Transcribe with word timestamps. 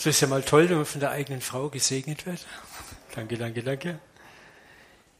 So 0.00 0.08
ist 0.08 0.20
ja 0.22 0.28
mal 0.28 0.42
toll, 0.42 0.70
wenn 0.70 0.78
man 0.78 0.86
von 0.86 1.00
der 1.00 1.10
eigenen 1.10 1.42
Frau 1.42 1.68
gesegnet 1.68 2.24
wird. 2.24 2.46
Danke, 3.14 3.36
danke, 3.36 3.62
danke. 3.62 3.98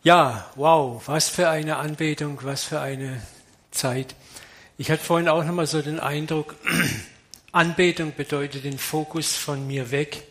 Ja, 0.02 0.50
wow, 0.54 1.02
was 1.06 1.28
für 1.28 1.50
eine 1.50 1.76
Anbetung, 1.76 2.38
was 2.44 2.64
für 2.64 2.80
eine 2.80 3.20
Zeit. 3.72 4.14
Ich 4.78 4.90
hatte 4.90 5.04
vorhin 5.04 5.28
auch 5.28 5.44
nochmal 5.44 5.66
so 5.66 5.82
den 5.82 6.00
Eindruck, 6.00 6.56
Anbetung 7.52 8.14
bedeutet 8.16 8.64
den 8.64 8.78
Fokus 8.78 9.36
von 9.36 9.66
mir 9.66 9.90
weg, 9.90 10.22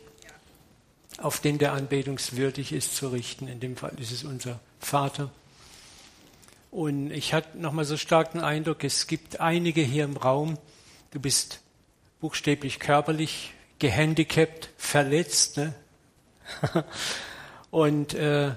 auf 1.20 1.40
den 1.40 1.60
der 1.60 1.74
anbetungswürdig 1.74 2.74
ist 2.74 2.96
zu 2.96 3.10
richten. 3.10 3.48
In 3.48 3.60
dem 3.60 3.78
Fall 3.78 3.94
ist 4.00 4.12
es 4.12 4.24
unser 4.24 4.60
Vater. 4.80 5.30
Und 6.72 7.12
ich 7.12 7.36
hatte 7.36 7.56
nochmal 7.56 7.86
so 7.86 7.98
stark 7.98 8.32
den 8.32 8.42
Eindruck, 8.42 8.84
es 8.84 9.06
gibt 9.06 9.42
einige 9.42 9.82
hier 9.82 10.06
im 10.06 10.18
Raum, 10.18 10.58
du 11.12 11.20
bist 11.20 11.60
buchstäblich 12.20 12.80
körperlich 12.80 13.54
gehandicapt, 13.80 14.70
verletzt. 14.78 15.58
Ne? 15.58 15.74
Und 17.72 18.14
äh, 18.14 18.52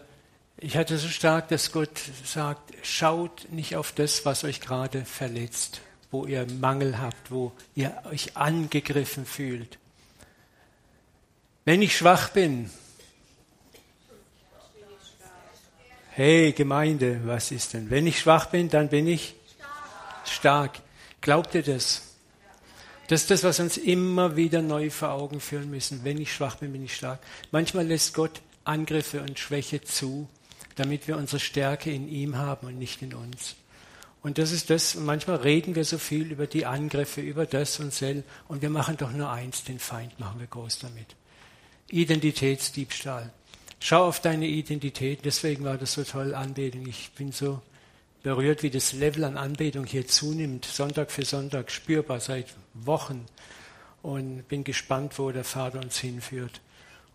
ich 0.58 0.76
hatte 0.76 0.96
so 0.98 1.08
stark, 1.08 1.48
dass 1.48 1.72
Gott 1.72 2.00
sagt, 2.24 2.72
schaut 2.82 3.50
nicht 3.50 3.77
auf 3.77 3.92
das, 3.92 4.24
was 4.24 4.44
euch 4.44 4.60
gerade 4.60 5.04
verletzt, 5.04 5.80
wo 6.10 6.27
ihr 6.27 6.46
Mangel 6.60 6.98
habt, 7.00 7.30
wo 7.30 7.52
ihr 7.74 8.00
euch 8.04 8.36
angegriffen 8.36 9.27
fühlt. 9.27 9.78
Wenn 11.64 11.82
ich 11.82 11.96
schwach 11.96 12.30
bin, 12.30 12.70
hey 16.10 16.52
Gemeinde, 16.52 17.20
was 17.24 17.50
ist 17.50 17.74
denn? 17.74 17.91
Wenn 17.91 18.06
ich 18.06 18.20
schwach 18.20 18.46
bin, 18.46 18.68
dann 18.68 18.88
bin 18.88 19.06
ich 19.06 19.34
stark. 20.24 20.80
Glaubt 21.20 21.54
ihr 21.54 21.62
das? 21.62 22.11
Das 23.09 23.23
ist 23.23 23.30
das, 23.30 23.45
was 23.45 23.61
uns 23.61 23.77
immer 23.77 24.37
wieder 24.37 24.62
neu 24.62 24.91
vor 24.91 25.11
Augen 25.11 25.41
führen 25.41 25.70
müssen. 25.70 26.05
Wenn 26.05 26.20
ich 26.20 26.33
schwach 26.33 26.56
bin, 26.56 26.72
bin 26.72 26.84
ich 26.84 26.97
stark. 26.97 27.20
Manchmal 27.50 27.86
lässt 27.86 28.14
Gott 28.14 28.41
Angriffe 28.64 29.20
und 29.22 29.39
Schwäche 29.39 29.83
zu, 29.83 30.28
damit 30.77 31.09
wir 31.09 31.17
unsere 31.17 31.41
Stärke 31.41 31.91
in 31.91 32.09
ihm 32.09 32.36
haben 32.36 32.67
und 32.67 32.78
nicht 32.78 33.03
in 33.03 33.14
uns. 33.14 33.56
Und 34.22 34.39
das 34.39 34.53
ist 34.53 34.70
das, 34.70 34.94
manchmal 34.94 35.36
reden 35.36 35.75
wir 35.75 35.84
so 35.84 35.98
viel 35.98 36.31
über 36.31 36.47
die 36.47 36.64
Angriffe, 36.64 37.20
über 37.20 37.44
das 37.44 37.81
und 37.81 37.92
sel, 37.92 38.22
und 38.47 38.62
wir 38.62 38.70
machen 38.70 38.97
doch 38.97 39.11
nur 39.11 39.31
eins, 39.31 39.64
den 39.64 39.81
Feind 39.81 40.19
machen 40.20 40.39
wir 40.39 40.47
groß 40.47 40.78
damit. 40.78 41.16
Identitätsdiebstahl. 41.89 43.33
Schau 43.81 44.06
auf 44.06 44.20
deine 44.20 44.47
Identität, 44.47 45.25
deswegen 45.25 45.64
war 45.64 45.77
das 45.77 45.94
so 45.94 46.05
toll, 46.05 46.37
Anbetung. 46.37 46.87
Ich 46.87 47.11
bin 47.16 47.33
so 47.33 47.61
berührt, 48.22 48.62
wie 48.62 48.70
das 48.70 48.92
Level 48.92 49.25
an 49.25 49.37
Anbetung 49.37 49.87
hier 49.87 50.06
zunimmt, 50.06 50.64
Sonntag 50.66 51.11
für 51.11 51.25
Sonntag, 51.25 51.72
spürbar 51.72 52.20
seit 52.20 52.47
Wochen. 52.75 53.27
Und 54.03 54.48
bin 54.48 54.65
gespannt, 54.65 55.19
wo 55.19 55.31
der 55.31 55.45
Vater 55.45 55.81
uns 55.81 55.98
hinführt. 55.98 56.61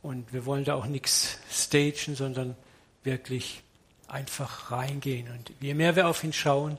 Und 0.02 0.32
wir 0.32 0.46
wollen 0.46 0.64
da 0.64 0.76
auch 0.76 0.86
nichts 0.86 1.38
stagen, 1.52 2.16
sondern 2.16 2.56
wirklich 3.04 3.62
einfach 4.08 4.72
reingehen. 4.72 5.30
Und 5.30 5.52
je 5.60 5.74
mehr 5.74 5.96
wir 5.96 6.08
auf 6.08 6.24
ihn 6.24 6.34
schauen, 6.34 6.78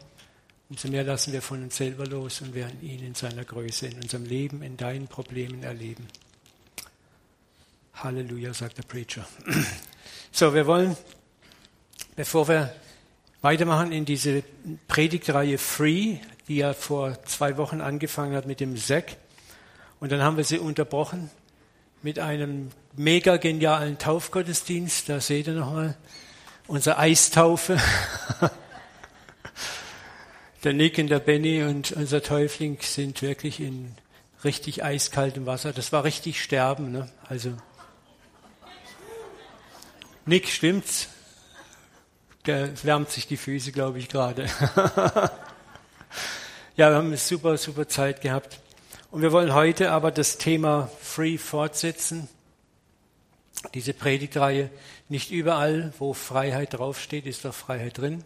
umso 0.71 0.89
mehr 0.89 1.05
lassen 1.05 1.33
wir 1.33 1.43
von 1.43 1.63
uns 1.63 1.77
selber 1.77 2.07
los 2.07 2.41
und 2.41 2.55
werden 2.55 2.83
ihn 2.83 3.05
in 3.05 3.15
seiner 3.15 3.45
Größe, 3.45 3.87
in 3.87 3.97
unserem 3.97 4.25
Leben, 4.25 4.63
in 4.63 4.77
deinen 4.77 5.09
Problemen 5.09 5.63
erleben. 5.63 6.07
Halleluja, 7.95 8.55
sagt 8.55 8.79
der 8.79 8.85
Preacher. 8.85 9.27
So, 10.31 10.55
wir 10.55 10.67
wollen, 10.67 10.97
bevor 12.17 12.49
wir 12.49 12.73
weitermachen 13.41 13.93
in 13.93 14.05
diese 14.05 14.43
Predigtreihe 14.87 15.59
Free, 15.59 16.19
die 16.49 16.57
ja 16.57 16.73
vor 16.73 17.23
zwei 17.25 17.57
Wochen 17.57 17.81
angefangen 17.81 18.35
hat 18.35 18.47
mit 18.47 18.61
dem 18.61 18.77
Zack. 18.77 19.17
Und 20.01 20.11
dann 20.13 20.23
haben 20.23 20.37
wir 20.37 20.45
sie 20.45 20.59
unterbrochen 20.59 21.31
mit 22.03 22.19
einem 22.19 22.71
mega 22.97 23.37
genialen 23.37 23.99
Taufgottesdienst. 23.99 25.09
Da 25.09 25.21
seht 25.21 25.47
ihr 25.47 25.55
nochmal 25.55 25.97
unsere 26.67 26.99
Eistaufe. 26.99 27.79
der 30.65 30.73
Nick 30.73 30.99
und 30.99 31.09
der 31.09 31.19
Benny 31.19 31.63
und 31.63 31.93
unser 31.93 32.23
Täufling 32.23 32.79
sind 32.81 33.23
wirklich 33.23 33.61
in 33.61 33.95
richtig 34.45 34.83
eiskaltem 34.85 35.47
Wasser. 35.47 35.73
Das 35.73 35.93
war 35.93 36.05
richtig 36.05 36.43
Sterben. 36.43 36.93
Ne? 36.93 37.11
Also 37.29 37.53
Nick, 40.25 40.49
stimmt's? 40.49 41.09
Der 42.47 42.85
wärmt 42.85 43.11
sich 43.11 43.27
die 43.27 43.37
Füße, 43.37 43.73
glaube 43.73 43.99
ich, 43.99 44.09
gerade. 44.09 44.47
ja, 46.79 46.91
wir 46.91 46.97
haben 46.97 47.09
eine 47.09 47.17
super, 47.17 47.59
super 47.59 47.89
Zeit 47.89 48.21
gehabt. 48.21 48.61
Und 49.11 49.21
wir 49.23 49.33
wollen 49.33 49.53
heute 49.53 49.91
aber 49.91 50.13
das 50.13 50.39
Thema 50.39 50.89
Free 51.01 51.37
fortsetzen. 51.37 52.29
Diese 53.75 53.93
Predigtreihe. 53.93 54.71
Nicht 55.09 55.33
überall, 55.33 55.93
wo 55.99 56.13
Freiheit 56.13 56.75
draufsteht, 56.75 57.27
ist 57.27 57.45
doch 57.45 57.53
Freiheit 57.53 57.99
drin. 57.99 58.23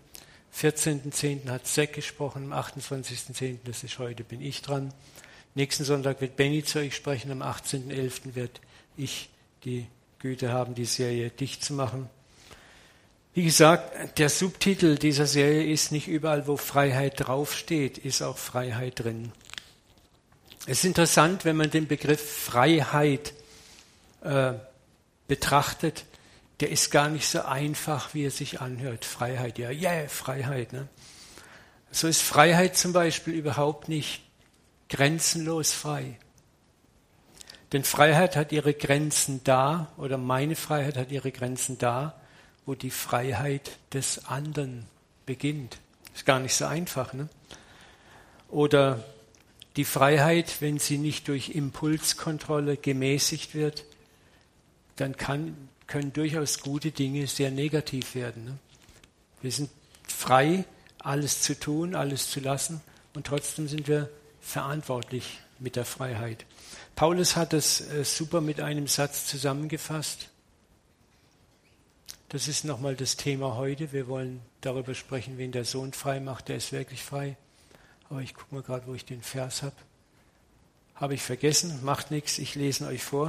14.10. 0.55 1.49
hat 1.49 1.67
Zack 1.67 1.95
gesprochen, 1.95 2.53
am 2.53 2.59
28.10., 2.61 3.61
das 3.65 3.85
ist 3.85 3.99
heute, 3.99 4.23
bin 4.23 4.43
ich 4.43 4.61
dran. 4.61 4.93
Nächsten 5.55 5.85
Sonntag 5.85 6.21
wird 6.21 6.37
Benny 6.37 6.63
zu 6.63 6.81
euch 6.81 6.95
sprechen, 6.95 7.31
am 7.33 7.41
18.11. 7.41 8.35
wird 8.35 8.61
ich 8.99 9.31
die 9.65 9.87
Güte 10.19 10.53
haben, 10.53 10.75
die 10.75 10.85
Serie 10.85 11.31
dicht 11.31 11.65
zu 11.65 11.73
machen. 11.73 12.11
Wie 13.35 13.45
gesagt, 13.45 14.19
der 14.19 14.29
Subtitel 14.29 14.97
dieser 14.97 15.27
Serie 15.27 15.65
ist 15.73 15.91
nicht 15.91 16.07
überall, 16.07 16.47
wo 16.47 16.59
Freiheit 16.59 17.15
draufsteht, 17.17 17.97
ist 17.97 18.21
auch 18.21 18.37
Freiheit 18.37 19.01
drin. 19.01 19.33
Es 20.67 20.79
ist 20.79 20.85
interessant, 20.85 21.47
wenn 21.47 21.57
man 21.57 21.71
den 21.71 21.89
Begriff 21.89 22.21
Freiheit 22.45 23.33
äh, 24.23 24.53
betrachtet, 25.29 26.05
der 26.61 26.71
ist 26.71 26.91
gar 26.91 27.09
nicht 27.09 27.27
so 27.27 27.41
einfach, 27.41 28.13
wie 28.13 28.27
er 28.27 28.31
sich 28.31 28.61
anhört. 28.61 29.07
Freiheit, 29.07 29.59
ja, 29.59 29.71
yeah, 29.71 30.09
Freiheit. 30.09 30.75
Ne? 30.75 30.89
So 31.91 32.09
ist 32.09 32.21
Freiheit 32.21 32.77
zum 32.77 32.93
Beispiel 32.93 33.33
überhaupt 33.33 33.89
nicht 33.89 34.23
grenzenlos 34.91 35.73
frei. 35.73 36.19
Denn 37.73 37.83
Freiheit 37.83 38.37
hat 38.37 38.53
ihre 38.53 38.75
Grenzen 38.75 39.43
da, 39.43 39.91
oder 39.97 40.19
meine 40.19 40.55
Freiheit 40.55 40.99
hat 40.99 41.11
ihre 41.11 41.33
Grenzen 41.33 41.79
da, 41.79 42.21
wo 42.67 42.75
die 42.75 42.91
Freiheit 42.91 43.79
des 43.93 44.27
anderen 44.27 44.87
beginnt. 45.27 45.79
Ist 46.15 46.27
gar 46.27 46.41
nicht 46.41 46.55
so 46.55 46.67
einfach. 46.67 47.13
Ne? 47.13 47.29
Oder 48.49 49.05
die 49.77 49.85
Freiheit, 49.85 50.61
wenn 50.61 50.79
sie 50.79 50.99
nicht 50.99 51.29
durch 51.29 51.51
Impulskontrolle 51.51 52.77
gemäßigt 52.77 53.55
wird, 53.55 53.85
dann 54.97 55.17
kann, 55.17 55.57
können 55.87 56.13
durchaus 56.13 56.61
gute 56.61 56.91
Dinge 56.91 57.27
sehr 57.27 57.51
negativ 57.51 58.15
werden. 58.15 58.45
Ne? 58.45 58.59
Wir 59.41 59.51
sind 59.51 59.71
frei, 60.07 60.65
alles 60.99 61.43
zu 61.43 61.59
tun, 61.59 61.95
alles 61.95 62.31
zu 62.31 62.41
lassen 62.41 62.81
und 63.15 63.27
trotzdem 63.27 63.67
sind 63.69 63.89
wir 63.89 64.09
verantwortlich 64.41 65.41
mit 65.59 65.77
der 65.77 65.85
Freiheit. 65.85 66.45
Paulus 66.95 67.37
hat 67.37 67.55
es 67.55 67.81
äh, 67.81 68.05
super 68.05 68.41
mit 68.41 68.61
einem 68.61 68.87
Satz 68.87 69.27
zusammengefasst. 69.27 70.29
Das 72.33 72.49
ist 72.49 72.65
nochmal 72.65 72.97
das 72.97 73.19
Thema 73.19 73.57
heute. 73.57 73.93
Wir 73.93 74.09
wollen 74.09 74.41
darüber 74.63 74.95
sprechen, 74.95 75.37
wen 75.37 75.53
der 75.53 75.67
Sohn 75.67 75.93
frei 75.93 76.19
macht. 76.19 76.49
Der 76.49 76.57
ist 76.57 76.73
wirklich 76.73 77.03
frei. 77.03 77.37
Aber 78.09 78.23
ich 78.23 78.33
gucke 78.33 78.55
mal 78.55 78.63
gerade, 78.63 78.87
wo 78.87 78.95
ich 78.95 79.05
den 79.05 79.21
Vers 79.21 79.61
habe. 79.61 79.77
Habe 80.95 81.13
ich 81.13 81.21
vergessen, 81.21 81.81
macht 81.85 82.11
nichts, 82.11 82.39
ich 82.39 82.55
lese 82.55 82.87
euch 82.87 83.03
vor. 83.03 83.29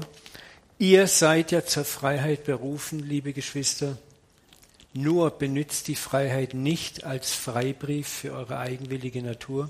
Ihr 0.79 1.07
seid 1.07 1.51
ja 1.51 1.65
zur 1.65 1.83
Freiheit 1.83 2.45
berufen, 2.45 2.99
liebe 2.99 3.33
Geschwister. 3.33 3.97
Nur 4.93 5.31
benützt 5.31 5.89
die 5.89 5.95
Freiheit 5.95 6.53
nicht 6.53 7.03
als 7.03 7.33
Freibrief 7.33 8.07
für 8.07 8.31
eure 8.31 8.57
eigenwillige 8.57 9.21
Natur, 9.21 9.69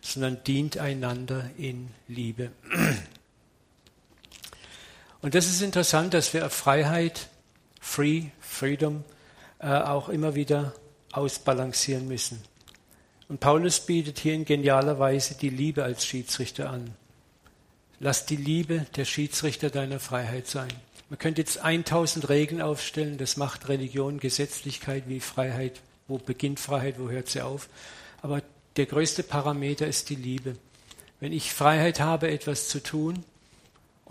sondern 0.00 0.42
dient 0.44 0.78
einander 0.78 1.50
in 1.58 1.90
Liebe. 2.08 2.52
Und 5.20 5.34
das 5.34 5.44
ist 5.44 5.60
interessant, 5.60 6.14
dass 6.14 6.32
wir 6.32 6.48
Freiheit 6.48 7.28
Free, 7.84 8.28
Freedom, 8.40 9.04
äh, 9.58 9.66
auch 9.66 10.08
immer 10.08 10.34
wieder 10.34 10.72
ausbalancieren 11.10 12.08
müssen. 12.08 12.40
Und 13.28 13.40
Paulus 13.40 13.80
bietet 13.80 14.20
hier 14.20 14.34
in 14.34 14.46
genialer 14.46 14.98
Weise 14.98 15.34
die 15.34 15.50
Liebe 15.50 15.84
als 15.84 16.06
Schiedsrichter 16.06 16.70
an. 16.70 16.94
Lass 17.98 18.24
die 18.24 18.36
Liebe 18.36 18.86
der 18.96 19.04
Schiedsrichter 19.04 19.68
deiner 19.68 20.00
Freiheit 20.00 20.46
sein. 20.46 20.72
Man 21.10 21.18
könnte 21.18 21.42
jetzt 21.42 21.58
1000 21.58 22.28
Regeln 22.28 22.62
aufstellen, 22.62 23.18
das 23.18 23.36
macht 23.36 23.68
Religion, 23.68 24.20
Gesetzlichkeit 24.20 25.04
wie 25.08 25.20
Freiheit. 25.20 25.80
Wo 26.08 26.18
beginnt 26.18 26.60
Freiheit, 26.60 26.98
wo 26.98 27.10
hört 27.10 27.28
sie 27.28 27.42
auf? 27.42 27.68
Aber 28.22 28.42
der 28.76 28.86
größte 28.86 29.22
Parameter 29.22 29.86
ist 29.86 30.08
die 30.08 30.14
Liebe. 30.14 30.56
Wenn 31.20 31.32
ich 31.32 31.52
Freiheit 31.52 32.00
habe, 32.00 32.30
etwas 32.30 32.68
zu 32.68 32.82
tun, 32.82 33.24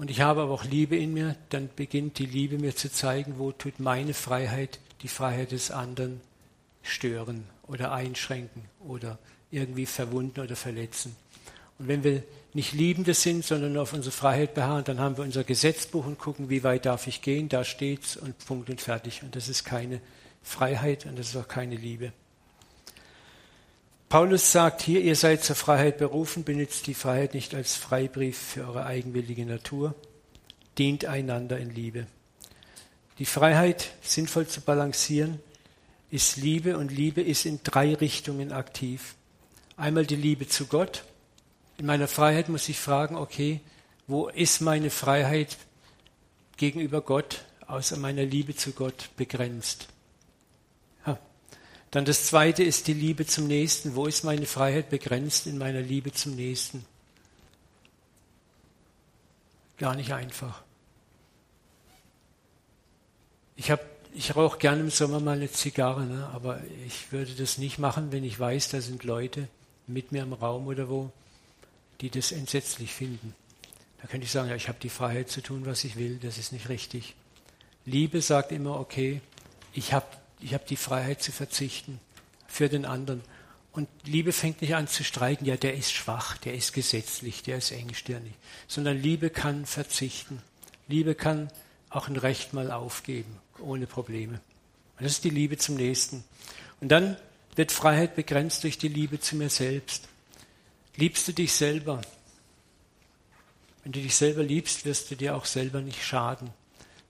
und 0.01 0.09
ich 0.09 0.21
habe 0.21 0.41
aber 0.41 0.51
auch 0.51 0.63
Liebe 0.63 0.97
in 0.97 1.13
mir, 1.13 1.35
dann 1.49 1.69
beginnt 1.75 2.17
die 2.17 2.25
Liebe 2.25 2.57
mir 2.57 2.75
zu 2.75 2.91
zeigen, 2.91 3.35
wo 3.37 3.51
tut 3.51 3.79
meine 3.79 4.15
Freiheit 4.15 4.79
die 5.03 5.07
Freiheit 5.07 5.51
des 5.51 5.69
anderen 5.69 6.21
stören 6.81 7.43
oder 7.67 7.91
einschränken 7.91 8.63
oder 8.79 9.19
irgendwie 9.51 9.85
verwunden 9.85 10.39
oder 10.39 10.55
verletzen. 10.55 11.15
Und 11.77 11.87
wenn 11.87 12.03
wir 12.03 12.23
nicht 12.53 12.73
Liebende 12.73 13.13
sind, 13.13 13.45
sondern 13.45 13.77
auf 13.77 13.93
unsere 13.93 14.11
Freiheit 14.11 14.55
beharren, 14.55 14.85
dann 14.85 14.99
haben 14.99 15.17
wir 15.17 15.23
unser 15.23 15.43
Gesetzbuch 15.43 16.07
und 16.07 16.17
gucken, 16.17 16.49
wie 16.49 16.63
weit 16.63 16.87
darf 16.87 17.05
ich 17.05 17.21
gehen, 17.21 17.47
da 17.47 17.63
steht's 17.63 18.17
und 18.17 18.35
Punkt 18.47 18.71
und 18.71 18.81
fertig. 18.81 19.21
Und 19.21 19.35
das 19.35 19.49
ist 19.49 19.65
keine 19.65 20.01
Freiheit 20.41 21.05
und 21.05 21.19
das 21.19 21.29
ist 21.29 21.35
auch 21.35 21.47
keine 21.47 21.75
Liebe. 21.75 22.11
Paulus 24.11 24.51
sagt 24.51 24.81
hier, 24.81 24.99
ihr 24.99 25.15
seid 25.15 25.41
zur 25.41 25.55
Freiheit 25.55 25.97
berufen, 25.97 26.43
benutzt 26.43 26.85
die 26.85 26.93
Freiheit 26.93 27.33
nicht 27.33 27.55
als 27.55 27.77
Freibrief 27.77 28.37
für 28.37 28.67
eure 28.67 28.85
eigenwillige 28.85 29.45
Natur, 29.45 29.95
dient 30.77 31.05
einander 31.05 31.57
in 31.57 31.69
Liebe. 31.69 32.07
Die 33.19 33.25
Freiheit 33.25 33.91
sinnvoll 34.01 34.47
zu 34.47 34.59
balancieren 34.59 35.39
ist 36.09 36.35
Liebe 36.35 36.77
und 36.77 36.91
Liebe 36.91 37.21
ist 37.21 37.45
in 37.45 37.61
drei 37.63 37.93
Richtungen 37.95 38.51
aktiv. 38.51 39.15
Einmal 39.77 40.05
die 40.05 40.17
Liebe 40.17 40.45
zu 40.45 40.65
Gott. 40.65 41.05
In 41.77 41.85
meiner 41.85 42.09
Freiheit 42.09 42.49
muss 42.49 42.67
ich 42.67 42.79
fragen, 42.79 43.15
okay, 43.15 43.61
wo 44.07 44.27
ist 44.27 44.59
meine 44.59 44.89
Freiheit 44.89 45.55
gegenüber 46.57 46.99
Gott 46.99 47.45
außer 47.65 47.95
meiner 47.95 48.25
Liebe 48.25 48.57
zu 48.57 48.73
Gott 48.73 49.09
begrenzt? 49.15 49.87
Dann 51.91 52.05
das 52.05 52.25
zweite 52.25 52.63
ist 52.63 52.87
die 52.87 52.93
Liebe 52.93 53.25
zum 53.25 53.47
Nächsten. 53.47 53.95
Wo 53.95 54.05
ist 54.05 54.23
meine 54.23 54.45
Freiheit 54.45 54.89
begrenzt 54.89 55.45
in 55.45 55.57
meiner 55.57 55.81
Liebe 55.81 56.13
zum 56.13 56.35
Nächsten? 56.35 56.85
Gar 59.77 59.95
nicht 59.95 60.13
einfach. 60.13 60.63
Ich, 63.57 63.69
hab, 63.69 63.81
ich 64.13 64.35
rauche 64.35 64.57
gerne 64.57 64.81
im 64.81 64.89
Sommer 64.89 65.19
mal 65.19 65.35
eine 65.35 65.51
Zigarre, 65.51 66.05
ne? 66.05 66.29
aber 66.33 66.61
ich 66.87 67.11
würde 67.11 67.33
das 67.33 67.57
nicht 67.57 67.77
machen, 67.77 68.11
wenn 68.11 68.23
ich 68.23 68.39
weiß, 68.39 68.69
da 68.69 68.79
sind 68.79 69.03
Leute 69.03 69.49
mit 69.85 70.13
mir 70.13 70.23
im 70.23 70.33
Raum 70.33 70.67
oder 70.67 70.87
wo, 70.87 71.11
die 71.99 72.09
das 72.09 72.31
entsetzlich 72.31 72.93
finden. 72.93 73.35
Da 74.01 74.07
könnte 74.07 74.25
ich 74.25 74.31
sagen, 74.31 74.49
ja, 74.49 74.55
ich 74.55 74.69
habe 74.69 74.79
die 74.81 74.89
Freiheit 74.89 75.29
zu 75.29 75.41
tun, 75.41 75.65
was 75.65 75.83
ich 75.83 75.97
will, 75.97 76.17
das 76.17 76.37
ist 76.37 76.53
nicht 76.53 76.69
richtig. 76.69 77.15
Liebe 77.85 78.21
sagt 78.21 78.51
immer, 78.51 78.79
okay, 78.79 79.21
ich 79.73 79.93
habe 79.93 80.07
ich 80.41 80.53
habe 80.53 80.65
die 80.67 80.75
Freiheit 80.75 81.21
zu 81.21 81.31
verzichten 81.31 81.99
für 82.47 82.69
den 82.69 82.85
anderen. 82.85 83.21
Und 83.71 83.87
Liebe 84.03 84.33
fängt 84.33 84.61
nicht 84.61 84.75
an 84.75 84.87
zu 84.87 85.03
streiten, 85.03 85.45
ja, 85.45 85.55
der 85.55 85.75
ist 85.75 85.93
schwach, 85.93 86.37
der 86.37 86.53
ist 86.55 86.73
gesetzlich, 86.73 87.41
der 87.43 87.57
ist 87.57 87.71
engstirnig, 87.71 88.33
sondern 88.67 88.97
Liebe 88.97 89.29
kann 89.29 89.65
verzichten. 89.65 90.41
Liebe 90.87 91.15
kann 91.15 91.49
auch 91.89 92.07
ein 92.09 92.17
Recht 92.17 92.53
mal 92.53 92.71
aufgeben, 92.71 93.37
ohne 93.59 93.87
Probleme. 93.87 94.41
Und 94.97 95.05
das 95.05 95.13
ist 95.13 95.23
die 95.23 95.29
Liebe 95.29 95.57
zum 95.57 95.75
Nächsten. 95.75 96.23
Und 96.81 96.89
dann 96.89 97.15
wird 97.55 97.71
Freiheit 97.71 98.15
begrenzt 98.15 98.63
durch 98.63 98.77
die 98.77 98.89
Liebe 98.89 99.19
zu 99.19 99.35
mir 99.35 99.49
selbst. 99.49 100.07
Liebst 100.95 101.27
du 101.27 101.31
dich 101.31 101.53
selber? 101.53 102.01
Wenn 103.83 103.93
du 103.93 104.01
dich 104.01 104.15
selber 104.15 104.43
liebst, 104.43 104.85
wirst 104.85 105.09
du 105.11 105.15
dir 105.15 105.35
auch 105.35 105.45
selber 105.45 105.81
nicht 105.81 106.03
schaden. 106.03 106.49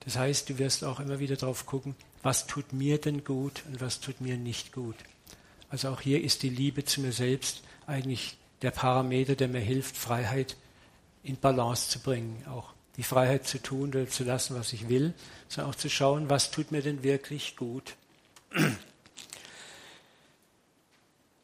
Das 0.00 0.16
heißt, 0.16 0.48
du 0.48 0.58
wirst 0.58 0.84
auch 0.84 1.00
immer 1.00 1.18
wieder 1.18 1.36
darauf 1.36 1.66
gucken, 1.66 1.94
was 2.22 2.46
tut 2.46 2.72
mir 2.72 2.98
denn 2.98 3.24
gut 3.24 3.62
und 3.66 3.80
was 3.80 4.00
tut 4.00 4.20
mir 4.20 4.36
nicht 4.36 4.72
gut. 4.72 4.96
Also 5.68 5.88
auch 5.88 6.00
hier 6.00 6.22
ist 6.22 6.42
die 6.42 6.50
Liebe 6.50 6.84
zu 6.84 7.00
mir 7.00 7.12
selbst 7.12 7.62
eigentlich 7.86 8.36
der 8.62 8.70
Parameter, 8.70 9.34
der 9.34 9.48
mir 9.48 9.60
hilft, 9.60 9.96
Freiheit 9.96 10.56
in 11.22 11.36
Balance 11.36 11.88
zu 11.88 11.98
bringen. 11.98 12.44
Auch 12.48 12.72
die 12.96 13.02
Freiheit 13.02 13.46
zu 13.46 13.60
tun 13.60 13.88
oder 13.90 14.08
zu 14.08 14.24
lassen, 14.24 14.54
was 14.54 14.72
ich 14.72 14.88
will, 14.88 15.14
sondern 15.48 15.72
auch 15.72 15.76
zu 15.76 15.88
schauen, 15.88 16.28
was 16.28 16.50
tut 16.50 16.70
mir 16.72 16.82
denn 16.82 17.02
wirklich 17.02 17.56
gut. 17.56 17.96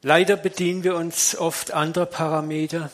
Leider 0.03 0.37
bedienen 0.37 0.85
wir 0.85 0.95
uns 0.95 1.37
oft 1.37 1.73
anderer 1.73 2.07
Parameter, 2.07 2.91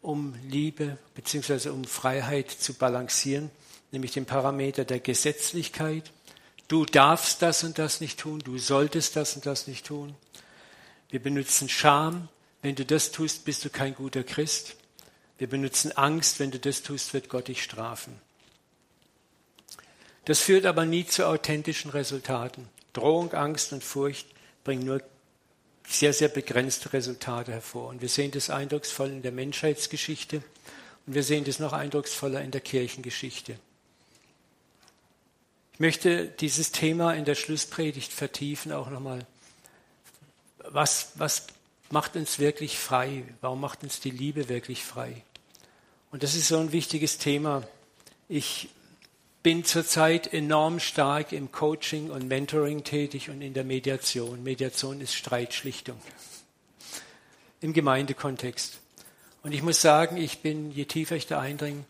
um 0.00 0.34
Liebe 0.48 0.96
bzw. 1.14 1.68
um 1.68 1.84
Freiheit 1.84 2.50
zu 2.50 2.72
balancieren, 2.74 3.50
nämlich 3.90 4.12
den 4.12 4.24
Parameter 4.24 4.84
der 4.84 5.00
Gesetzlichkeit 5.00 6.10
Du 6.72 6.86
darfst 6.86 7.42
das 7.42 7.64
und 7.64 7.78
das 7.78 8.00
nicht 8.00 8.18
tun, 8.18 8.38
du 8.38 8.56
solltest 8.56 9.14
das 9.14 9.36
und 9.36 9.44
das 9.44 9.66
nicht 9.66 9.84
tun. 9.84 10.14
Wir 11.10 11.20
benutzen 11.20 11.68
Scham, 11.68 12.30
wenn 12.62 12.74
du 12.74 12.86
das 12.86 13.10
tust, 13.12 13.44
bist 13.44 13.62
du 13.66 13.68
kein 13.68 13.94
guter 13.94 14.24
Christ. 14.24 14.76
Wir 15.36 15.50
benutzen 15.50 15.92
Angst, 15.98 16.40
wenn 16.40 16.50
du 16.50 16.58
das 16.58 16.82
tust, 16.82 17.12
wird 17.12 17.28
Gott 17.28 17.48
dich 17.48 17.62
strafen. 17.62 18.18
Das 20.24 20.38
führt 20.38 20.64
aber 20.64 20.86
nie 20.86 21.06
zu 21.06 21.26
authentischen 21.26 21.90
Resultaten. 21.90 22.66
Drohung, 22.94 23.34
Angst 23.34 23.74
und 23.74 23.84
Furcht 23.84 24.28
bringen 24.64 24.86
nur 24.86 25.02
sehr, 25.86 26.14
sehr 26.14 26.28
begrenzte 26.28 26.94
Resultate 26.94 27.52
hervor. 27.52 27.90
Und 27.90 28.00
wir 28.00 28.08
sehen 28.08 28.30
das 28.30 28.48
eindrucksvoll 28.48 29.10
in 29.10 29.20
der 29.20 29.32
Menschheitsgeschichte 29.32 30.42
und 31.06 31.14
wir 31.14 31.22
sehen 31.22 31.44
das 31.44 31.58
noch 31.58 31.74
eindrucksvoller 31.74 32.40
in 32.40 32.50
der 32.50 32.62
Kirchengeschichte. 32.62 33.58
Ich 35.82 35.84
möchte 35.84 36.26
dieses 36.26 36.70
Thema 36.70 37.12
in 37.12 37.24
der 37.24 37.34
Schlusspredigt 37.34 38.12
vertiefen, 38.12 38.70
auch 38.70 38.88
nochmal. 38.88 39.26
Was, 40.58 41.10
was 41.16 41.48
macht 41.90 42.14
uns 42.14 42.38
wirklich 42.38 42.78
frei? 42.78 43.24
Warum 43.40 43.60
macht 43.60 43.82
uns 43.82 43.98
die 43.98 44.12
Liebe 44.12 44.48
wirklich 44.48 44.84
frei? 44.84 45.24
Und 46.12 46.22
das 46.22 46.36
ist 46.36 46.46
so 46.46 46.58
ein 46.58 46.70
wichtiges 46.70 47.18
Thema. 47.18 47.66
Ich 48.28 48.68
bin 49.42 49.64
zurzeit 49.64 50.32
enorm 50.32 50.78
stark 50.78 51.32
im 51.32 51.50
Coaching 51.50 52.12
und 52.12 52.28
Mentoring 52.28 52.84
tätig 52.84 53.28
und 53.28 53.42
in 53.42 53.52
der 53.52 53.64
Mediation. 53.64 54.44
Mediation 54.44 55.00
ist 55.00 55.16
Streitschlichtung 55.16 56.00
im 57.60 57.72
Gemeindekontext. 57.72 58.78
Und 59.42 59.50
ich 59.50 59.64
muss 59.64 59.82
sagen, 59.82 60.16
ich 60.16 60.42
bin, 60.42 60.70
je 60.70 60.84
tiefer 60.84 61.16
ich 61.16 61.26
da 61.26 61.40
eindringe, 61.40 61.82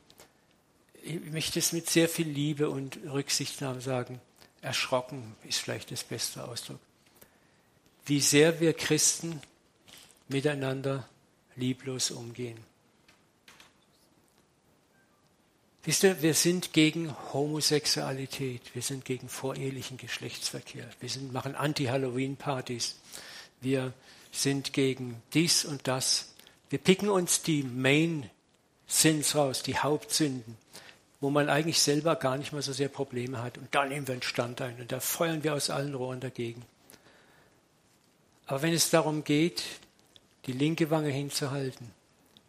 ich 1.03 1.21
möchte 1.31 1.59
es 1.59 1.73
mit 1.73 1.91
sehr 1.91 2.09
viel 2.09 2.29
Liebe 2.29 2.71
und 2.71 2.99
Rücksichtnahme 3.05 3.81
sagen, 3.81 4.21
erschrocken 4.61 5.35
ist 5.49 5.59
vielleicht 5.59 5.91
das 5.91 6.05
beste 6.05 6.45
Ausdruck, 6.45 6.79
wie 8.07 8.21
sehr 8.21 8.61
wir 8.61 8.73
Christen 8.73 9.41
miteinander 10.29 11.09
lieblos 11.57 12.11
umgehen. 12.11 12.59
Wisst 15.85 16.05
ihr, 16.05 16.23
wir 16.23 16.35
sind 16.35 16.73
gegen 16.73 17.13
Homosexualität, 17.33 18.63
wir 18.73 18.83
sind 18.83 19.05
gegen 19.05 19.29
vorehelichen 19.29 19.97
Geschlechtsverkehr, 19.97 20.89
wir 21.01 21.09
sind, 21.09 21.33
machen 21.33 21.57
Anti-Halloween-Partys, 21.57 22.97
wir 23.61 23.93
sind 24.31 24.73
gegen 24.73 25.21
dies 25.35 25.65
und 25.65 25.89
das. 25.89 26.35
Wir 26.71 26.79
picken 26.79 27.09
uns 27.09 27.43
die 27.43 27.65
Main 27.65 28.31
Sins 28.87 29.35
raus, 29.35 29.63
die 29.63 29.77
Hauptsünden 29.77 30.57
wo 31.23 31.31
man 31.31 31.49
eigentlich 31.49 31.81
selber 31.81 32.17
gar 32.17 32.37
nicht 32.37 32.53
mal 32.53 32.63
so 32.63 32.73
sehr 32.73 32.89
Probleme 32.89 33.41
hat. 33.41 33.57
Und 33.57 33.73
da 33.73 33.87
nehmen 33.87 34.09
wir 34.09 34.13
einen 34.13 34.23
Stand 34.23 34.61
ein 34.61 34.81
und 34.81 34.91
da 34.91 34.99
feuern 34.99 35.45
wir 35.45 35.55
aus 35.55 35.71
allen 35.71 35.95
Rohren 35.95 36.19
dagegen. 36.19 36.63
Aber 38.47 38.61
wenn 38.63 38.73
es 38.73 38.91
darum 38.91 39.23
geht, 39.23 39.63
die 40.47 40.53
linke 40.53 40.91
Wange 40.91 41.11
hinzuhalten, 41.11 41.93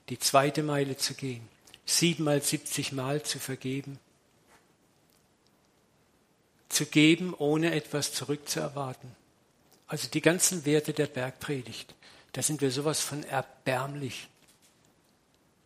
die 0.09 0.17
zweite 0.17 0.63
Meile 0.63 0.97
zu 0.97 1.13
gehen, 1.13 1.47
siebenmal, 1.85 2.41
siebzig 2.41 2.91
Mal 2.93 3.21
zu 3.21 3.37
vergeben, 3.37 3.99
zu 6.67 6.87
geben, 6.87 7.35
ohne 7.37 7.75
etwas 7.75 8.11
zurückzuerwarten. 8.13 9.15
Also 9.85 10.07
die 10.07 10.21
ganzen 10.21 10.65
Werte 10.65 10.93
der 10.93 11.05
Bergpredigt, 11.05 11.93
da 12.31 12.41
sind 12.41 12.61
wir 12.61 12.71
sowas 12.71 13.01
von 13.01 13.23
erbärmlich. 13.23 14.29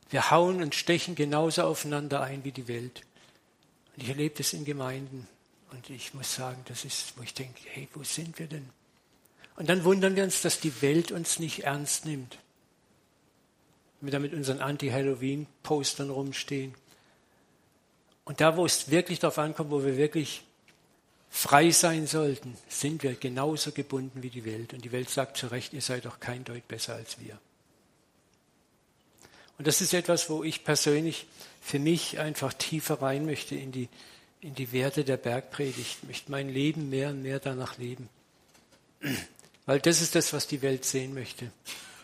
Wir 0.09 0.31
hauen 0.31 0.61
und 0.61 0.75
stechen 0.75 1.15
genauso 1.15 1.63
aufeinander 1.63 2.21
ein 2.21 2.43
wie 2.43 2.51
die 2.51 2.67
Welt. 2.67 3.01
Und 3.95 4.03
ich 4.03 4.09
erlebe 4.09 4.35
das 4.37 4.53
in 4.53 4.65
Gemeinden. 4.65 5.27
Und 5.71 5.89
ich 5.89 6.13
muss 6.13 6.33
sagen, 6.33 6.63
das 6.65 6.85
ist, 6.85 7.17
wo 7.17 7.23
ich 7.23 7.33
denke, 7.33 7.59
hey, 7.65 7.87
wo 7.93 8.03
sind 8.03 8.39
wir 8.39 8.47
denn? 8.47 8.69
Und 9.57 9.69
dann 9.69 9.83
wundern 9.83 10.15
wir 10.15 10.23
uns, 10.23 10.41
dass 10.41 10.59
die 10.59 10.81
Welt 10.81 11.11
uns 11.11 11.39
nicht 11.39 11.63
ernst 11.63 12.05
nimmt. 12.05 12.37
Wir 13.99 14.11
da 14.11 14.19
mit 14.19 14.33
unseren 14.33 14.59
Anti-Halloween-Postern 14.59 16.11
rumstehen. 16.11 16.75
Und 18.23 18.39
da, 18.39 18.55
wo 18.55 18.65
es 18.65 18.91
wirklich 18.91 19.19
darauf 19.19 19.39
ankommt, 19.39 19.71
wo 19.71 19.83
wir 19.83 19.97
wirklich 19.97 20.43
frei 21.29 21.71
sein 21.71 22.07
sollten, 22.07 22.55
sind 22.69 23.03
wir 23.03 23.15
genauso 23.15 23.71
gebunden 23.71 24.21
wie 24.21 24.29
die 24.29 24.45
Welt. 24.45 24.73
Und 24.73 24.85
die 24.85 24.91
Welt 24.91 25.09
sagt 25.09 25.37
zu 25.37 25.47
Recht, 25.47 25.73
ihr 25.73 25.81
seid 25.81 26.05
doch 26.05 26.19
kein 26.19 26.43
Deut 26.43 26.67
besser 26.67 26.93
als 26.93 27.19
wir. 27.19 27.39
Und 29.57 29.65
das 29.65 29.81
ist 29.81 29.93
etwas, 29.93 30.29
wo 30.29 30.43
ich 30.43 30.63
persönlich 30.63 31.25
für 31.61 31.79
mich 31.79 32.19
einfach 32.19 32.53
tiefer 32.53 33.01
rein 33.01 33.25
möchte 33.25 33.55
in 33.55 33.71
die, 33.71 33.89
in 34.41 34.53
die 34.53 34.71
Werte 34.71 35.03
der 35.03 35.17
Bergpredigt. 35.17 36.03
Möchte 36.03 36.31
mein 36.31 36.49
Leben 36.49 36.89
mehr 36.89 37.09
und 37.09 37.23
mehr 37.23 37.39
danach 37.39 37.77
leben. 37.77 38.09
Weil 39.65 39.79
das 39.79 40.01
ist 40.01 40.15
das, 40.15 40.31
was 40.31 40.47
die 40.47 40.61
Welt 40.61 40.85
sehen 40.85 41.13
möchte. 41.13 41.51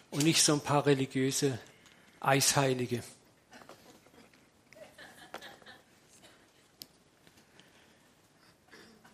Und 0.09 0.23
nicht 0.23 0.43
so 0.43 0.53
ein 0.53 0.61
paar 0.61 0.85
religiöse 0.85 1.59
Eisheilige. 2.19 3.03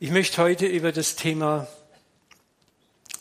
Ich 0.02 0.12
möchte 0.12 0.42
heute 0.42 0.66
über 0.66 0.94
das 0.94 1.18
Thema, 1.18 1.68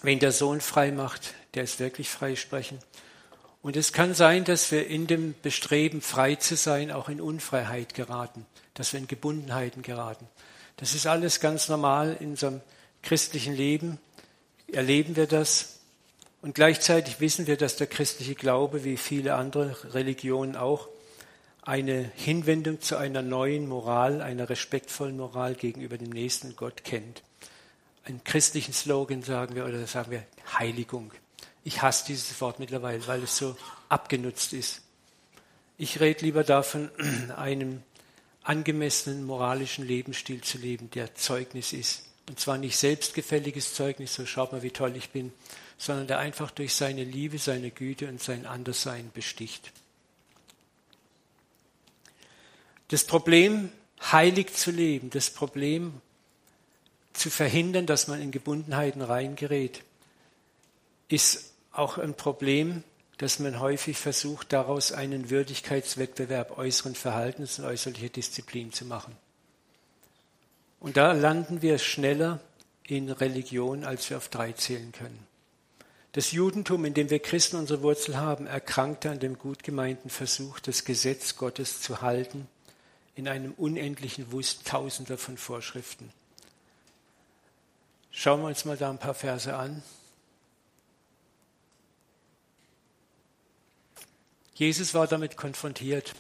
wen 0.03 0.21
der 0.21 0.31
Sohn 0.31 0.61
frei 0.61 0.93
macht, 0.93 1.35
der 1.55 1.65
ist 1.65 1.81
wirklich 1.81 2.09
frei 2.09 2.37
sprechen. 2.37 2.79
Und 3.69 3.77
es 3.77 3.93
kann 3.93 4.15
sein, 4.15 4.45
dass 4.47 4.73
wir 4.73 4.87
in 4.87 5.07
dem 5.07 5.35
Bestreben, 5.43 6.01
frei 6.01 6.37
zu 6.37 6.57
sein, 6.57 6.91
auch 6.91 7.11
in 7.11 7.21
Unfreiheit 7.21 7.93
geraten, 7.93 8.47
dass 8.73 8.95
wir 8.95 9.01
in 9.01 9.09
Gebundenheiten 9.09 9.83
geraten. 9.83 10.27
Das 10.79 10.95
ist 10.95 11.07
alles 11.07 11.39
ganz 11.39 11.69
normal 11.69 12.17
in 12.19 12.31
unserem 12.31 12.63
christlichen 13.03 13.55
Leben. 13.55 13.99
Erleben 14.73 15.17
wir 15.17 15.27
das. 15.27 15.81
Und 16.41 16.55
gleichzeitig 16.55 17.21
wissen 17.21 17.47
wir, 17.47 17.59
dass 17.59 17.77
der 17.77 17.89
christliche 17.89 18.35
Glaube, 18.35 18.85
wie 18.85 18.97
viele 18.97 19.35
andere 19.35 19.77
Religionen 19.93 20.57
auch, 20.57 20.89
eine 21.61 22.11
Hinwendung 22.15 22.81
zu 22.81 22.97
einer 22.97 23.21
neuen 23.21 23.69
Moral, 23.69 24.23
einer 24.23 24.49
respektvollen 24.49 25.19
Moral 25.19 25.55
gegenüber 25.55 25.99
dem 25.99 26.09
nächsten 26.09 26.57
Gott 26.57 26.85
kennt. 26.85 27.23
Einen 28.05 28.25
christlichen 28.25 28.73
Slogan 28.73 29.23
sagen 29.23 29.55
wir 29.55 29.67
oder 29.67 29.87
sagen 29.87 30.11
wir 30.11 30.23
Heiligung. 30.59 31.13
Ich 31.69 31.83
hasse 31.83 32.07
dieses 32.07 32.41
Wort 32.41 32.61
mittlerweile, 32.61 33.07
weil 33.09 33.23
es 33.25 33.37
so 33.37 33.55
abgenutzt 33.91 34.55
ist. 34.55 34.81
Ich 35.77 36.01
rede 36.01 36.25
lieber 36.25 36.43
davon, 36.43 36.91
einem 37.37 37.83
angemessenen 38.43 39.27
moralischen 39.27 39.87
Lebensstil 39.87 40.41
zu 40.41 40.57
leben, 40.57 40.91
der 40.93 41.15
Zeugnis 41.15 41.75
ist. 41.75 42.05
Und 42.27 42.41
zwar 42.41 42.57
nicht 42.57 42.79
selbstgefälliges 42.79 43.75
Zeugnis, 43.75 44.15
so 44.15 44.25
schaut 44.25 44.53
mal, 44.53 44.63
wie 44.63 44.71
toll 44.71 44.97
ich 44.97 45.11
bin, 45.11 45.31
sondern 45.77 46.07
der 46.07 46.19
einfach 46.21 46.51
durch 46.51 46.73
seine 46.73 47.05
Liebe, 47.05 47.37
seine 47.37 47.71
Güte 47.71 48.09
und 48.09 48.23
sein 48.23 48.47
Anderssein 48.47 49.11
besticht. 49.13 49.71
Das 52.89 53.05
Problem, 53.05 53.71
heilig 54.11 54.55
zu 54.55 54.71
leben, 54.71 55.11
das 55.11 55.29
Problem, 55.29 56.01
zu 57.13 57.29
verhindern, 57.29 57.85
dass 57.85 58.09
man 58.09 58.23
in 58.23 58.31
Gebundenheiten 58.31 59.03
reingerät, 59.03 59.83
ist 61.09 61.48
auch 61.79 61.99
ein 61.99 62.15
Problem, 62.15 62.83
dass 63.19 63.39
man 63.39 63.61
häufig 63.61 63.99
versucht, 63.99 64.53
daraus 64.53 64.93
einen 64.93 65.31
Würdigkeitswettbewerb 65.31 66.57
äußeren 66.57 66.95
Verhaltens 66.95 67.59
und 67.59 67.65
äußerlicher 67.65 68.09
Disziplin 68.09 68.73
zu 68.73 68.85
machen. 68.85 69.17
Und 70.81 70.97
da 70.97 71.13
landen 71.13 71.63
wir 71.63 71.79
schneller 71.79 72.41
in 72.85 73.11
Religion, 73.11 73.85
als 73.85 74.09
wir 74.09 74.17
auf 74.17 74.29
drei 74.29 74.53
zählen 74.53 74.93
können. 74.93 75.27
Das 76.13 76.33
Judentum, 76.33 76.85
in 76.85 76.95
dem 76.95 77.11
wir 77.11 77.19
Christen 77.19 77.57
unsere 77.57 77.83
Wurzel 77.83 78.17
haben, 78.17 78.47
erkrankte 78.47 79.11
an 79.11 79.19
dem 79.19 79.37
gut 79.37 79.63
gemeinten 79.63 80.11
Versuch, 80.11 80.59
das 80.61 80.85
Gesetz 80.85 81.37
Gottes 81.37 81.83
zu 81.83 82.01
halten, 82.01 82.47
in 83.15 83.29
einem 83.29 83.53
unendlichen 83.53 84.33
Wust 84.33 84.67
tausender 84.67 85.19
von 85.19 85.37
Vorschriften. 85.37 86.11
Schauen 88.11 88.41
wir 88.41 88.47
uns 88.49 88.65
mal 88.65 88.77
da 88.77 88.91
ein 88.91 88.99
paar 88.99 89.15
Verse 89.15 89.55
an. 89.55 89.83
Jesus 94.59 94.93
war 94.93 95.07
damit 95.07 95.37
konfrontiert. 95.37 96.17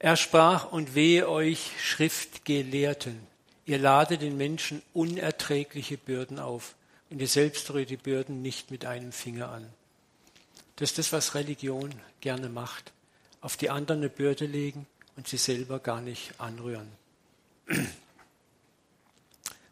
Er 0.00 0.16
sprach, 0.16 0.72
und 0.72 0.96
wehe 0.96 1.28
euch 1.28 1.70
Schriftgelehrten, 1.80 3.20
ihr 3.64 3.78
ladet 3.78 4.22
den 4.22 4.36
Menschen 4.36 4.82
unerträgliche 4.92 5.98
Bürden 5.98 6.40
auf 6.40 6.74
und 7.08 7.20
ihr 7.20 7.28
selbst 7.28 7.70
rührt 7.70 7.90
die 7.90 7.96
Bürden 7.96 8.42
nicht 8.42 8.72
mit 8.72 8.84
einem 8.84 9.12
Finger 9.12 9.50
an. 9.50 9.64
Das 10.74 10.90
ist 10.90 10.98
das, 10.98 11.12
was 11.12 11.36
Religion 11.36 11.94
gerne 12.20 12.48
macht. 12.48 12.92
Auf 13.40 13.56
die 13.56 13.70
anderen 13.70 14.00
eine 14.00 14.10
Bürde 14.10 14.46
legen 14.46 14.84
und 15.14 15.28
sie 15.28 15.36
selber 15.36 15.78
gar 15.78 16.00
nicht 16.00 16.32
anrühren. 16.40 16.90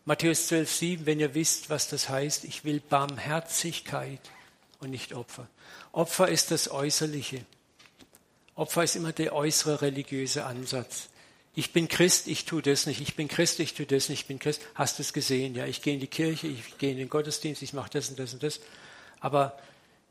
Matthäus 0.05 0.47
12, 0.47 0.73
7, 0.73 1.07
wenn 1.07 1.19
ihr 1.19 1.35
wisst, 1.35 1.69
was 1.69 1.89
das 1.89 2.09
heißt, 2.09 2.45
ich 2.45 2.65
will 2.65 2.79
Barmherzigkeit 2.79 4.21
und 4.85 4.91
nicht 4.91 5.15
Opfer. 5.15 5.49
Opfer 5.93 6.29
ist 6.29 6.51
das 6.51 6.71
Äußerliche. 6.71 7.45
Opfer 8.55 8.85
ist 8.85 8.97
immer 8.97 9.13
der 9.13 9.35
äußere 9.35 9.83
religiöse 9.83 10.45
Ansatz. 10.45 11.09
Ich 11.57 11.73
bin 11.73 11.89
Christ, 11.89 12.27
ich 12.27 12.45
tue 12.45 12.63
das 12.63 12.87
nicht. 12.87 13.01
Ich 13.01 13.15
bin 13.15 13.29
Christ, 13.29 13.61
ich 13.61 13.75
tue 13.75 13.87
das 13.87 14.09
nicht. 14.09 14.23
Ich 14.23 14.27
bin 14.27 14.39
Christ. 14.39 14.61
Hast 14.75 14.99
du 14.99 15.03
es 15.03 15.13
gesehen? 15.13 15.55
Ja, 15.55 15.67
ich 15.67 15.83
gehe 15.83 15.95
in 15.95 16.01
die 16.01 16.09
Kirche, 16.09 16.49
ich 16.49 16.79
gehe 16.79 16.91
in 16.91 16.99
den 16.99 17.09
Gottesdienst, 17.09 17.63
ich 17.63 17.73
mache 17.73 17.91
das 17.91 18.09
und 18.09 18.19
das 18.19 18.33
und 18.33 18.43
das. 18.43 18.61
Aber 19.21 19.57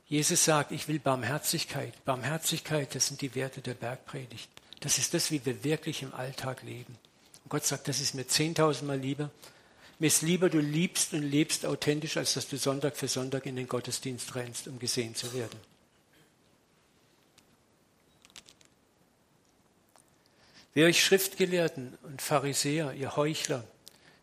Jesus 0.08 0.46
sagt, 0.46 0.72
ich 0.72 0.88
will 0.88 1.00
Barmherzigkeit. 1.00 1.94
Barmherzigkeit, 2.06 2.96
das 2.96 3.08
sind 3.08 3.22
die 3.22 3.36
Werte 3.36 3.62
der 3.62 3.74
Bergpredigt. 3.74 4.50
Das 4.80 4.98
ist 4.98 5.14
das, 5.14 5.32
wie 5.32 5.46
wir 5.46 5.64
wirklich 5.64 6.02
im 6.02 6.14
Alltag 6.14 6.64
leben. 6.64 6.98
Und 7.44 7.50
Gott 7.50 7.66
sagt, 7.66 7.88
das 7.88 8.00
ist 8.00 8.14
mir 8.14 8.28
zehntausendmal 8.28 9.00
lieber, 9.00 9.30
mir 10.00 10.08
ist 10.08 10.22
lieber, 10.22 10.50
du 10.50 10.60
liebst 10.60 11.14
und 11.14 11.24
lebst 11.24 11.66
authentisch, 11.66 12.18
als 12.18 12.34
dass 12.34 12.48
du 12.48 12.58
Sonntag 12.58 12.98
für 12.98 13.08
Sonntag 13.08 13.46
in 13.46 13.56
den 13.56 13.68
Gottesdienst 13.68 14.36
rennst, 14.36 14.68
um 14.68 14.80
gesehen 14.80 15.16
zu 15.16 15.34
werden. 15.34 15.60
Wer 20.74 20.88
euch 20.88 21.04
Schriftgelehrten 21.04 21.98
und 22.02 22.22
Pharisäer, 22.22 22.94
ihr 22.94 23.16
Heuchler, 23.16 23.64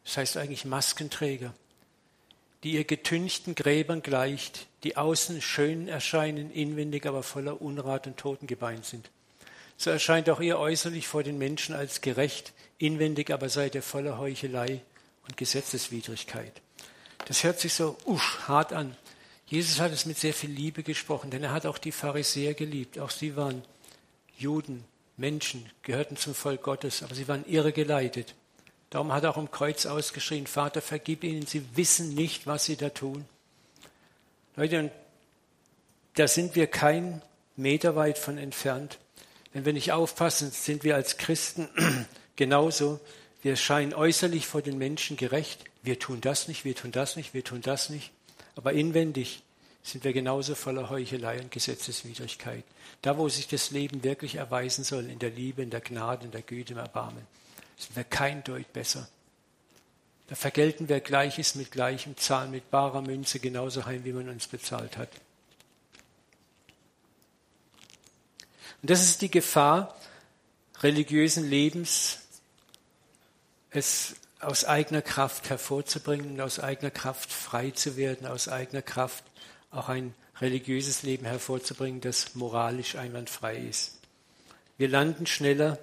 das 0.05 0.17
heißt 0.17 0.37
eigentlich 0.37 0.65
Maskenträger, 0.65 1.55
die 2.65 2.73
ihr 2.73 2.85
getünchten 2.85 3.55
Gräbern 3.55 4.03
gleicht, 4.03 4.67
die 4.83 4.97
außen 4.97 5.41
schön 5.41 5.87
erscheinen, 5.87 6.50
inwendig 6.50 7.07
aber 7.07 7.23
voller 7.23 7.62
Unrat 7.62 8.09
und 8.09 8.17
Totengebein 8.17 8.83
sind. 8.83 9.11
So 9.77 9.91
erscheint 9.91 10.29
auch 10.29 10.41
ihr 10.41 10.59
äußerlich 10.59 11.07
vor 11.07 11.23
den 11.23 11.39
Menschen 11.39 11.75
als 11.75 12.00
gerecht, 12.00 12.53
inwendig 12.79 13.31
aber 13.31 13.49
seid 13.49 13.77
ihr 13.77 13.83
voller 13.83 14.19
Heuchelei 14.19 14.83
und 15.25 15.37
Gesetzeswidrigkeit. 15.37 16.53
Das 17.27 17.45
hört 17.45 17.61
sich 17.61 17.75
so 17.75 17.97
usch, 18.05 18.41
hart 18.49 18.73
an. 18.73 18.97
Jesus 19.47 19.81
hat 19.81 19.93
es 19.93 20.07
mit 20.07 20.19
sehr 20.19 20.33
viel 20.33 20.50
Liebe 20.50 20.83
gesprochen, 20.83 21.31
denn 21.31 21.43
er 21.43 21.53
hat 21.53 21.67
auch 21.67 21.79
die 21.79 21.93
Pharisäer 21.93 22.55
geliebt. 22.55 22.99
Auch 22.99 23.11
sie 23.11 23.37
waren 23.37 23.62
Juden, 24.39 24.85
Menschen, 25.17 25.69
gehörten 25.83 26.17
zum 26.17 26.35
Volk 26.35 26.62
Gottes, 26.62 27.03
aber 27.03 27.15
sie 27.15 27.29
waren 27.29 27.45
irregeleitet. 27.47 28.35
Darum 28.91 29.12
hat 29.12 29.25
er 29.25 29.31
auch 29.31 29.37
im 29.37 29.50
Kreuz 29.50 29.87
ausgeschrien, 29.87 30.47
Vater, 30.47 30.81
vergib 30.83 31.23
ihnen, 31.25 31.47
sie 31.47 31.65
wissen 31.77 32.15
nicht, 32.15 32.47
was 32.47 32.65
sie 32.65 32.77
da 32.77 32.91
tun. 32.91 33.25
Leute, 34.57 34.81
und 34.81 34.93
da 36.15 36.27
sind 36.27 36.57
wir 36.57 36.67
kein 36.67 37.23
Meter 37.57 37.95
weit 37.95 38.19
von 38.19 38.39
entfernt. 38.39 38.99
Wenn 39.53 39.65
wir 39.65 39.73
nicht 39.73 39.93
aufpassen, 39.93 40.50
sind 40.50 40.85
wir 40.85 40.97
als 40.97 41.19
Christen 41.19 41.69
genauso 42.37 43.00
wir 43.43 43.57
scheinen 43.57 43.95
äußerlich 43.95 44.47
vor 44.47 44.63
den 44.63 44.79
Menschen 44.79 45.17
gerecht. 45.17 45.65
Wir 45.83 45.99
tun 45.99 46.21
das 46.21 46.49
nicht, 46.49 46.65
wir 46.65 46.75
tun 46.75 46.93
das 46.93 47.17
nicht, 47.17 47.33
wir 47.33 47.45
tun 47.45 47.63
das 47.63 47.89
nicht. 47.89 48.13
Aber 48.57 48.73
inwendig 48.73 49.43
sind 49.83 50.05
wir 50.05 50.13
genauso 50.13 50.55
voller 50.55 50.91
Heuchelei 50.91 51.41
und 51.41 51.51
Gesetzeswidrigkeit. 51.51 52.65
Da, 53.01 53.17
wo 53.17 53.29
sich 53.29 53.49
das 53.49 53.71
Leben 53.71 54.05
wirklich 54.05 54.35
erweisen 54.35 54.85
soll, 54.85 55.09
in 55.09 55.19
der 55.19 55.31
Liebe, 55.31 55.63
in 55.63 55.71
der 55.71 55.81
Gnade, 55.81 56.27
in 56.27 56.33
der 56.33 56.43
Güte, 56.43 56.75
im 56.75 56.79
Erbarmen, 56.79 57.27
sind 57.79 57.97
wir 57.97 58.05
kein 58.05 58.45
Deut 58.45 58.71
besser. 58.75 59.09
Da 60.29 60.35
vergelten 60.35 60.89
wir 60.89 61.01
Gleiches 61.01 61.55
mit 61.55 61.73
Gleichem, 61.73 62.17
zahlen 62.17 62.51
mit 62.51 62.71
barer 62.71 63.01
Münze 63.01 63.41
genauso 63.41 63.87
heim, 63.87 64.05
wie 64.05 64.13
man 64.13 64.29
uns 64.29 64.47
bezahlt 64.47 64.99
hat. 64.99 65.11
Und 68.83 68.91
das 68.91 69.03
ist 69.03 69.23
die 69.23 69.31
Gefahr 69.31 69.97
religiösen 70.83 71.49
Lebens, 71.49 72.20
es 73.71 74.17
aus 74.41 74.65
eigener 74.65 75.03
Kraft 75.03 75.50
hervorzubringen 75.50 76.41
aus 76.41 76.59
eigener 76.59 76.91
Kraft 76.91 77.31
frei 77.33 77.71
zu 77.71 77.97
werden, 77.97 78.27
aus 78.27 78.49
eigener 78.49 78.83
Kraft 78.83 79.25
auch 79.71 79.89
ein 79.89 80.15
religiöses 80.41 81.03
Leben 81.03 81.27
hervorzubringen, 81.27 82.00
das 82.00 82.35
moralisch 82.35 82.97
einwandfrei 82.97 83.57
ist. 83.59 83.99
Wir 84.79 84.89
landen 84.89 85.27
schneller 85.27 85.79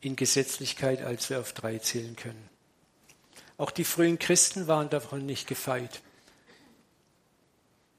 in 0.00 0.16
Gesetzlichkeit, 0.16 1.02
als 1.02 1.28
wir 1.28 1.40
auf 1.40 1.52
drei 1.52 1.78
zählen 1.78 2.16
können. 2.16 2.48
Auch 3.58 3.70
die 3.70 3.84
frühen 3.84 4.18
Christen 4.18 4.66
waren 4.66 4.88
davon 4.88 5.26
nicht 5.26 5.46
gefeit. 5.46 6.00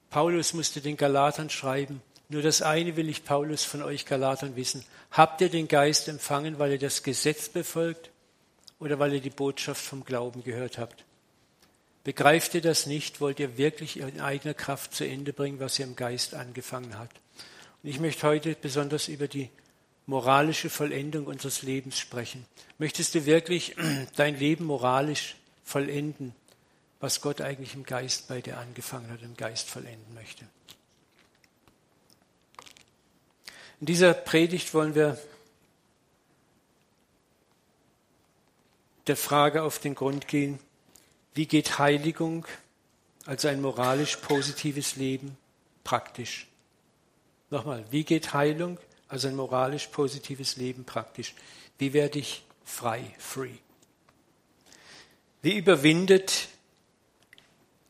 Paulus 0.09 0.53
musste 0.53 0.81
den 0.81 0.97
Galatern 0.97 1.51
schreiben, 1.51 2.01
nur 2.27 2.41
das 2.41 2.63
eine 2.63 2.95
will 2.95 3.07
ich 3.09 3.23
Paulus 3.23 3.63
von 3.63 3.83
euch 3.83 4.05
Galatern 4.05 4.55
wissen. 4.55 4.83
Habt 5.11 5.41
ihr 5.41 5.49
den 5.49 5.67
Geist 5.67 6.07
empfangen, 6.07 6.57
weil 6.57 6.71
ihr 6.71 6.79
das 6.79 7.03
Gesetz 7.03 7.49
befolgt 7.49 8.09
oder 8.81 8.99
weil 8.99 9.13
ihr 9.13 9.21
die 9.21 9.29
Botschaft 9.29 9.81
vom 9.81 10.03
Glauben 10.03 10.43
gehört 10.43 10.77
habt? 10.77 11.05
Begreift 12.03 12.55
ihr 12.55 12.61
das 12.61 12.87
nicht? 12.87 13.21
Wollt 13.21 13.39
ihr 13.39 13.57
wirklich 13.57 13.99
in 13.99 14.19
eigener 14.19 14.55
Kraft 14.55 14.95
zu 14.95 15.07
Ende 15.07 15.33
bringen, 15.33 15.59
was 15.59 15.77
ihr 15.77 15.85
im 15.85 15.95
Geist 15.95 16.33
angefangen 16.33 16.97
habt? 16.97 17.21
Und 17.83 17.89
ich 17.89 17.99
möchte 17.99 18.27
heute 18.27 18.55
besonders 18.59 19.07
über 19.07 19.27
die 19.27 19.49
moralische 20.07 20.71
Vollendung 20.71 21.27
unseres 21.27 21.61
Lebens 21.61 21.99
sprechen. 21.99 22.47
Möchtest 22.79 23.13
du 23.13 23.25
wirklich 23.27 23.75
dein 24.15 24.37
Leben 24.37 24.65
moralisch 24.65 25.35
vollenden, 25.63 26.33
was 26.99 27.21
Gott 27.21 27.39
eigentlich 27.39 27.75
im 27.75 27.83
Geist 27.83 28.27
bei 28.27 28.41
dir 28.41 28.57
angefangen 28.57 29.11
hat, 29.11 29.21
im 29.21 29.37
Geist 29.37 29.69
vollenden 29.69 30.15
möchte? 30.15 30.45
In 33.79 33.85
dieser 33.85 34.15
Predigt 34.15 34.73
wollen 34.73 34.95
wir 34.95 35.19
der 39.07 39.17
Frage 39.17 39.63
auf 39.63 39.79
den 39.79 39.95
Grund 39.95 40.27
gehen, 40.27 40.59
wie 41.33 41.45
geht 41.45 41.79
Heiligung, 41.79 42.45
also 43.25 43.47
ein 43.47 43.61
moralisch 43.61 44.17
positives 44.17 44.95
Leben, 44.95 45.37
praktisch? 45.83 46.47
Nochmal, 47.49 47.83
wie 47.89 48.03
geht 48.03 48.33
Heilung, 48.33 48.77
also 49.07 49.27
ein 49.27 49.35
moralisch 49.35 49.87
positives 49.87 50.55
Leben 50.57 50.85
praktisch? 50.85 51.33
Wie 51.77 51.93
werde 51.93 52.19
ich 52.19 52.43
frei, 52.63 53.03
free? 53.17 53.55
Wie 55.41 55.57
überwindet 55.57 56.49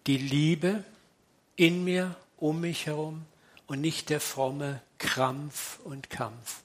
die 0.07 0.17
Liebe 0.17 0.83
in 1.55 1.83
mir, 1.83 2.15
um 2.37 2.61
mich 2.61 2.85
herum 2.85 3.25
und 3.67 3.81
nicht 3.81 4.09
der 4.09 4.19
fromme 4.19 4.81
Krampf 4.97 5.79
und 5.83 6.09
Kampf? 6.09 6.61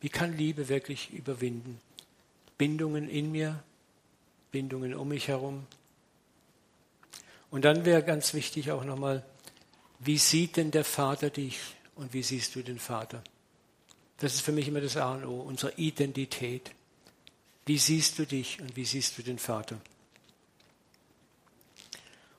Wie 0.00 0.08
kann 0.08 0.36
Liebe 0.36 0.68
wirklich 0.68 1.10
überwinden? 1.12 1.80
Bindungen 2.60 3.08
in 3.08 3.32
mir, 3.32 3.64
Bindungen 4.52 4.94
um 4.94 5.08
mich 5.08 5.28
herum. 5.28 5.66
Und 7.50 7.64
dann 7.64 7.86
wäre 7.86 8.02
ganz 8.02 8.34
wichtig 8.34 8.70
auch 8.70 8.84
nochmal, 8.84 9.24
wie 9.98 10.18
sieht 10.18 10.58
denn 10.58 10.70
der 10.70 10.84
Vater 10.84 11.30
dich 11.30 11.58
und 11.94 12.12
wie 12.12 12.22
siehst 12.22 12.54
du 12.54 12.62
den 12.62 12.78
Vater? 12.78 13.24
Das 14.18 14.34
ist 14.34 14.42
für 14.42 14.52
mich 14.52 14.68
immer 14.68 14.82
das 14.82 14.98
A 14.98 15.14
und 15.14 15.24
O, 15.24 15.40
unsere 15.40 15.72
Identität. 15.76 16.72
Wie 17.64 17.78
siehst 17.78 18.18
du 18.18 18.26
dich 18.26 18.60
und 18.60 18.76
wie 18.76 18.84
siehst 18.84 19.16
du 19.16 19.22
den 19.22 19.38
Vater? 19.38 19.80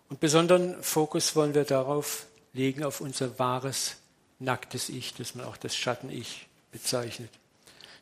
Und 0.07 0.19
besonderen 0.19 0.83
Fokus 0.83 1.35
wollen 1.35 1.55
wir 1.55 1.63
darauf 1.63 2.27
legen, 2.53 2.83
auf 2.83 3.01
unser 3.01 3.39
wahres, 3.39 3.95
nacktes 4.37 4.89
Ich, 4.89 5.15
das 5.15 5.33
man 5.33 5.47
auch 5.47 5.57
das 5.57 5.75
Schatten-Ich 5.75 6.45
bezeichnet. 6.71 7.31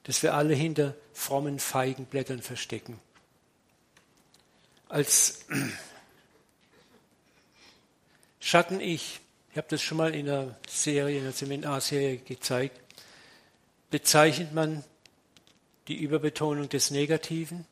Dass 0.09 0.23
wir 0.23 0.33
alle 0.33 0.55
hinter 0.55 0.95
frommen 1.13 1.59
Feigenblättern 1.59 2.41
verstecken. 2.41 2.99
Als 4.87 5.45
Schatten-Ich 8.39 9.19
ich 9.51 9.57
habe 9.57 9.67
das 9.69 9.81
schon 9.81 9.97
mal 9.97 10.13
in 10.13 10.29
einer 10.29 10.55
Serie, 10.67 11.17
in 11.17 11.23
einer 11.23 11.31
Seminarserie 11.31 12.17
gezeigt, 12.17 12.79
bezeichnet 13.89 14.53
man 14.53 14.83
die 15.87 15.97
Überbetonung 15.97 16.69
des 16.69 16.91
Negativen 16.91 17.65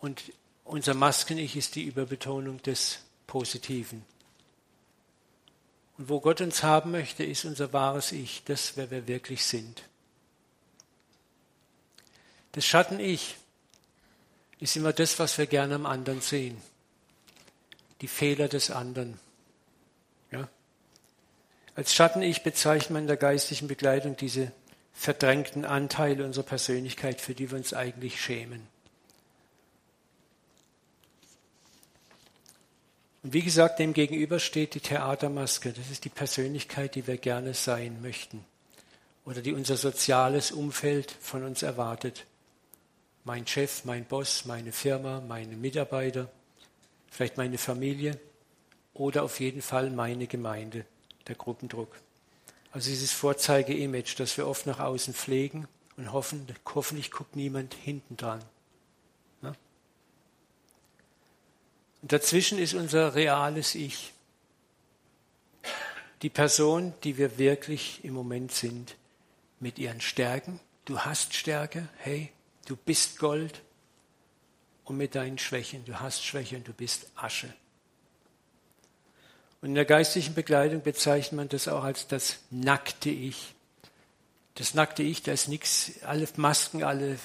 und 0.00 0.32
unser 0.64 0.94
Masken-Ich 0.94 1.56
ist 1.56 1.76
die 1.76 1.84
Überbetonung 1.84 2.60
des 2.62 3.00
Positiven. 3.26 4.04
Und 5.96 6.08
wo 6.08 6.20
Gott 6.20 6.40
uns 6.40 6.62
haben 6.62 6.90
möchte, 6.90 7.24
ist 7.24 7.44
unser 7.44 7.72
wahres 7.72 8.12
Ich, 8.12 8.42
das, 8.44 8.76
wer 8.76 8.90
wir 8.90 9.06
wirklich 9.06 9.44
sind. 9.44 9.82
Das 12.52 12.64
Schatten-Ich 12.66 13.36
ist 14.60 14.76
immer 14.76 14.92
das, 14.92 15.18
was 15.18 15.38
wir 15.38 15.46
gerne 15.46 15.74
am 15.74 15.86
anderen 15.86 16.20
sehen 16.20 16.60
die 18.04 18.08
Fehler 18.08 18.48
des 18.48 18.70
anderen. 18.70 19.18
Ja? 20.30 20.46
Als 21.74 21.94
Schatten-Ich 21.94 22.42
bezeichnet 22.42 22.90
man 22.90 23.02
in 23.02 23.06
der 23.06 23.16
geistlichen 23.16 23.66
Begleitung 23.66 24.14
diese 24.14 24.52
verdrängten 24.92 25.64
Anteile 25.64 26.24
unserer 26.26 26.44
Persönlichkeit, 26.44 27.22
für 27.22 27.34
die 27.34 27.50
wir 27.50 27.56
uns 27.56 27.72
eigentlich 27.72 28.20
schämen. 28.20 28.66
Und 33.24 33.32
wie 33.32 33.42
gesagt, 33.42 33.80
dem 33.80 33.92
gegenüber 33.92 34.38
steht 34.38 34.74
die 34.74 34.80
Theatermaske. 34.80 35.72
Das 35.72 35.90
ist 35.90 36.04
die 36.04 36.10
Persönlichkeit, 36.10 36.94
die 36.94 37.06
wir 37.06 37.16
gerne 37.16 37.54
sein 37.54 38.00
möchten 38.00 38.44
oder 39.24 39.42
die 39.42 39.54
unser 39.54 39.76
soziales 39.76 40.52
Umfeld 40.52 41.10
von 41.20 41.42
uns 41.42 41.62
erwartet. 41.62 42.26
Mein 43.24 43.46
Chef, 43.46 43.84
mein 43.84 44.04
Boss, 44.04 44.44
meine 44.44 44.70
Firma, 44.70 45.20
meine 45.26 45.56
Mitarbeiter 45.56 46.28
vielleicht 47.14 47.36
meine 47.36 47.58
Familie 47.58 48.18
oder 48.92 49.22
auf 49.22 49.38
jeden 49.38 49.62
Fall 49.62 49.90
meine 49.90 50.26
Gemeinde, 50.26 50.84
der 51.28 51.36
Gruppendruck. 51.36 51.96
Also 52.72 52.90
dieses 52.90 53.12
Vorzeige-Image, 53.12 54.18
das 54.18 54.36
wir 54.36 54.48
oft 54.48 54.66
nach 54.66 54.80
außen 54.80 55.14
pflegen 55.14 55.68
und 55.96 56.12
hoffen, 56.12 56.46
hoffentlich 56.74 57.12
guckt 57.12 57.36
niemand 57.36 57.72
hinten 57.74 58.16
dran. 58.16 58.40
Dazwischen 62.08 62.58
ist 62.58 62.74
unser 62.74 63.14
reales 63.14 63.74
Ich. 63.74 64.12
Die 66.22 66.30
Person, 66.30 66.94
die 67.02 67.18
wir 67.18 67.38
wirklich 67.38 68.04
im 68.04 68.14
Moment 68.14 68.52
sind, 68.52 68.96
mit 69.60 69.78
ihren 69.78 70.00
Stärken. 70.00 70.60
Du 70.84 71.00
hast 71.00 71.34
Stärke, 71.34 71.88
hey, 71.98 72.30
du 72.66 72.76
bist 72.76 73.18
Gold, 73.18 73.62
und 74.84 74.96
mit 74.96 75.14
deinen 75.14 75.38
Schwächen. 75.38 75.84
Du 75.84 76.00
hast 76.00 76.24
Schwäche 76.24 76.56
und 76.56 76.68
du 76.68 76.72
bist 76.72 77.06
Asche. 77.16 77.52
Und 79.60 79.70
in 79.70 79.74
der 79.74 79.86
geistlichen 79.86 80.34
Begleitung 80.34 80.82
bezeichnet 80.82 81.32
man 81.32 81.48
das 81.48 81.68
auch 81.68 81.84
als 81.84 82.06
das 82.06 82.40
nackte 82.50 83.10
Ich. 83.10 83.54
Das 84.56 84.74
nackte 84.74 85.02
Ich, 85.02 85.22
da 85.22 85.32
ist 85.32 85.48
nichts, 85.48 86.02
alle 86.02 86.28
Masken, 86.36 86.84
alle 86.84 87.18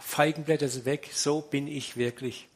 Feigenblätter 0.00 0.68
sind 0.68 0.84
weg. 0.84 1.10
So 1.14 1.40
bin 1.40 1.68
ich 1.68 1.96
wirklich. 1.96 2.48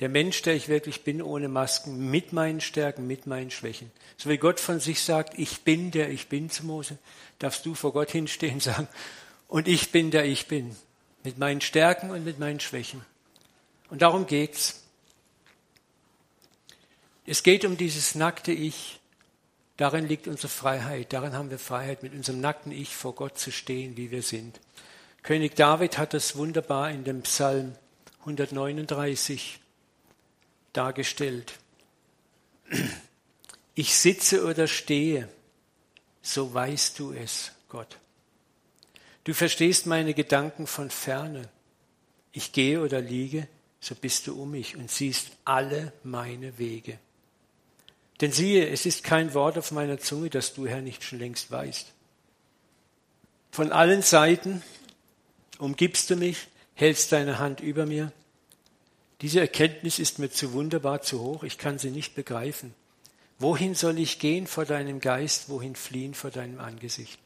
Der 0.00 0.08
Mensch, 0.08 0.42
der 0.42 0.54
ich 0.54 0.68
wirklich 0.68 1.04
bin, 1.04 1.22
ohne 1.22 1.48
Masken, 1.48 2.10
mit 2.10 2.32
meinen 2.32 2.60
Stärken, 2.60 3.06
mit 3.06 3.26
meinen 3.26 3.50
Schwächen. 3.50 3.90
So 4.16 4.30
wie 4.30 4.38
Gott 4.38 4.58
von 4.58 4.80
sich 4.80 5.02
sagt, 5.02 5.38
ich 5.38 5.62
bin 5.62 5.90
der 5.90 6.10
ich 6.10 6.28
bin 6.28 6.50
zu 6.50 6.64
Mose, 6.66 6.98
darfst 7.38 7.66
du 7.66 7.74
vor 7.74 7.92
Gott 7.92 8.10
hinstehen 8.10 8.54
und 8.54 8.62
sagen, 8.62 8.88
und 9.48 9.68
ich 9.68 9.92
bin 9.92 10.10
der 10.10 10.24
ich 10.24 10.48
bin 10.48 10.74
mit 11.24 11.38
meinen 11.38 11.60
Stärken 11.60 12.10
und 12.10 12.24
mit 12.24 12.38
meinen 12.38 12.60
Schwächen. 12.60 13.04
Und 13.90 14.02
darum 14.02 14.26
geht's. 14.26 14.82
Es 17.26 17.42
geht 17.42 17.64
um 17.64 17.76
dieses 17.76 18.14
nackte 18.14 18.52
Ich. 18.52 18.98
Darin 19.76 20.08
liegt 20.08 20.26
unsere 20.26 20.48
Freiheit. 20.48 21.12
Darin 21.12 21.34
haben 21.34 21.50
wir 21.50 21.58
Freiheit, 21.58 22.02
mit 22.02 22.14
unserem 22.14 22.40
nackten 22.40 22.72
Ich 22.72 22.94
vor 22.96 23.14
Gott 23.14 23.38
zu 23.38 23.52
stehen, 23.52 23.96
wie 23.96 24.10
wir 24.10 24.22
sind. 24.22 24.58
König 25.22 25.54
David 25.54 25.98
hat 25.98 26.14
das 26.14 26.36
wunderbar 26.36 26.90
in 26.90 27.04
dem 27.04 27.22
Psalm 27.22 27.74
139 28.20 29.60
dargestellt. 30.72 31.54
Ich 33.74 33.94
sitze 33.94 34.44
oder 34.44 34.66
stehe, 34.66 35.28
so 36.22 36.52
weißt 36.52 36.98
du 36.98 37.12
es, 37.12 37.52
Gott. 37.68 37.98
Du 39.24 39.34
verstehst 39.34 39.86
meine 39.86 40.14
Gedanken 40.14 40.66
von 40.66 40.90
ferne. 40.90 41.48
Ich 42.32 42.52
gehe 42.52 42.80
oder 42.80 43.00
liege, 43.00 43.46
so 43.80 43.94
bist 43.94 44.26
du 44.26 44.40
um 44.40 44.50
mich 44.50 44.76
und 44.76 44.90
siehst 44.90 45.28
alle 45.44 45.92
meine 46.02 46.58
Wege. 46.58 46.98
Denn 48.20 48.32
siehe, 48.32 48.68
es 48.68 48.86
ist 48.86 49.04
kein 49.04 49.34
Wort 49.34 49.58
auf 49.58 49.72
meiner 49.72 49.98
Zunge, 49.98 50.30
das 50.30 50.54
du, 50.54 50.66
Herr, 50.66 50.80
nicht 50.80 51.02
schon 51.02 51.18
längst 51.18 51.50
weißt. 51.50 51.92
Von 53.50 53.72
allen 53.72 54.02
Seiten 54.02 54.62
umgibst 55.58 56.08
du 56.10 56.16
mich, 56.16 56.48
hältst 56.74 57.12
deine 57.12 57.38
Hand 57.38 57.60
über 57.60 57.84
mir. 57.84 58.12
Diese 59.22 59.40
Erkenntnis 59.40 60.00
ist 60.00 60.18
mir 60.18 60.30
zu 60.30 60.52
wunderbar, 60.52 61.02
zu 61.02 61.20
hoch, 61.20 61.44
ich 61.44 61.56
kann 61.56 61.78
sie 61.78 61.90
nicht 61.90 62.14
begreifen. 62.14 62.74
Wohin 63.38 63.74
soll 63.74 63.98
ich 63.98 64.18
gehen 64.18 64.46
vor 64.46 64.64
deinem 64.64 65.00
Geist, 65.00 65.48
wohin 65.48 65.76
fliehen 65.76 66.14
vor 66.14 66.30
deinem 66.30 66.60
Angesicht? 66.60 67.18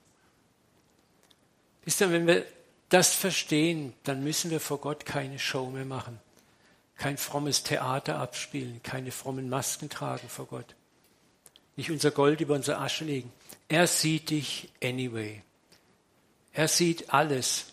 Wisst 1.84 2.00
ihr, 2.02 2.12
wenn 2.12 2.26
wir 2.26 2.44
das 2.90 3.14
verstehen, 3.14 3.94
dann 4.04 4.22
müssen 4.22 4.50
wir 4.50 4.60
vor 4.60 4.78
Gott 4.78 5.06
keine 5.06 5.38
Show 5.38 5.70
mehr 5.70 5.84
machen, 5.84 6.20
kein 6.96 7.16
frommes 7.16 7.62
Theater 7.62 8.18
abspielen, 8.18 8.82
keine 8.82 9.10
frommen 9.10 9.48
Masken 9.48 9.88
tragen 9.88 10.28
vor 10.28 10.46
Gott, 10.46 10.74
nicht 11.76 11.90
unser 11.90 12.10
Gold 12.10 12.40
über 12.40 12.54
unsere 12.54 12.78
Asche 12.78 13.04
legen. 13.04 13.32
Er 13.68 13.86
sieht 13.86 14.30
dich 14.30 14.70
anyway. 14.82 15.42
Er 16.52 16.68
sieht 16.68 17.12
alles. 17.12 17.66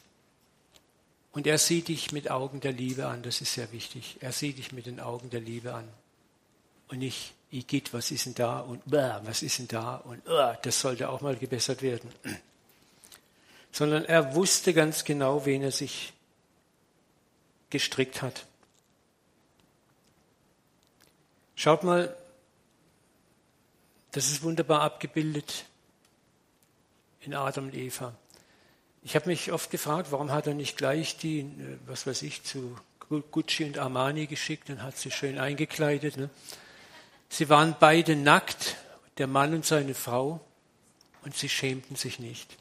Und 1.34 1.48
er 1.48 1.58
sieht 1.58 1.90
dich 1.90 2.12
mit 2.12 2.32
Augen 2.32 2.62
der 2.62 2.72
Liebe 2.72 3.08
an, 3.08 3.24
das 3.24 3.42
ist 3.42 3.54
sehr 3.54 3.72
wichtig. 3.72 4.18
Er 4.22 4.32
sieht 4.32 4.58
dich 4.60 4.72
mit 4.72 4.86
den 4.86 5.00
Augen 5.00 5.30
der 5.30 5.42
Liebe 5.42 5.74
an. 5.74 5.90
Und 6.88 7.00
nicht, 7.00 7.34
Igitt, 7.52 7.94
was 7.94 8.12
ist 8.12 8.26
denn 8.26 8.36
da? 8.36 8.60
Und 8.60 8.82
was 8.86 9.44
ist 9.44 9.60
denn 9.60 9.68
da? 9.68 9.96
Und 9.98 10.22
das 10.62 10.80
sollte 10.80 11.10
auch 11.10 11.22
mal 11.22 11.36
gebessert 11.36 11.82
werden 11.82 12.10
sondern 13.74 14.06
er 14.06 14.36
wusste 14.36 14.74
ganz 14.74 15.04
genau, 15.04 15.46
wen 15.46 15.64
er 15.64 15.72
sich 15.72 16.14
gestrickt 17.72 18.22
hat. 18.22 18.46
Schaut 21.56 21.84
mal, 21.84 22.16
das 24.12 24.30
ist 24.30 24.44
wunderbar 24.44 24.82
abgebildet 24.82 25.66
in 27.22 27.34
Adam 27.34 27.66
und 27.66 27.74
Eva. 27.74 28.14
Ich 29.04 29.16
habe 29.16 29.30
mich 29.30 29.52
oft 29.52 29.70
gefragt, 29.70 30.12
warum 30.12 30.32
hat 30.32 30.48
er 30.48 30.54
nicht 30.54 30.78
gleich 30.78 31.18
die, 31.18 31.40
äh, 31.40 31.78
was 31.86 32.08
weiß 32.08 32.22
ich, 32.22 32.44
zu 32.44 32.76
Gucci 33.32 33.66
und 33.66 33.78
Armani 33.78 34.28
geschickt 34.28 34.70
und 34.70 34.82
hat 34.82 34.98
sie 34.98 35.12
schön 35.12 35.38
eingekleidet. 35.38 36.18
Ne? 36.18 36.30
Sie 37.30 37.50
waren 37.50 37.76
beide 37.80 38.16
nackt, 38.16 38.78
der 39.18 39.28
Mann 39.28 39.54
und 39.54 39.66
seine 39.66 39.94
Frau, 39.94 40.40
und 41.24 41.36
sie 41.36 41.50
schämten 41.50 41.96
sich 41.96 42.20
nicht. 42.20 42.58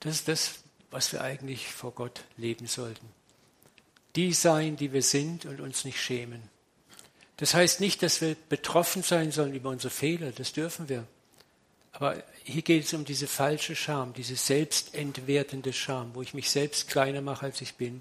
Das 0.00 0.14
ist 0.14 0.28
das, 0.28 0.54
was 0.90 1.12
wir 1.12 1.22
eigentlich 1.22 1.68
vor 1.68 1.92
Gott 1.92 2.24
leben 2.36 2.66
sollten. 2.66 3.06
Die 4.16 4.32
sein, 4.32 4.76
die 4.76 4.92
wir 4.92 5.02
sind 5.02 5.46
und 5.46 5.60
uns 5.60 5.84
nicht 5.84 6.00
schämen. 6.00 6.42
Das 7.36 7.54
heißt 7.54 7.80
nicht, 7.80 8.02
dass 8.02 8.20
wir 8.20 8.36
betroffen 8.48 9.02
sein 9.02 9.30
sollen 9.30 9.54
über 9.54 9.70
unsere 9.70 9.90
Fehler, 9.90 10.32
das 10.32 10.52
dürfen 10.52 10.88
wir. 10.88 11.06
Aber 11.92 12.22
hier 12.44 12.62
geht 12.62 12.84
es 12.84 12.94
um 12.94 13.04
diese 13.04 13.26
falsche 13.26 13.76
Scham, 13.76 14.12
diese 14.12 14.36
selbstentwertende 14.36 15.72
Scham, 15.72 16.14
wo 16.14 16.22
ich 16.22 16.34
mich 16.34 16.50
selbst 16.50 16.88
kleiner 16.88 17.20
mache, 17.20 17.46
als 17.46 17.60
ich 17.60 17.74
bin, 17.74 18.00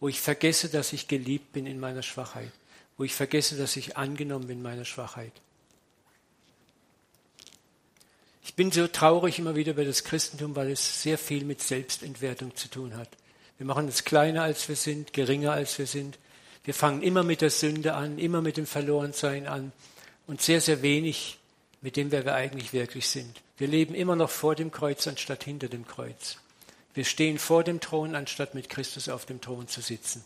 wo 0.00 0.08
ich 0.08 0.20
vergesse, 0.20 0.68
dass 0.68 0.92
ich 0.92 1.08
geliebt 1.08 1.52
bin 1.52 1.66
in 1.66 1.80
meiner 1.80 2.02
Schwachheit, 2.02 2.52
wo 2.96 3.04
ich 3.04 3.14
vergesse, 3.14 3.56
dass 3.56 3.76
ich 3.76 3.96
angenommen 3.96 4.46
bin 4.46 4.58
in 4.58 4.62
meiner 4.62 4.84
Schwachheit. 4.84 5.32
Ich 8.44 8.54
bin 8.54 8.70
so 8.70 8.86
traurig 8.86 9.38
immer 9.38 9.54
wieder 9.56 9.72
über 9.72 9.84
das 9.84 10.04
Christentum, 10.04 10.56
weil 10.56 10.70
es 10.70 11.02
sehr 11.02 11.16
viel 11.16 11.44
mit 11.44 11.62
Selbstentwertung 11.62 12.54
zu 12.54 12.68
tun 12.68 12.96
hat. 12.96 13.08
Wir 13.58 13.66
machen 13.66 13.86
uns 13.86 14.04
kleiner, 14.04 14.42
als 14.42 14.68
wir 14.68 14.76
sind, 14.76 15.12
geringer, 15.12 15.52
als 15.52 15.78
wir 15.78 15.86
sind. 15.86 16.18
Wir 16.64 16.74
fangen 16.74 17.02
immer 17.02 17.22
mit 17.22 17.40
der 17.40 17.50
Sünde 17.50 17.94
an, 17.94 18.18
immer 18.18 18.42
mit 18.42 18.56
dem 18.56 18.66
Verlorensein 18.66 19.46
an 19.46 19.72
und 20.26 20.42
sehr, 20.42 20.60
sehr 20.60 20.82
wenig 20.82 21.38
mit 21.82 21.96
dem, 21.96 22.10
wer 22.10 22.24
wir 22.24 22.34
eigentlich 22.34 22.72
wirklich 22.72 23.08
sind. 23.08 23.42
Wir 23.58 23.68
leben 23.68 23.94
immer 23.94 24.16
noch 24.16 24.30
vor 24.30 24.54
dem 24.54 24.70
Kreuz 24.70 25.06
anstatt 25.06 25.44
hinter 25.44 25.68
dem 25.68 25.86
Kreuz. 25.86 26.38
Wir 26.94 27.04
stehen 27.04 27.38
vor 27.38 27.64
dem 27.64 27.80
Thron, 27.80 28.14
anstatt 28.14 28.54
mit 28.54 28.68
Christus 28.68 29.08
auf 29.08 29.26
dem 29.26 29.40
Thron 29.40 29.68
zu 29.68 29.80
sitzen. 29.80 30.24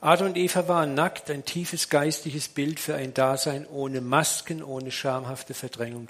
Adam 0.00 0.28
und 0.28 0.36
Eva 0.38 0.66
waren 0.66 0.94
nackt, 0.94 1.30
ein 1.30 1.44
tiefes 1.44 1.90
geistliches 1.90 2.48
Bild 2.48 2.80
für 2.80 2.94
ein 2.94 3.12
Dasein 3.12 3.66
ohne 3.66 4.00
Masken, 4.00 4.62
ohne 4.62 4.90
schamhafte 4.90 5.52
Verdrängung. 5.52 6.08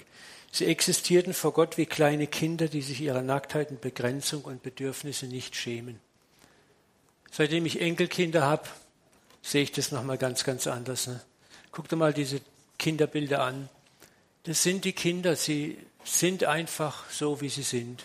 Sie 0.51 0.65
existierten 0.65 1.33
vor 1.33 1.53
Gott 1.53 1.77
wie 1.77 1.85
kleine 1.85 2.27
Kinder, 2.27 2.67
die 2.67 2.81
sich 2.81 3.01
ihrer 3.01 3.21
Nacktheit 3.21 3.69
und 3.69 3.81
Begrenzung 3.81 4.43
und 4.43 4.63
Bedürfnisse 4.63 5.25
nicht 5.25 5.55
schämen. 5.55 5.99
Seitdem 7.31 7.65
ich 7.65 7.81
Enkelkinder 7.81 8.43
habe, 8.43 8.67
sehe 9.41 9.63
ich 9.63 9.71
das 9.71 9.91
nochmal 9.91 10.17
ganz, 10.17 10.43
ganz 10.43 10.67
anders. 10.67 11.07
Ne? 11.07 11.21
Guck 11.71 11.89
dir 11.89 11.95
mal 11.95 12.13
diese 12.13 12.41
Kinderbilder 12.77 13.43
an. 13.43 13.69
Das 14.43 14.63
sind 14.63 14.85
die 14.85 14.93
Kinder, 14.93 15.35
sie 15.35 15.77
sind 16.03 16.43
einfach 16.43 17.09
so, 17.09 17.41
wie 17.41 17.49
sie 17.49 17.63
sind. 17.63 18.03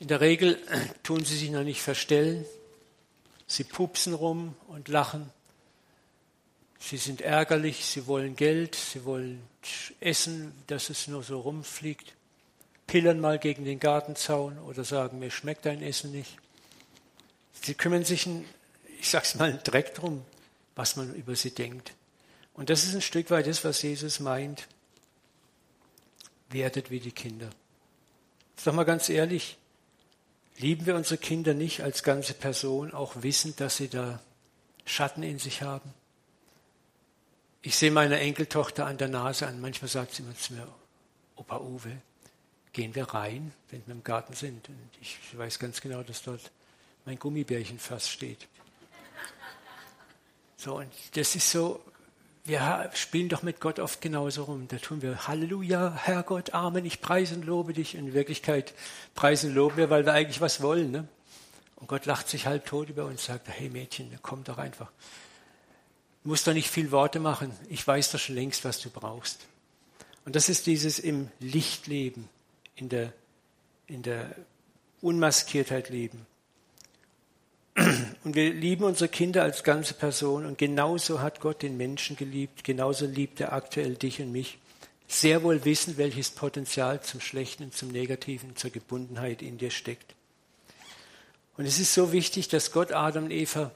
In 0.00 0.08
der 0.08 0.20
Regel 0.20 0.58
tun 1.02 1.24
sie 1.24 1.36
sich 1.36 1.50
noch 1.50 1.64
nicht 1.64 1.82
verstellen, 1.82 2.44
Sie 3.52 3.64
pupsen 3.64 4.14
rum 4.14 4.54
und 4.68 4.88
lachen. 4.88 5.30
Sie 6.78 6.96
sind 6.96 7.20
ärgerlich, 7.20 7.84
sie 7.84 8.06
wollen 8.06 8.34
Geld, 8.34 8.74
sie 8.74 9.04
wollen 9.04 9.42
essen, 10.00 10.54
dass 10.68 10.88
es 10.88 11.06
nur 11.06 11.22
so 11.22 11.40
rumfliegt. 11.40 12.14
Pillern 12.86 13.20
mal 13.20 13.38
gegen 13.38 13.66
den 13.66 13.78
Gartenzaun 13.78 14.58
oder 14.58 14.84
sagen, 14.84 15.18
mir 15.18 15.30
schmeckt 15.30 15.66
dein 15.66 15.82
Essen 15.82 16.12
nicht. 16.12 16.38
Sie 17.60 17.74
kümmern 17.74 18.04
sich, 18.04 18.24
ein, 18.24 18.46
ich 18.98 19.10
sag's 19.10 19.34
mal, 19.34 19.50
einen 19.50 19.62
Dreck 19.62 19.94
drum, 19.94 20.24
was 20.74 20.96
man 20.96 21.14
über 21.14 21.36
sie 21.36 21.50
denkt. 21.50 21.92
Und 22.54 22.70
das 22.70 22.84
ist 22.84 22.94
ein 22.94 23.02
Stück 23.02 23.30
weit 23.30 23.46
das, 23.46 23.64
was 23.64 23.82
Jesus 23.82 24.20
meint. 24.20 24.68
Werdet 26.50 26.90
wie 26.90 27.00
die 27.00 27.12
Kinder. 27.12 27.48
Sag 28.56 28.74
mal 28.74 28.84
ganz 28.84 29.08
ehrlich, 29.08 29.56
Lieben 30.58 30.86
wir 30.86 30.94
unsere 30.96 31.18
Kinder 31.18 31.54
nicht 31.54 31.82
als 31.82 32.02
ganze 32.02 32.34
Person, 32.34 32.92
auch 32.92 33.22
wissend, 33.22 33.60
dass 33.60 33.78
sie 33.78 33.88
da 33.88 34.20
Schatten 34.84 35.22
in 35.22 35.38
sich 35.38 35.62
haben? 35.62 35.92
Ich 37.62 37.76
sehe 37.76 37.90
meine 37.90 38.18
Enkeltochter 38.18 38.86
an 38.86 38.98
der 38.98 39.08
Nase 39.08 39.46
an. 39.46 39.60
Manchmal 39.60 39.88
sagt 39.88 40.14
sie 40.14 40.24
zu 40.36 40.52
mir, 40.54 40.68
Opa 41.36 41.58
Uwe, 41.58 41.96
gehen 42.72 42.94
wir 42.94 43.04
rein, 43.04 43.52
wenn 43.70 43.86
wir 43.86 43.94
im 43.94 44.04
Garten 44.04 44.34
sind. 44.34 44.68
Und 44.68 44.90
ich 45.00 45.16
weiß 45.36 45.58
ganz 45.58 45.80
genau, 45.80 46.02
dass 46.02 46.22
dort 46.22 46.50
mein 47.04 47.18
Gummibärchen 47.18 47.78
fast 47.78 48.10
steht. 48.10 48.46
So, 50.56 50.76
und 50.76 50.92
das 51.14 51.34
ist 51.34 51.50
so, 51.50 51.82
wir 52.44 52.90
spielen 52.94 53.28
doch 53.28 53.42
mit 53.42 53.60
Gott 53.60 53.78
oft 53.78 54.00
genauso 54.00 54.44
rum. 54.44 54.66
Da 54.68 54.78
tun 54.78 55.00
wir 55.00 55.28
Halleluja, 55.28 55.94
Herrgott, 55.94 56.54
Amen, 56.54 56.84
ich 56.84 57.00
preise 57.00 57.36
und 57.36 57.44
lobe 57.44 57.72
dich. 57.72 57.94
In 57.94 58.14
Wirklichkeit 58.14 58.74
preisen 59.14 59.50
und 59.50 59.56
loben 59.56 59.76
wir, 59.76 59.90
weil 59.90 60.04
wir 60.04 60.12
eigentlich 60.12 60.40
was 60.40 60.60
wollen. 60.60 60.90
Ne? 60.90 61.06
Und 61.76 61.86
Gott 61.86 62.06
lacht 62.06 62.28
sich 62.28 62.46
halb 62.46 62.66
tot 62.66 62.88
über 62.88 63.04
uns, 63.04 63.24
sagt, 63.24 63.48
hey 63.48 63.68
Mädchen, 63.68 64.10
komm 64.22 64.42
doch 64.44 64.58
einfach. 64.58 64.90
Du 66.24 66.30
musst 66.30 66.46
doch 66.46 66.52
nicht 66.52 66.68
viel 66.68 66.90
Worte 66.90 67.20
machen. 67.20 67.52
Ich 67.68 67.86
weiß 67.86 68.12
doch 68.12 68.18
schon 68.18 68.34
längst, 68.34 68.64
was 68.64 68.80
du 68.80 68.90
brauchst. 68.90 69.46
Und 70.24 70.36
das 70.36 70.48
ist 70.48 70.66
dieses 70.66 70.98
im 70.98 71.28
Licht 71.40 71.86
leben, 71.86 72.28
in 72.76 72.88
der, 72.88 73.12
in 73.86 74.02
der 74.02 74.34
Unmaskiertheit 75.00 75.90
leben. 75.90 76.26
Und 77.74 78.34
wir 78.34 78.52
lieben 78.52 78.84
unsere 78.84 79.08
Kinder 79.08 79.42
als 79.42 79.64
ganze 79.64 79.94
Person 79.94 80.44
und 80.44 80.58
genauso 80.58 81.20
hat 81.20 81.40
Gott 81.40 81.62
den 81.62 81.76
Menschen 81.76 82.16
geliebt, 82.16 82.64
genauso 82.64 83.06
liebt 83.06 83.40
er 83.40 83.52
aktuell 83.52 83.94
dich 83.94 84.20
und 84.20 84.30
mich. 84.30 84.58
Sehr 85.08 85.42
wohl 85.42 85.64
wissen, 85.64 85.96
welches 85.96 86.30
Potenzial 86.30 87.02
zum 87.02 87.20
Schlechten 87.20 87.72
zum 87.72 87.88
Negativen, 87.88 88.56
zur 88.56 88.70
Gebundenheit 88.70 89.42
in 89.42 89.58
dir 89.58 89.70
steckt. 89.70 90.14
Und 91.56 91.66
es 91.66 91.78
ist 91.78 91.94
so 91.94 92.12
wichtig, 92.12 92.48
dass 92.48 92.72
Gott 92.72 92.92
Adam 92.92 93.24
und 93.24 93.30
Eva 93.30 93.72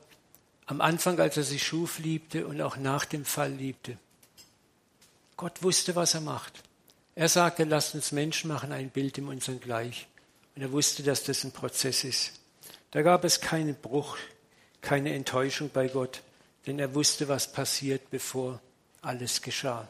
am 0.66 0.80
Anfang, 0.80 1.20
als 1.20 1.36
er 1.36 1.42
sie 1.42 1.58
schuf, 1.58 1.98
liebte 1.98 2.46
und 2.46 2.60
auch 2.60 2.76
nach 2.76 3.04
dem 3.04 3.24
Fall 3.24 3.52
liebte. 3.52 3.98
Gott 5.36 5.62
wusste, 5.62 5.94
was 5.94 6.14
er 6.14 6.22
macht. 6.22 6.62
Er 7.14 7.28
sagte, 7.28 7.64
lasst 7.64 7.94
uns 7.94 8.12
Menschen 8.12 8.48
machen, 8.48 8.72
ein 8.72 8.90
Bild 8.90 9.18
im 9.18 9.28
unseren 9.28 9.60
gleich. 9.60 10.06
Und 10.54 10.62
er 10.62 10.72
wusste, 10.72 11.02
dass 11.02 11.24
das 11.24 11.44
ein 11.44 11.52
Prozess 11.52 12.04
ist. 12.04 12.32
Da 12.96 13.02
gab 13.02 13.24
es 13.24 13.42
keinen 13.42 13.74
Bruch, 13.74 14.16
keine 14.80 15.12
Enttäuschung 15.12 15.68
bei 15.68 15.86
Gott, 15.88 16.22
denn 16.66 16.78
er 16.78 16.94
wusste, 16.94 17.28
was 17.28 17.52
passiert, 17.52 18.08
bevor 18.08 18.58
alles 19.02 19.42
geschah. 19.42 19.86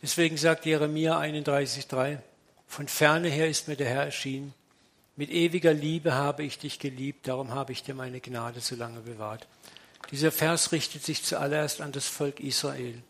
Deswegen 0.00 0.38
sagt 0.38 0.64
Jeremia 0.64 1.20
31,3, 1.20 2.20
von 2.66 2.88
ferne 2.88 3.28
her 3.28 3.50
ist 3.50 3.68
mir 3.68 3.76
der 3.76 3.90
Herr 3.90 4.04
erschienen, 4.04 4.54
mit 5.14 5.28
ewiger 5.28 5.74
Liebe 5.74 6.14
habe 6.14 6.42
ich 6.42 6.58
dich 6.58 6.78
geliebt, 6.78 7.28
darum 7.28 7.52
habe 7.52 7.72
ich 7.72 7.82
dir 7.82 7.94
meine 7.94 8.22
Gnade 8.22 8.60
so 8.60 8.76
lange 8.76 9.00
bewahrt. 9.00 9.46
Dieser 10.10 10.32
Vers 10.32 10.72
richtet 10.72 11.04
sich 11.04 11.22
zuallererst 11.24 11.82
an 11.82 11.92
das 11.92 12.08
Volk 12.08 12.40
Israel. 12.40 13.02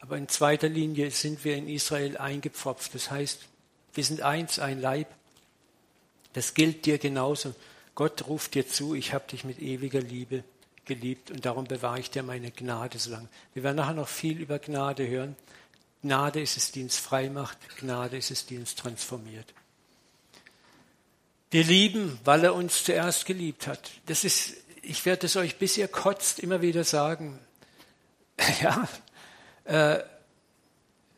Aber 0.00 0.18
in 0.18 0.28
zweiter 0.28 0.68
Linie 0.68 1.10
sind 1.10 1.42
wir 1.42 1.56
in 1.56 1.70
Israel 1.70 2.18
eingepfropft. 2.18 2.94
Das 2.94 3.10
heißt, 3.10 3.46
wir 3.94 4.04
sind 4.04 4.20
eins, 4.20 4.58
ein 4.58 4.78
Leib. 4.78 5.08
Das 6.34 6.52
gilt 6.52 6.84
dir 6.84 6.98
genauso. 6.98 7.54
Gott 7.98 8.28
ruft 8.28 8.54
dir 8.54 8.64
zu, 8.64 8.94
ich 8.94 9.12
habe 9.12 9.26
dich 9.26 9.42
mit 9.42 9.58
ewiger 9.58 10.00
Liebe 10.00 10.44
geliebt 10.84 11.32
und 11.32 11.44
darum 11.44 11.64
bewahre 11.64 11.98
ich 11.98 12.12
dir 12.12 12.22
meine 12.22 12.52
Gnade 12.52 12.96
so 12.96 13.10
lange. 13.10 13.28
Wir 13.54 13.64
werden 13.64 13.74
nachher 13.74 13.94
noch 13.94 14.06
viel 14.06 14.38
über 14.38 14.60
Gnade 14.60 15.08
hören. 15.08 15.34
Gnade 16.02 16.40
ist 16.40 16.56
es, 16.56 16.70
die 16.70 16.84
uns 16.84 16.96
frei 16.96 17.28
macht. 17.28 17.58
Gnade 17.80 18.16
ist 18.16 18.30
es, 18.30 18.46
die 18.46 18.56
uns 18.56 18.76
transformiert. 18.76 19.52
Wir 21.50 21.64
lieben, 21.64 22.20
weil 22.22 22.44
er 22.44 22.54
uns 22.54 22.84
zuerst 22.84 23.26
geliebt 23.26 23.66
hat. 23.66 23.90
Das 24.06 24.22
ist, 24.22 24.54
ich 24.82 25.04
werde 25.04 25.26
es 25.26 25.34
euch, 25.34 25.56
bis 25.56 25.76
ihr 25.76 25.88
kotzt, 25.88 26.38
immer 26.38 26.62
wieder 26.62 26.84
sagen. 26.84 27.36
Ja, 28.62 28.88
äh, 29.64 30.04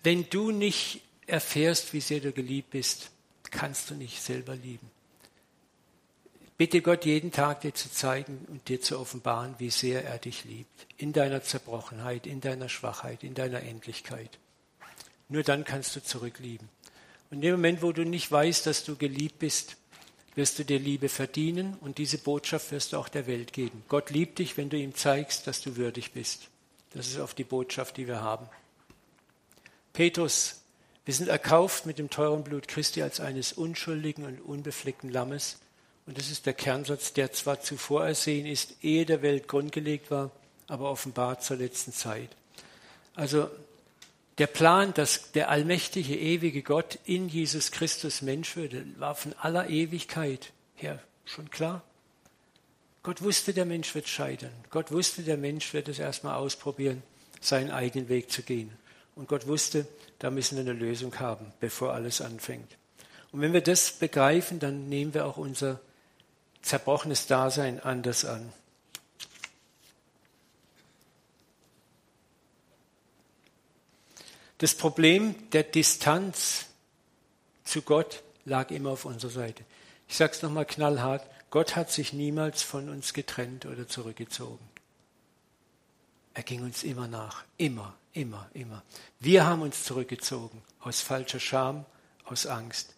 wenn 0.02 0.30
du 0.30 0.50
nicht 0.50 1.02
erfährst, 1.26 1.92
wie 1.92 2.00
sehr 2.00 2.20
du 2.20 2.32
geliebt 2.32 2.70
bist, 2.70 3.10
kannst 3.50 3.90
du 3.90 3.94
nicht 3.94 4.22
selber 4.22 4.56
lieben. 4.56 4.90
Bitte 6.60 6.82
Gott 6.82 7.06
jeden 7.06 7.32
Tag 7.32 7.62
dir 7.62 7.72
zu 7.72 7.90
zeigen 7.90 8.46
und 8.50 8.68
dir 8.68 8.82
zu 8.82 9.00
offenbaren, 9.00 9.54
wie 9.56 9.70
sehr 9.70 10.04
er 10.04 10.18
dich 10.18 10.44
liebt. 10.44 10.86
In 10.98 11.14
deiner 11.14 11.42
Zerbrochenheit, 11.42 12.26
in 12.26 12.42
deiner 12.42 12.68
Schwachheit, 12.68 13.24
in 13.24 13.32
deiner 13.32 13.62
Endlichkeit. 13.62 14.38
Nur 15.30 15.42
dann 15.42 15.64
kannst 15.64 15.96
du 15.96 16.02
zurücklieben. 16.02 16.68
Und 17.30 17.36
in 17.36 17.40
dem 17.40 17.52
Moment, 17.52 17.80
wo 17.80 17.92
du 17.92 18.04
nicht 18.04 18.30
weißt, 18.30 18.66
dass 18.66 18.84
du 18.84 18.96
geliebt 18.96 19.38
bist, 19.38 19.78
wirst 20.34 20.58
du 20.58 20.66
dir 20.66 20.78
Liebe 20.78 21.08
verdienen 21.08 21.78
und 21.80 21.96
diese 21.96 22.18
Botschaft 22.18 22.72
wirst 22.72 22.92
du 22.92 22.98
auch 22.98 23.08
der 23.08 23.26
Welt 23.26 23.54
geben. 23.54 23.82
Gott 23.88 24.10
liebt 24.10 24.38
dich, 24.38 24.58
wenn 24.58 24.68
du 24.68 24.76
ihm 24.76 24.94
zeigst, 24.94 25.46
dass 25.46 25.62
du 25.62 25.76
würdig 25.76 26.12
bist. 26.12 26.50
Das 26.92 27.06
ist 27.06 27.20
oft 27.20 27.38
die 27.38 27.44
Botschaft, 27.44 27.96
die 27.96 28.06
wir 28.06 28.20
haben. 28.20 28.46
Petrus, 29.94 30.60
wir 31.06 31.14
sind 31.14 31.30
erkauft 31.30 31.86
mit 31.86 31.98
dem 31.98 32.10
teuren 32.10 32.44
Blut 32.44 32.68
Christi 32.68 33.00
als 33.00 33.18
eines 33.18 33.54
unschuldigen 33.54 34.26
und 34.26 34.42
unbefleckten 34.42 35.08
Lammes 35.08 35.56
und 36.10 36.18
das 36.18 36.28
ist 36.28 36.44
der 36.44 36.54
Kernsatz, 36.54 37.12
der 37.12 37.30
zwar 37.30 37.60
zuvor 37.60 38.04
ersehen 38.04 38.44
ist, 38.44 38.82
ehe 38.82 39.06
der 39.06 39.22
Welt 39.22 39.46
grundgelegt 39.46 40.10
war, 40.10 40.32
aber 40.66 40.90
offenbart 40.90 41.44
zur 41.44 41.58
letzten 41.58 41.92
Zeit. 41.92 42.30
Also 43.14 43.48
der 44.38 44.48
Plan, 44.48 44.92
dass 44.92 45.30
der 45.30 45.50
allmächtige, 45.50 46.18
ewige 46.18 46.64
Gott 46.64 46.98
in 47.04 47.28
Jesus 47.28 47.70
Christus 47.70 48.22
Mensch 48.22 48.56
würde, 48.56 48.84
war 48.98 49.14
von 49.14 49.34
aller 49.34 49.68
Ewigkeit 49.70 50.50
her 50.74 51.00
schon 51.26 51.48
klar. 51.48 51.84
Gott 53.04 53.22
wusste, 53.22 53.54
der 53.54 53.64
Mensch 53.64 53.94
wird 53.94 54.08
scheitern. 54.08 54.50
Gott 54.70 54.90
wusste, 54.90 55.22
der 55.22 55.36
Mensch 55.36 55.72
wird 55.74 55.86
es 55.86 56.00
erstmal 56.00 56.34
ausprobieren, 56.34 57.04
seinen 57.40 57.70
eigenen 57.70 58.08
Weg 58.08 58.32
zu 58.32 58.42
gehen. 58.42 58.72
Und 59.14 59.28
Gott 59.28 59.46
wusste, 59.46 59.86
da 60.18 60.32
müssen 60.32 60.56
wir 60.56 60.62
eine 60.62 60.72
Lösung 60.72 61.20
haben, 61.20 61.52
bevor 61.60 61.92
alles 61.92 62.20
anfängt. 62.20 62.78
Und 63.30 63.42
wenn 63.42 63.52
wir 63.52 63.60
das 63.60 63.92
begreifen, 63.92 64.58
dann 64.58 64.88
nehmen 64.88 65.14
wir 65.14 65.24
auch 65.24 65.36
unser 65.36 65.78
zerbrochenes 66.62 67.26
Dasein 67.26 67.80
anders 67.80 68.24
an. 68.24 68.52
Das 74.58 74.74
Problem 74.74 75.34
der 75.52 75.62
Distanz 75.62 76.66
zu 77.64 77.80
Gott 77.82 78.22
lag 78.44 78.70
immer 78.70 78.90
auf 78.90 79.06
unserer 79.06 79.30
Seite. 79.30 79.64
Ich 80.06 80.16
sage 80.16 80.32
es 80.32 80.42
nochmal 80.42 80.66
knallhart, 80.66 81.26
Gott 81.50 81.76
hat 81.76 81.90
sich 81.90 82.12
niemals 82.12 82.62
von 82.62 82.88
uns 82.88 83.14
getrennt 83.14 83.64
oder 83.64 83.88
zurückgezogen. 83.88 84.68
Er 86.34 86.42
ging 86.42 86.62
uns 86.62 86.82
immer 86.84 87.08
nach, 87.08 87.44
immer, 87.56 87.96
immer, 88.12 88.48
immer. 88.52 88.82
Wir 89.18 89.46
haben 89.46 89.62
uns 89.62 89.84
zurückgezogen 89.84 90.62
aus 90.80 91.00
falscher 91.00 91.40
Scham, 91.40 91.86
aus 92.24 92.46
Angst. 92.46 92.94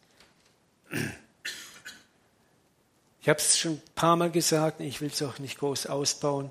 Ich 3.22 3.28
habe 3.28 3.38
es 3.38 3.56
schon 3.56 3.74
ein 3.74 3.82
paar 3.94 4.16
Mal 4.16 4.32
gesagt, 4.32 4.80
ich 4.80 5.00
will 5.00 5.10
es 5.12 5.22
auch 5.22 5.38
nicht 5.38 5.58
groß 5.58 5.86
ausbauen. 5.86 6.50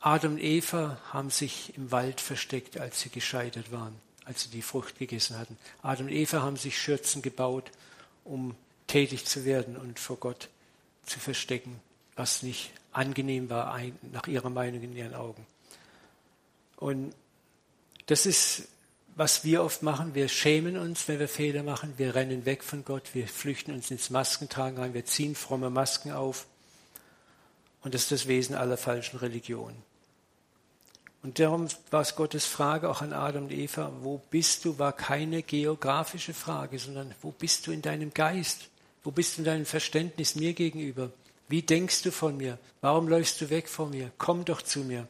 Adam 0.00 0.32
und 0.32 0.40
Eva 0.40 0.98
haben 1.12 1.30
sich 1.30 1.76
im 1.76 1.92
Wald 1.92 2.20
versteckt, 2.20 2.76
als 2.76 3.00
sie 3.00 3.08
gescheitert 3.08 3.70
waren, 3.70 3.94
als 4.24 4.42
sie 4.42 4.48
die 4.48 4.62
Frucht 4.62 4.98
gegessen 4.98 5.38
hatten. 5.38 5.56
Adam 5.80 6.06
und 6.06 6.12
Eva 6.12 6.42
haben 6.42 6.56
sich 6.56 6.76
Schürzen 6.76 7.22
gebaut, 7.22 7.70
um 8.24 8.56
tätig 8.88 9.26
zu 9.26 9.44
werden 9.44 9.76
und 9.76 10.00
vor 10.00 10.16
Gott 10.16 10.48
zu 11.06 11.20
verstecken, 11.20 11.80
was 12.16 12.42
nicht 12.42 12.72
angenehm 12.90 13.48
war, 13.48 13.80
nach 14.10 14.26
ihrer 14.26 14.50
Meinung 14.50 14.82
in 14.82 14.96
ihren 14.96 15.14
Augen. 15.14 15.46
Und 16.78 17.14
das 18.06 18.26
ist, 18.26 18.66
was 19.14 19.44
wir 19.44 19.62
oft 19.62 19.82
machen. 19.82 20.14
Wir 20.14 20.28
schämen 20.28 20.76
uns, 20.76 21.06
wenn 21.08 21.18
wir 21.18 21.28
Fehler 21.28 21.62
machen. 21.62 21.94
Wir 21.96 22.14
rennen 22.14 22.44
weg 22.44 22.62
von 22.62 22.84
Gott. 22.84 23.14
Wir 23.14 23.28
flüchten 23.28 23.72
uns 23.72 23.90
ins 23.90 24.10
Maskentragen 24.10 24.78
rein. 24.78 24.94
Wir 24.94 25.04
ziehen 25.04 25.34
fromme 25.34 25.70
Masken 25.70 26.12
auf. 26.12 26.46
Und 27.82 27.94
das 27.94 28.02
ist 28.02 28.12
das 28.12 28.28
Wesen 28.28 28.54
aller 28.54 28.76
falschen 28.76 29.18
Religionen. 29.18 29.82
Und 31.22 31.38
darum 31.38 31.68
war 31.90 32.00
es 32.00 32.16
Gottes 32.16 32.46
Frage 32.46 32.88
auch 32.88 33.00
an 33.00 33.12
Adam 33.12 33.44
und 33.44 33.52
Eva, 33.52 33.92
wo 34.00 34.20
bist 34.30 34.64
du, 34.64 34.78
war 34.78 34.92
keine 34.92 35.42
geografische 35.42 36.34
Frage, 36.34 36.78
sondern 36.78 37.14
wo 37.22 37.30
bist 37.30 37.66
du 37.66 37.72
in 37.72 37.80
deinem 37.80 38.12
Geist? 38.12 38.68
Wo 39.04 39.12
bist 39.12 39.36
du 39.36 39.42
in 39.42 39.44
deinem 39.44 39.66
Verständnis 39.66 40.34
mir 40.34 40.52
gegenüber? 40.52 41.10
Wie 41.48 41.62
denkst 41.62 42.02
du 42.02 42.10
von 42.10 42.36
mir? 42.36 42.58
Warum 42.80 43.08
läufst 43.08 43.40
du 43.40 43.50
weg 43.50 43.68
von 43.68 43.90
mir? 43.90 44.10
Komm 44.18 44.44
doch 44.44 44.62
zu 44.62 44.80
mir. 44.80 45.06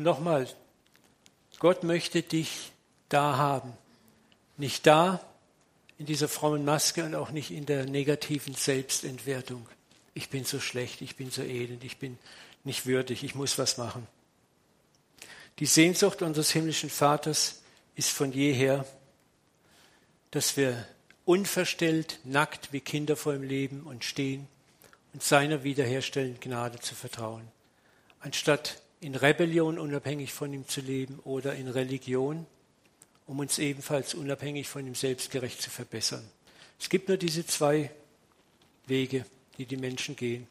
Und 0.00 0.04
nochmal, 0.04 0.48
Gott 1.58 1.84
möchte 1.84 2.22
dich 2.22 2.72
da 3.10 3.36
haben. 3.36 3.74
Nicht 4.56 4.86
da 4.86 5.22
in 5.98 6.06
dieser 6.06 6.26
frommen 6.26 6.64
Maske 6.64 7.04
und 7.04 7.14
auch 7.14 7.32
nicht 7.32 7.50
in 7.50 7.66
der 7.66 7.84
negativen 7.84 8.54
Selbstentwertung. 8.54 9.68
Ich 10.14 10.30
bin 10.30 10.46
so 10.46 10.58
schlecht, 10.58 11.02
ich 11.02 11.16
bin 11.16 11.30
so 11.30 11.42
elend, 11.42 11.84
ich 11.84 11.98
bin 11.98 12.16
nicht 12.64 12.86
würdig, 12.86 13.24
ich 13.24 13.34
muss 13.34 13.58
was 13.58 13.76
machen. 13.76 14.06
Die 15.58 15.66
Sehnsucht 15.66 16.22
unseres 16.22 16.50
himmlischen 16.50 16.88
Vaters 16.88 17.60
ist 17.94 18.08
von 18.08 18.32
jeher, 18.32 18.86
dass 20.30 20.56
wir 20.56 20.86
unverstellt, 21.26 22.20
nackt 22.24 22.72
wie 22.72 22.80
Kinder 22.80 23.16
vor 23.16 23.34
ihm 23.34 23.42
leben 23.42 23.82
und 23.82 24.02
stehen 24.02 24.48
und 25.12 25.22
seiner 25.22 25.62
wiederherstellenden 25.62 26.40
Gnade 26.40 26.78
zu 26.78 26.94
vertrauen, 26.94 27.46
anstatt 28.20 28.80
in 29.00 29.14
Rebellion 29.14 29.78
unabhängig 29.78 30.32
von 30.32 30.52
ihm 30.52 30.68
zu 30.68 30.80
leben 30.80 31.18
oder 31.24 31.54
in 31.54 31.68
Religion, 31.68 32.46
um 33.26 33.38
uns 33.38 33.58
ebenfalls 33.58 34.14
unabhängig 34.14 34.68
von 34.68 34.86
ihm 34.86 34.94
selbstgerecht 34.94 35.60
zu 35.60 35.70
verbessern. 35.70 36.28
Es 36.78 36.88
gibt 36.88 37.08
nur 37.08 37.16
diese 37.16 37.46
zwei 37.46 37.90
Wege, 38.86 39.24
die 39.56 39.64
die 39.66 39.76
Menschen 39.76 40.16
gehen. 40.16 40.46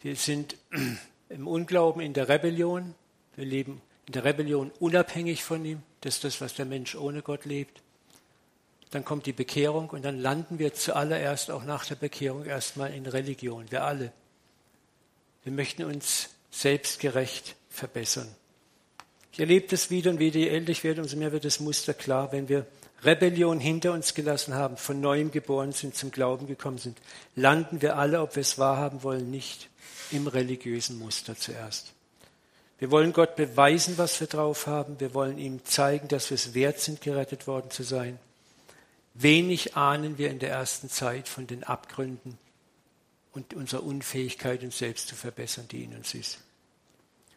Wir 0.00 0.16
sind 0.16 0.56
im 1.28 1.46
Unglauben 1.46 2.02
in 2.02 2.12
der 2.12 2.28
Rebellion. 2.28 2.94
Wir 3.36 3.44
leben 3.44 3.80
in 4.06 4.12
der 4.14 4.24
Rebellion 4.24 4.72
unabhängig 4.80 5.44
von 5.44 5.64
ihm. 5.64 5.82
Das 6.00 6.16
ist 6.16 6.24
das, 6.24 6.40
was 6.40 6.54
der 6.54 6.66
Mensch 6.66 6.96
ohne 6.96 7.22
Gott 7.22 7.44
lebt. 7.44 7.82
Dann 8.90 9.04
kommt 9.04 9.26
die 9.26 9.32
Bekehrung 9.32 9.90
und 9.90 10.04
dann 10.04 10.18
landen 10.18 10.58
wir 10.58 10.74
zuallererst 10.74 11.52
auch 11.52 11.62
nach 11.62 11.86
der 11.86 11.94
Bekehrung 11.94 12.44
erstmal 12.44 12.92
in 12.92 13.06
Religion. 13.06 13.70
Wir 13.70 13.84
alle. 13.84 14.12
Wir 15.44 15.52
möchten 15.52 15.84
uns 15.84 16.30
selbstgerecht 16.50 17.54
verbessern. 17.70 18.28
Ich 19.32 19.40
erlebe 19.40 19.68
das 19.68 19.90
wieder 19.90 20.10
und 20.10 20.18
wieder, 20.18 20.38
je 20.38 20.48
älter 20.48 20.70
ich 20.70 20.84
werde, 20.84 21.00
umso 21.00 21.16
mehr 21.16 21.32
wird 21.32 21.44
das 21.44 21.60
Muster 21.60 21.94
klar. 21.94 22.32
Wenn 22.32 22.48
wir 22.48 22.66
Rebellion 23.02 23.60
hinter 23.60 23.92
uns 23.92 24.14
gelassen 24.14 24.54
haben, 24.54 24.76
von 24.76 25.00
neuem 25.00 25.30
geboren 25.30 25.72
sind, 25.72 25.94
zum 25.94 26.10
Glauben 26.10 26.46
gekommen 26.46 26.78
sind, 26.78 26.98
landen 27.34 27.80
wir 27.80 27.96
alle, 27.96 28.20
ob 28.20 28.36
wir 28.36 28.42
es 28.42 28.58
wahrhaben 28.58 29.02
wollen, 29.02 29.30
nicht 29.30 29.70
im 30.10 30.26
religiösen 30.26 30.98
Muster 30.98 31.36
zuerst. 31.36 31.92
Wir 32.78 32.90
wollen 32.90 33.12
Gott 33.12 33.36
beweisen, 33.36 33.98
was 33.98 34.20
wir 34.20 34.26
drauf 34.26 34.66
haben. 34.66 34.98
Wir 35.00 35.14
wollen 35.14 35.38
ihm 35.38 35.64
zeigen, 35.64 36.08
dass 36.08 36.30
wir 36.30 36.34
es 36.34 36.54
wert 36.54 36.80
sind, 36.80 37.00
gerettet 37.00 37.46
worden 37.46 37.70
zu 37.70 37.82
sein. 37.82 38.18
Wenig 39.14 39.76
ahnen 39.76 40.18
wir 40.18 40.30
in 40.30 40.38
der 40.38 40.50
ersten 40.50 40.88
Zeit 40.88 41.28
von 41.28 41.46
den 41.46 41.62
Abgründen 41.62 42.38
und 43.32 43.54
unserer 43.54 43.82
Unfähigkeit, 43.82 44.62
uns 44.62 44.78
selbst 44.78 45.08
zu 45.08 45.14
verbessern, 45.14 45.66
die 45.70 45.84
in 45.84 45.94
uns 45.94 46.14
ist. 46.14 46.38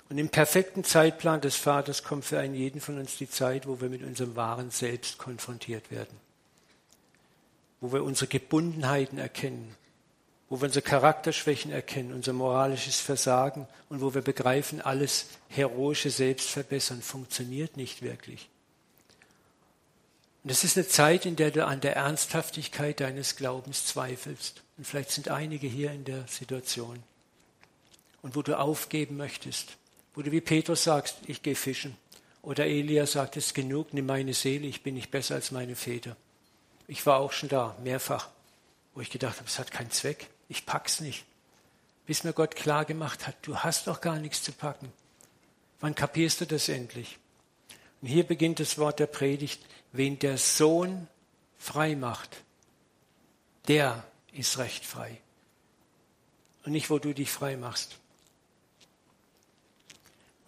Und 0.09 0.17
im 0.17 0.29
perfekten 0.29 0.83
Zeitplan 0.83 1.41
des 1.41 1.55
Vaters 1.55 2.03
kommt 2.03 2.25
für 2.25 2.39
einen 2.39 2.55
jeden 2.55 2.81
von 2.81 2.99
uns 2.99 3.17
die 3.17 3.29
Zeit, 3.29 3.67
wo 3.67 3.81
wir 3.81 3.89
mit 3.89 4.03
unserem 4.03 4.35
wahren 4.35 4.69
Selbst 4.69 5.17
konfrontiert 5.17 5.91
werden. 5.91 6.19
Wo 7.81 7.91
wir 7.91 8.03
unsere 8.03 8.27
Gebundenheiten 8.27 9.17
erkennen, 9.17 9.75
wo 10.49 10.61
wir 10.61 10.65
unsere 10.65 10.83
Charakterschwächen 10.83 11.71
erkennen, 11.71 12.13
unser 12.13 12.33
moralisches 12.33 12.99
Versagen 12.99 13.67
und 13.89 14.01
wo 14.01 14.13
wir 14.13 14.21
begreifen, 14.21 14.81
alles 14.81 15.27
heroische 15.49 16.09
Selbstverbessern 16.09 17.01
funktioniert 17.01 17.77
nicht 17.77 18.01
wirklich. 18.01 18.49
Und 20.43 20.49
es 20.49 20.65
ist 20.65 20.77
eine 20.77 20.87
Zeit, 20.87 21.25
in 21.25 21.37
der 21.37 21.51
du 21.51 21.65
an 21.65 21.79
der 21.79 21.95
Ernsthaftigkeit 21.95 22.99
deines 22.99 23.37
Glaubens 23.37 23.85
zweifelst. 23.85 24.61
Und 24.77 24.85
vielleicht 24.85 25.11
sind 25.11 25.29
einige 25.29 25.67
hier 25.67 25.91
in 25.91 26.03
der 26.03 26.27
Situation. 26.27 27.01
Und 28.21 28.35
wo 28.35 28.41
du 28.41 28.59
aufgeben 28.59 29.15
möchtest 29.15 29.77
wo 30.13 30.21
du 30.21 30.31
wie 30.31 30.41
Petrus 30.41 30.83
sagst, 30.83 31.17
ich 31.27 31.41
gehe 31.41 31.55
fischen. 31.55 31.97
Oder 32.41 32.65
Elia 32.65 33.05
sagt, 33.05 33.37
es 33.37 33.47
ist 33.47 33.53
genug, 33.53 33.93
nimm 33.93 34.05
meine 34.05 34.33
Seele, 34.33 34.67
ich 34.67 34.83
bin 34.83 34.95
nicht 34.95 35.11
besser 35.11 35.35
als 35.35 35.51
meine 35.51 35.75
Väter. 35.75 36.15
Ich 36.87 37.05
war 37.05 37.19
auch 37.19 37.31
schon 37.31 37.49
da, 37.49 37.75
mehrfach, 37.83 38.29
wo 38.93 39.01
ich 39.01 39.09
gedacht 39.09 39.37
habe, 39.37 39.47
es 39.47 39.59
hat 39.59 39.71
keinen 39.71 39.91
Zweck, 39.91 40.27
ich 40.49 40.65
pack's 40.65 40.99
nicht. 40.99 41.25
Bis 42.05 42.23
mir 42.25 42.33
Gott 42.33 42.55
klar 42.55 42.83
gemacht 42.83 43.27
hat, 43.27 43.35
du 43.43 43.57
hast 43.57 43.87
doch 43.87 44.01
gar 44.01 44.17
nichts 44.17 44.43
zu 44.43 44.51
packen. 44.51 44.91
Wann 45.79 45.95
kapierst 45.95 46.41
du 46.41 46.45
das 46.45 46.67
endlich? 46.67 47.17
Und 48.01 48.09
hier 48.09 48.23
beginnt 48.23 48.59
das 48.59 48.77
Wort 48.77 48.99
der 48.99 49.07
Predigt, 49.07 49.61
wen 49.93 50.19
der 50.19 50.37
Sohn 50.37 51.07
frei 51.57 51.95
macht, 51.95 52.43
der 53.69 54.03
ist 54.33 54.57
recht 54.57 54.85
frei. 54.85 55.17
Und 56.65 56.73
nicht, 56.73 56.89
wo 56.89 56.99
du 56.99 57.13
dich 57.13 57.31
frei 57.31 57.55
machst. 57.55 57.97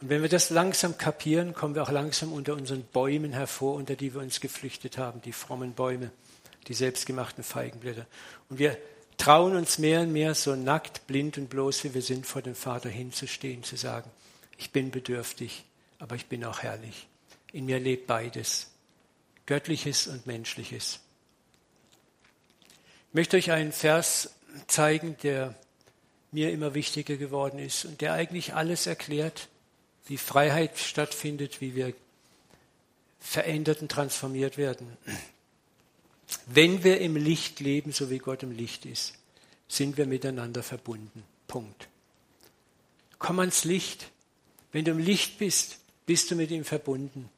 Und 0.06 0.10
wenn 0.10 0.22
wir 0.22 0.30
das 0.30 0.52
langsam 0.52 1.00
kapieren, 1.00 1.56
kommen 1.56 1.74
wir 1.74 1.82
auch 1.82 1.89
langsam 1.89 2.32
unter 2.32 2.54
unseren 2.54 2.84
Bäumen 2.84 3.34
hervor, 3.34 3.74
unter 3.74 3.96
die 3.96 4.13
wir 4.13 4.22
uns 4.22 4.39
geflüchtet 4.39 5.00
haben, 5.00 5.20
die 5.24 5.32
frommen 5.32 5.74
Bäume, 5.74 6.12
die 6.68 6.76
selbstgemachten 6.76 7.44
Feigenblätter. 7.44 8.06
Und 8.48 8.60
wir 8.60 8.78
trauen 9.18 9.56
uns 9.56 9.80
mehr 9.80 10.02
und 10.02 10.13
mehr, 10.13 10.36
so 10.36 10.56
nackt, 10.56 11.08
blind 11.08 11.39
und 11.39 11.50
bloß 11.50 11.86
wie 11.86 11.96
wir 11.96 12.04
sind, 12.04 12.28
vor 12.28 12.44
dem 12.44 12.54
Vater 12.54 12.88
hinzustehen, 12.88 13.63
zu 13.63 13.78
sagen, 13.78 14.08
ich 14.60 14.70
bin 14.70 14.91
bedürftig, 14.91 15.65
aber 15.98 16.13
ich 16.13 16.28
bin 16.28 16.46
auch 16.46 16.60
herrlich. 16.60 17.08
In 17.52 17.65
mir 17.65 17.80
lebt 17.80 18.06
beides, 18.06 18.70
göttliches 19.48 20.06
und 20.06 20.28
menschliches. 20.28 21.00
Ich 23.10 23.13
möchte 23.15 23.38
euch 23.38 23.50
einen 23.50 23.72
Vers 23.72 24.36
zeigen, 24.68 25.18
der 25.24 25.56
mir 26.32 26.52
immer 26.52 26.76
wichtiger 26.76 27.18
geworden 27.18 27.58
ist 27.58 27.86
und 27.86 28.02
der 28.02 28.13
eigentlich 28.13 28.54
alles 28.54 28.86
erklärt, 28.86 29.50
wie 30.08 30.18
Freiheit 30.18 30.78
stattfindet, 30.78 31.62
wie 31.62 31.76
wir 31.76 31.94
verändert 33.20 33.82
und 33.82 33.91
transformiert 33.91 34.58
werden. 34.58 34.98
Wenn 36.46 36.84
wir 36.84 37.02
im 37.02 37.15
Licht 37.15 37.60
leben, 37.60 37.91
so 37.91 38.10
wie 38.10 38.20
Gott 38.20 38.44
im 38.44 38.52
Licht 38.52 38.86
ist, 38.86 39.13
sind 39.68 39.98
wir 39.98 40.06
miteinander 40.06 40.63
verbunden. 40.63 41.24
Punkt. 41.48 41.88
Komm 43.18 43.39
ans 43.39 43.63
Licht. 43.63 44.12
Wenn 44.72 44.86
du 44.86 44.91
im 44.91 45.00
Licht 45.00 45.38
bist, 45.38 45.80
bist 46.06 46.30
du 46.30 46.36
mit 46.36 46.52
ihm 46.52 46.65
verbunden. 46.65 47.30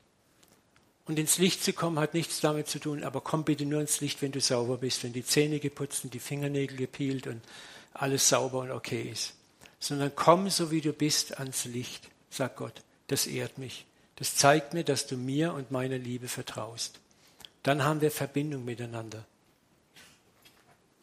Und 1.06 1.20
ins 1.20 1.38
Licht 1.38 1.64
zu 1.64 1.72
kommen 1.72 2.00
hat 2.00 2.14
nichts 2.14 2.42
damit 2.42 2.68
zu 2.68 2.80
tun, 2.80 3.04
aber 3.04 3.22
komm 3.22 3.46
bitte 3.46 3.66
nur 3.66 3.80
ins 3.80 4.02
Licht, 4.02 4.22
wenn 4.22 4.34
du 4.34 4.42
sauber 4.42 4.78
bist, 4.78 5.04
wenn 5.04 5.14
die 5.14 5.24
Zähne 5.24 5.60
geputzt 5.60 6.04
und 6.04 6.14
die 6.14 6.20
Fingernägel 6.20 6.76
gepielt 6.76 7.28
und 7.28 7.42
alles 7.94 8.28
sauber 8.28 8.60
und 8.60 8.72
okay 8.72 9.10
ist. 9.10 9.34
Sondern 9.80 10.12
komm 10.16 10.50
so 10.50 10.70
wie 10.70 10.82
du 10.82 10.92
bist 10.92 11.40
ans 11.40 11.64
Licht 11.64 12.10
sagt 12.30 12.58
Gott, 12.58 12.82
das 13.08 13.28
ehrt 13.28 13.58
mich. 13.58 13.86
Das 14.18 14.36
zeigt 14.36 14.74
mir, 14.74 14.84
dass 14.84 15.08
du 15.08 15.16
mir 15.16 15.54
und 15.54 15.72
meiner 15.72 15.98
Liebe 15.98 16.28
vertraust. 16.28 17.00
Dann 17.64 17.84
haben 17.84 18.02
wir 18.02 18.12
Verbindung 18.12 18.66
miteinander. 18.66 19.26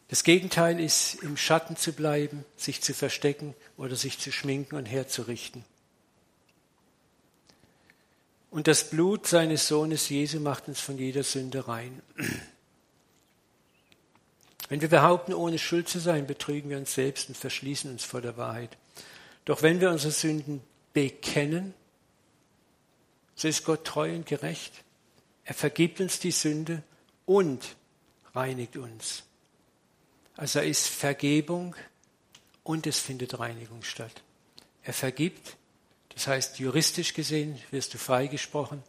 Das 0.08 0.22
Gegenteil 0.22 0.80
ist, 0.80 1.22
im 1.22 1.36
Schatten 1.36 1.76
zu 1.76 1.92
bleiben, 1.92 2.44
sich 2.56 2.82
zu 2.82 2.94
verstecken 2.94 3.54
oder 3.76 3.96
sich 3.96 4.18
zu 4.18 4.32
schminken 4.32 4.76
und 4.76 4.86
herzurichten. 4.86 5.64
Und 8.50 8.68
das 8.68 8.90
Blut 8.90 9.26
seines 9.26 9.66
Sohnes 9.66 10.08
Jesu 10.08 10.38
macht 10.38 10.68
uns 10.68 10.80
von 10.80 10.96
jeder 10.98 11.24
Sünde 11.24 11.66
rein. 11.66 12.02
Wenn 14.68 14.80
wir 14.80 14.88
behaupten, 14.88 15.34
ohne 15.34 15.58
Schuld 15.58 15.88
zu 15.88 15.98
sein, 15.98 16.26
betrügen 16.26 16.70
wir 16.70 16.78
uns 16.78 16.94
selbst 16.94 17.28
und 17.28 17.36
verschließen 17.36 17.90
uns 17.90 18.04
vor 18.04 18.20
der 18.20 18.36
Wahrheit. 18.36 18.76
Doch 19.44 19.62
wenn 19.62 19.80
wir 19.80 19.90
unsere 19.90 20.12
Sünden 20.12 20.62
bekennen, 20.94 21.74
so 23.34 23.48
ist 23.48 23.64
Gott 23.64 23.84
treu 23.84 24.14
und 24.14 24.24
gerecht. 24.24 24.72
Er 25.44 25.54
vergibt 25.54 26.00
uns 26.00 26.18
die 26.20 26.30
Sünde 26.30 26.82
und 27.26 27.76
reinigt 28.34 28.76
uns. 28.76 29.24
Also 30.36 30.60
er 30.60 30.66
ist 30.66 30.86
Vergebung 30.88 31.76
und 32.62 32.86
es 32.86 32.98
findet 32.98 33.38
Reinigung 33.38 33.82
statt. 33.82 34.22
Er 34.82 34.94
vergibt, 34.94 35.56
das 36.14 36.26
heißt 36.26 36.58
juristisch 36.58 37.12
gesehen 37.12 37.60
wirst 37.70 37.92
du 37.94 37.98
freigesprochen 37.98 38.82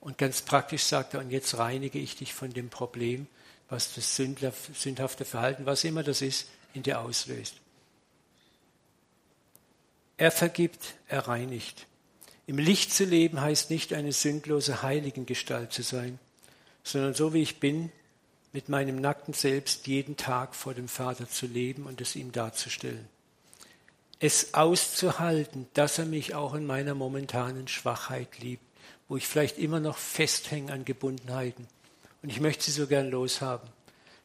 und 0.00 0.18
ganz 0.18 0.42
praktisch 0.42 0.84
sagt 0.84 1.14
er, 1.14 1.20
und 1.20 1.30
jetzt 1.30 1.58
reinige 1.58 1.98
ich 1.98 2.16
dich 2.16 2.34
von 2.34 2.52
dem 2.52 2.70
Problem, 2.70 3.26
was 3.68 3.94
das 3.94 4.16
sündhafte 4.16 5.24
Verhalten, 5.24 5.66
was 5.66 5.84
immer 5.84 6.02
das 6.02 6.22
ist, 6.22 6.48
in 6.74 6.82
dir 6.82 7.00
auslöst. 7.00 7.61
Er 10.16 10.30
vergibt, 10.30 10.94
er 11.08 11.28
reinigt. 11.28 11.86
Im 12.46 12.58
Licht 12.58 12.92
zu 12.92 13.04
leben 13.04 13.40
heißt 13.40 13.70
nicht 13.70 13.92
eine 13.92 14.12
sündlose 14.12 14.82
Heiligengestalt 14.82 15.72
zu 15.72 15.82
sein, 15.82 16.18
sondern 16.82 17.14
so 17.14 17.32
wie 17.34 17.42
ich 17.42 17.60
bin, 17.60 17.90
mit 18.52 18.68
meinem 18.68 19.00
nackten 19.00 19.34
Selbst 19.34 19.86
jeden 19.86 20.16
Tag 20.16 20.54
vor 20.54 20.74
dem 20.74 20.88
Vater 20.88 21.28
zu 21.28 21.46
leben 21.46 21.86
und 21.86 22.00
es 22.00 22.16
ihm 22.16 22.32
darzustellen. 22.32 23.08
Es 24.18 24.54
auszuhalten, 24.54 25.66
dass 25.74 25.98
er 25.98 26.04
mich 26.04 26.34
auch 26.34 26.54
in 26.54 26.66
meiner 26.66 26.94
momentanen 26.94 27.66
Schwachheit 27.66 28.38
liebt, 28.38 28.64
wo 29.08 29.16
ich 29.16 29.26
vielleicht 29.26 29.58
immer 29.58 29.80
noch 29.80 29.96
festhänge 29.96 30.72
an 30.72 30.84
Gebundenheiten 30.84 31.66
und 32.22 32.28
ich 32.28 32.40
möchte 32.40 32.64
sie 32.64 32.70
so 32.70 32.86
gern 32.86 33.10
loshaben. 33.10 33.68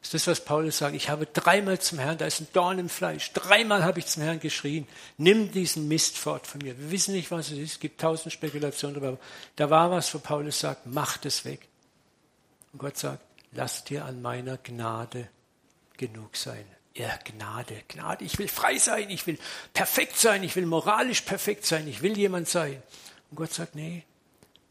Das 0.02 0.14
ist 0.14 0.28
das, 0.28 0.28
was 0.28 0.46
Paulus 0.46 0.78
sagt. 0.78 0.96
Ich 0.96 1.10
habe 1.10 1.26
dreimal 1.26 1.80
zum 1.80 2.00
Herrn, 2.00 2.18
da 2.18 2.26
ist 2.26 2.40
ein 2.40 2.48
Dorn 2.54 2.80
im 2.80 2.88
Fleisch. 2.88 3.34
Dreimal 3.34 3.84
habe 3.84 4.00
ich 4.00 4.06
zum 4.06 4.24
Herrn 4.24 4.40
geschrien. 4.40 4.88
Nimm 5.18 5.52
diesen 5.52 5.88
Mist 5.88 6.18
fort 6.18 6.48
von 6.48 6.62
mir. 6.62 6.78
Wir 6.78 6.92
wissen 6.92 7.14
nicht, 7.14 7.32
was 7.32 7.52
es 7.52 7.58
ist. 7.58 7.72
Es 7.74 7.80
gibt 7.80 8.00
tausend 8.00 8.32
Spekulationen 8.32 9.00
darüber. 9.00 9.20
Da 9.56 9.70
war 9.70 9.92
was, 9.92 10.14
wo 10.14 10.20
Paulus 10.20 10.60
sagt, 10.60 10.86
mach 10.86 11.18
das 11.18 11.46
weg. 11.46 11.68
Und 12.72 12.80
Gott 12.80 12.98
sagt, 12.98 13.24
lass 13.52 13.84
dir 13.84 14.06
an 14.06 14.22
meiner 14.22 14.58
Gnade 14.58 15.30
genug 15.98 16.38
sein. 16.38 16.66
Ja, 16.96 17.18
Gnade, 17.24 17.84
Gnade. 17.88 18.24
Ich 18.24 18.38
will 18.40 18.48
frei 18.48 18.78
sein. 18.78 19.10
Ich 19.10 19.28
will 19.28 19.38
perfekt 19.74 20.18
sein. 20.18 20.44
Ich 20.44 20.56
will 20.56 20.66
moralisch 20.68 21.22
perfekt 21.22 21.66
sein. 21.66 21.88
Ich 21.88 22.02
will 22.02 22.18
jemand 22.18 22.48
sein. 22.48 22.82
Und 23.30 23.38
Gott 23.38 23.52
sagt, 23.52 23.76
nee, 23.76 24.04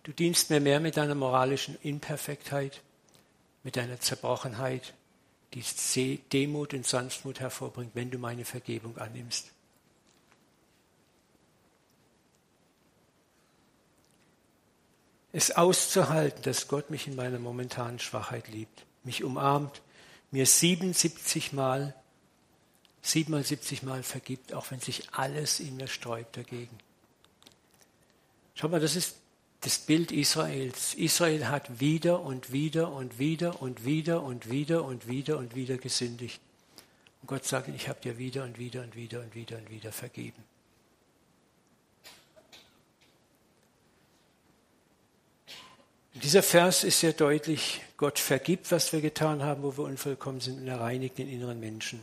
du 0.04 0.12
dienst 0.12 0.50
mir 0.50 0.60
mehr 0.60 0.80
mit 0.80 0.96
deiner 0.96 1.14
moralischen 1.14 1.76
Imperfektheit 1.82 2.80
mit 3.66 3.74
deiner 3.74 3.98
Zerbrochenheit, 3.98 4.94
die 5.54 6.18
Demut 6.32 6.74
und 6.74 6.86
Sanftmut 6.86 7.40
hervorbringt, 7.40 7.92
wenn 7.94 8.10
du 8.10 8.18
meine 8.18 8.44
Vergebung 8.44 8.98
annimmst. 8.98 9.52
Es 15.32 15.50
auszuhalten, 15.50 16.42
dass 16.42 16.66
Gott 16.66 16.90
mich 16.90 17.06
in 17.06 17.14
meiner 17.14 17.38
momentanen 17.38 17.98
Schwachheit 17.98 18.48
liebt, 18.48 18.86
mich 19.04 19.22
umarmt, 19.22 19.82
mir 20.30 20.46
77 20.46 21.52
Mal, 21.52 21.94
77 23.02 23.82
Mal 23.82 24.02
vergibt, 24.02 24.54
auch 24.54 24.70
wenn 24.70 24.80
sich 24.80 25.12
alles 25.12 25.60
in 25.60 25.76
mir 25.76 25.88
sträubt 25.88 26.36
dagegen. 26.36 26.78
Schau 28.54 28.68
mal, 28.68 28.80
das 28.80 28.96
ist 28.96 29.16
das 29.60 29.78
Bild 29.78 30.12
Israels. 30.12 30.94
Israel 30.94 31.48
hat 31.48 31.80
wieder 31.80 32.20
und 32.20 32.52
wieder 32.52 32.92
und 32.92 33.18
wieder 33.18 33.60
und 33.62 33.84
wieder 33.84 34.22
und 34.22 34.50
wieder 34.50 34.84
und 34.84 35.08
wieder 35.08 35.38
und 35.38 35.54
wieder 35.54 35.76
gesündigt. 35.78 36.40
Und 37.22 37.28
Gott 37.28 37.44
sagt, 37.44 37.68
ich 37.68 37.88
habe 37.88 38.00
dir 38.00 38.18
wieder 38.18 38.44
und 38.44 38.58
wieder 38.58 38.82
und 38.82 38.94
wieder 38.94 39.20
und 39.20 39.34
wieder 39.34 39.56
und 39.58 39.70
wieder 39.70 39.92
vergeben. 39.92 40.44
Dieser 46.22 46.42
Vers 46.42 46.82
ist 46.82 47.00
sehr 47.00 47.12
deutlich, 47.12 47.82
Gott 47.98 48.18
vergibt, 48.18 48.70
was 48.72 48.92
wir 48.92 49.02
getan 49.02 49.42
haben, 49.42 49.62
wo 49.62 49.76
wir 49.76 49.84
unvollkommen 49.84 50.40
sind, 50.40 50.60
und 50.60 50.66
er 50.66 50.80
reinigt 50.80 51.18
den 51.18 51.28
inneren 51.28 51.60
Menschen. 51.60 52.00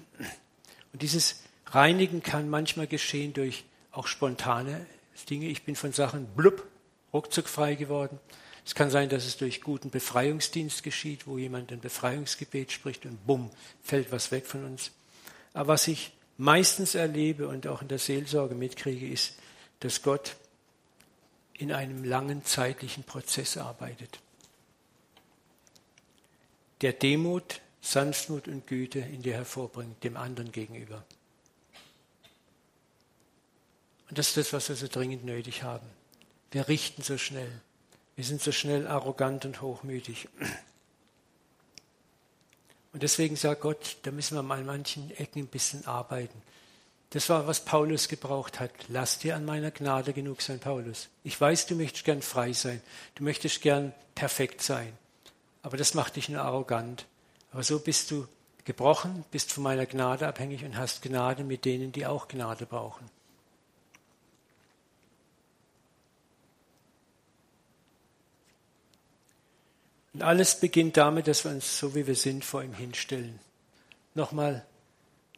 Und 0.91 1.01
dieses 1.01 1.41
Reinigen 1.67 2.21
kann 2.21 2.47
manchmal 2.47 2.85
geschehen 2.85 3.33
durch 3.33 3.63
auch 3.91 4.05
spontane 4.05 4.85
Dinge. 5.29 5.47
Ich 5.47 5.63
bin 5.63 5.75
von 5.75 5.93
Sachen 5.93 6.27
blub 6.35 6.67
ruckzuck 7.13 7.47
frei 7.47 7.75
geworden. 7.75 8.19
Es 8.65 8.75
kann 8.75 8.89
sein, 8.89 9.09
dass 9.09 9.25
es 9.25 9.37
durch 9.37 9.61
guten 9.61 9.89
Befreiungsdienst 9.89 10.83
geschieht, 10.83 11.27
wo 11.27 11.37
jemand 11.37 11.71
ein 11.71 11.81
Befreiungsgebet 11.81 12.71
spricht 12.71 13.05
und 13.05 13.25
bumm, 13.27 13.51
fällt 13.83 14.11
was 14.11 14.31
weg 14.31 14.45
von 14.45 14.63
uns. 14.65 14.91
Aber 15.53 15.73
was 15.73 15.87
ich 15.87 16.13
meistens 16.37 16.95
erlebe 16.95 17.47
und 17.47 17.67
auch 17.67 17.81
in 17.81 17.87
der 17.89 17.99
Seelsorge 17.99 18.55
mitkriege, 18.55 19.07
ist, 19.07 19.35
dass 19.81 20.01
Gott 20.01 20.35
in 21.53 21.71
einem 21.71 22.03
langen 22.03 22.43
zeitlichen 22.45 23.03
Prozess 23.03 23.57
arbeitet, 23.57 24.19
der 26.81 26.93
Demut, 26.93 27.61
Sanftmut 27.81 28.47
und 28.47 28.65
Güte 28.65 28.99
in 28.99 29.21
dir 29.21 29.33
hervorbringt, 29.33 30.03
dem 30.03 30.17
anderen 30.17 30.51
gegenüber. 30.51 31.05
Und 34.09 34.17
das 34.17 34.29
ist 34.29 34.37
das, 34.37 34.53
was 34.53 34.69
wir 34.69 34.75
so 34.75 34.87
dringend 34.87 35.25
nötig 35.25 35.63
haben. 35.63 35.87
Wir 36.53 36.67
richten 36.67 37.01
so 37.01 37.17
schnell. 37.17 37.49
Wir 38.15 38.23
sind 38.23 38.39
so 38.39 38.51
schnell 38.51 38.85
arrogant 38.85 39.43
und 39.43 39.63
hochmütig. 39.63 40.29
Und 42.93 43.01
deswegen 43.01 43.35
sagt 43.35 43.61
Gott, 43.61 43.97
da 44.03 44.11
müssen 44.11 44.37
wir 44.37 44.43
mal 44.43 44.59
an 44.59 44.67
manchen 44.67 45.09
Ecken 45.17 45.39
ein 45.39 45.47
bisschen 45.47 45.87
arbeiten. 45.87 46.39
Das 47.09 47.27
war, 47.29 47.47
was 47.47 47.65
Paulus 47.65 48.07
gebraucht 48.07 48.59
hat. 48.59 48.69
Lass 48.87 49.17
dir 49.17 49.35
an 49.35 49.45
meiner 49.45 49.71
Gnade 49.71 50.13
genug 50.13 50.43
sein, 50.43 50.59
Paulus. 50.59 51.09
Ich 51.23 51.41
weiß, 51.41 51.65
du 51.65 51.73
möchtest 51.73 52.05
gern 52.05 52.21
frei 52.21 52.53
sein. 52.53 52.83
Du 53.15 53.23
möchtest 53.23 53.61
gern 53.61 53.91
perfekt 54.13 54.61
sein. 54.61 54.93
Aber 55.63 55.75
das 55.75 55.95
macht 55.95 56.17
dich 56.17 56.29
nur 56.29 56.43
arrogant. 56.43 57.07
Aber 57.51 57.63
so 57.63 57.79
bist 57.79 58.11
du 58.11 58.27
gebrochen, 58.63 59.25
bist 59.31 59.51
von 59.51 59.63
meiner 59.63 59.87
Gnade 59.87 60.27
abhängig 60.27 60.63
und 60.63 60.77
hast 60.77 61.01
Gnade 61.01 61.43
mit 61.43 61.65
denen, 61.65 61.91
die 61.91 62.05
auch 62.05 62.27
Gnade 62.27 62.67
brauchen. 62.67 63.09
Alles 70.23 70.59
beginnt 70.59 70.97
damit, 70.97 71.27
dass 71.27 71.43
wir 71.45 71.51
uns 71.51 71.77
so 71.77 71.95
wie 71.95 72.07
wir 72.07 72.15
sind 72.15 72.43
vor 72.43 72.63
ihm 72.63 72.73
hinstellen. 72.73 73.39
Nochmal, 74.15 74.65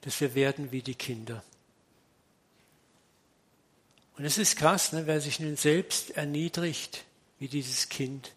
dass 0.02 0.19
wir 0.21 0.36
werden 0.36 0.71
wie 0.71 0.82
die 0.82 0.95
Kinder. 0.95 1.43
Und 4.17 4.26
es 4.26 4.38
ist 4.38 4.56
krass, 4.56 4.93
ne? 4.93 5.08
wer 5.08 5.19
sich 5.19 5.39
nun 5.39 5.58
selbst 5.58 6.12
erniedrigt 6.12 7.04
wie 7.38 7.48
dieses 7.48 7.89
Kind, 7.89 8.32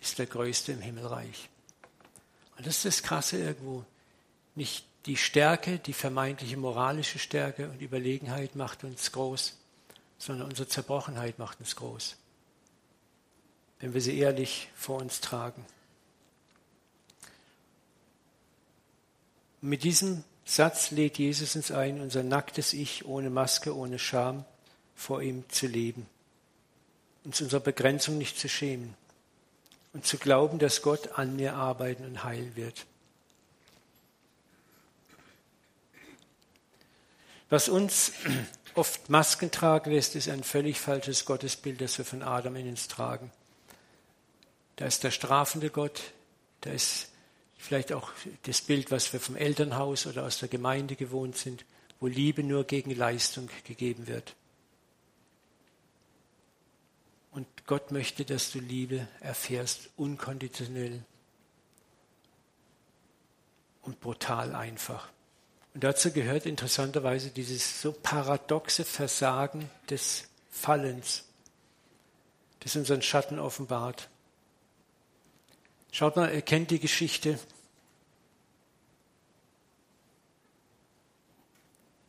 ist 0.00 0.18
der 0.18 0.26
Größte 0.26 0.72
im 0.72 0.80
Himmelreich. 0.80 1.48
Und 2.56 2.66
das 2.66 2.76
ist 2.76 2.84
das 2.84 3.02
Krasse 3.02 3.38
irgendwo. 3.38 3.84
Nicht 4.54 4.84
die 5.06 5.16
Stärke, 5.16 5.78
die 5.78 5.92
vermeintliche 5.92 6.56
moralische 6.56 7.18
Stärke 7.18 7.70
und 7.70 7.80
Überlegenheit 7.80 8.54
macht 8.54 8.84
uns 8.84 9.10
groß, 9.12 9.56
sondern 10.18 10.48
unsere 10.48 10.68
Zerbrochenheit 10.68 11.38
macht 11.38 11.60
uns 11.60 11.74
groß 11.74 12.19
wenn 13.80 13.94
wir 13.94 14.00
sie 14.00 14.18
ehrlich 14.18 14.68
vor 14.74 14.98
uns 14.98 15.20
tragen. 15.20 15.64
Mit 19.62 19.84
diesem 19.84 20.24
Satz 20.44 20.90
lädt 20.90 21.18
Jesus 21.18 21.56
uns 21.56 21.70
ein, 21.70 22.00
unser 22.00 22.22
nacktes 22.22 22.72
Ich 22.72 23.04
ohne 23.04 23.30
Maske, 23.30 23.74
ohne 23.74 23.98
Scham 23.98 24.44
vor 24.94 25.22
ihm 25.22 25.44
zu 25.48 25.66
leben, 25.66 26.06
uns 27.24 27.40
unserer 27.40 27.60
Begrenzung 27.60 28.18
nicht 28.18 28.38
zu 28.38 28.48
schämen 28.48 28.94
und 29.92 30.06
zu 30.06 30.18
glauben, 30.18 30.58
dass 30.58 30.82
Gott 30.82 31.18
an 31.18 31.36
mir 31.36 31.54
arbeiten 31.54 32.04
und 32.04 32.24
heilen 32.24 32.56
wird. 32.56 32.86
Was 37.48 37.68
uns 37.68 38.12
oft 38.74 39.10
Masken 39.10 39.50
tragen 39.50 39.90
lässt, 39.90 40.14
ist 40.14 40.28
ein 40.28 40.44
völlig 40.44 40.80
falsches 40.80 41.24
Gottesbild, 41.24 41.80
das 41.80 41.98
wir 41.98 42.04
von 42.04 42.22
Adam 42.22 42.56
in 42.56 42.68
uns 42.68 42.88
tragen. 42.88 43.30
Da 44.80 44.86
ist 44.86 45.04
der 45.04 45.10
strafende 45.10 45.68
Gott, 45.68 46.14
da 46.62 46.70
ist 46.70 47.10
vielleicht 47.58 47.92
auch 47.92 48.10
das 48.44 48.62
Bild, 48.62 48.90
was 48.90 49.12
wir 49.12 49.20
vom 49.20 49.36
Elternhaus 49.36 50.06
oder 50.06 50.24
aus 50.24 50.38
der 50.38 50.48
Gemeinde 50.48 50.96
gewohnt 50.96 51.36
sind, 51.36 51.66
wo 52.00 52.06
Liebe 52.06 52.42
nur 52.42 52.64
gegen 52.64 52.90
Leistung 52.94 53.50
gegeben 53.64 54.06
wird. 54.06 54.34
Und 57.30 57.46
Gott 57.66 57.90
möchte, 57.92 58.24
dass 58.24 58.52
du 58.52 58.58
Liebe 58.58 59.06
erfährst, 59.20 59.90
unkonditionell. 59.98 61.04
und 63.82 64.00
brutal 64.00 64.54
einfach. 64.54 65.08
Und 65.74 65.84
dazu 65.84 66.10
gehört 66.10 66.46
interessanterweise 66.46 67.30
dieses 67.30 67.82
so 67.82 67.92
paradoxe 67.92 68.84
Versagen 68.84 69.70
des 69.90 70.28
Fallens, 70.50 71.24
das 72.60 72.76
unseren 72.76 73.02
Schatten 73.02 73.38
offenbart. 73.38 74.08
Schaut 75.92 76.16
mal, 76.16 76.32
ihr 76.32 76.42
kennt 76.42 76.70
die 76.70 76.78
Geschichte 76.78 77.38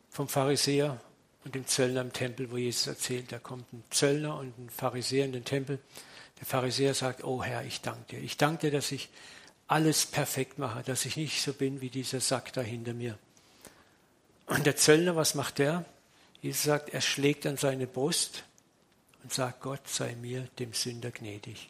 vom 0.10 0.28
Pharisäer 0.28 1.00
und 1.44 1.56
dem 1.56 1.66
Zöllner 1.66 2.02
im 2.02 2.14
Tempel, 2.14 2.52
wo 2.52 2.58
Jesus 2.58 2.88
erzählt, 2.88 3.32
da 3.32 3.40
kommt 3.40 3.72
ein 3.74 3.84
Zöllner 3.90 4.38
und 4.38 4.58
ein 4.60 4.70
Pharisäer 4.70 5.26
in 5.26 5.32
den 5.32 5.46
Tempel. 5.46 5.80
Der 6.40 6.46
Pharisäer 6.46 6.94
sagt, 6.94 7.24
oh 7.24 7.44
Herr, 7.44 7.64
ich 7.66 7.82
danke 7.82 8.16
dir. 8.16 8.20
Ich 8.20 8.38
danke 8.38 8.68
dir, 8.68 8.72
dass 8.72 8.92
ich 8.92 9.10
alles 9.68 10.06
perfekt 10.06 10.60
mache, 10.60 10.84
dass 10.84 11.06
ich 11.06 11.16
nicht 11.16 11.42
so 11.42 11.54
bin 11.54 11.82
wie 11.82 11.90
dieser 11.90 12.20
Sack 12.20 12.54
da 12.54 12.62
hinter 12.62 12.94
mir. 12.94 13.18
Und 14.48 14.66
der 14.66 14.76
Zöllner, 14.76 15.16
was 15.16 15.34
macht 15.34 15.60
der? 15.60 15.86
Jesus 16.42 16.64
sagt, 16.64 16.90
er 16.90 17.02
schlägt 17.02 17.46
an 17.46 17.58
seine 17.58 17.88
Brust 17.88 18.44
und 19.24 19.32
sagt, 19.32 19.62
Gott 19.62 19.88
sei 19.88 20.16
mir, 20.16 20.48
dem 20.60 20.74
Sünder, 20.74 21.12
gnädig. 21.12 21.70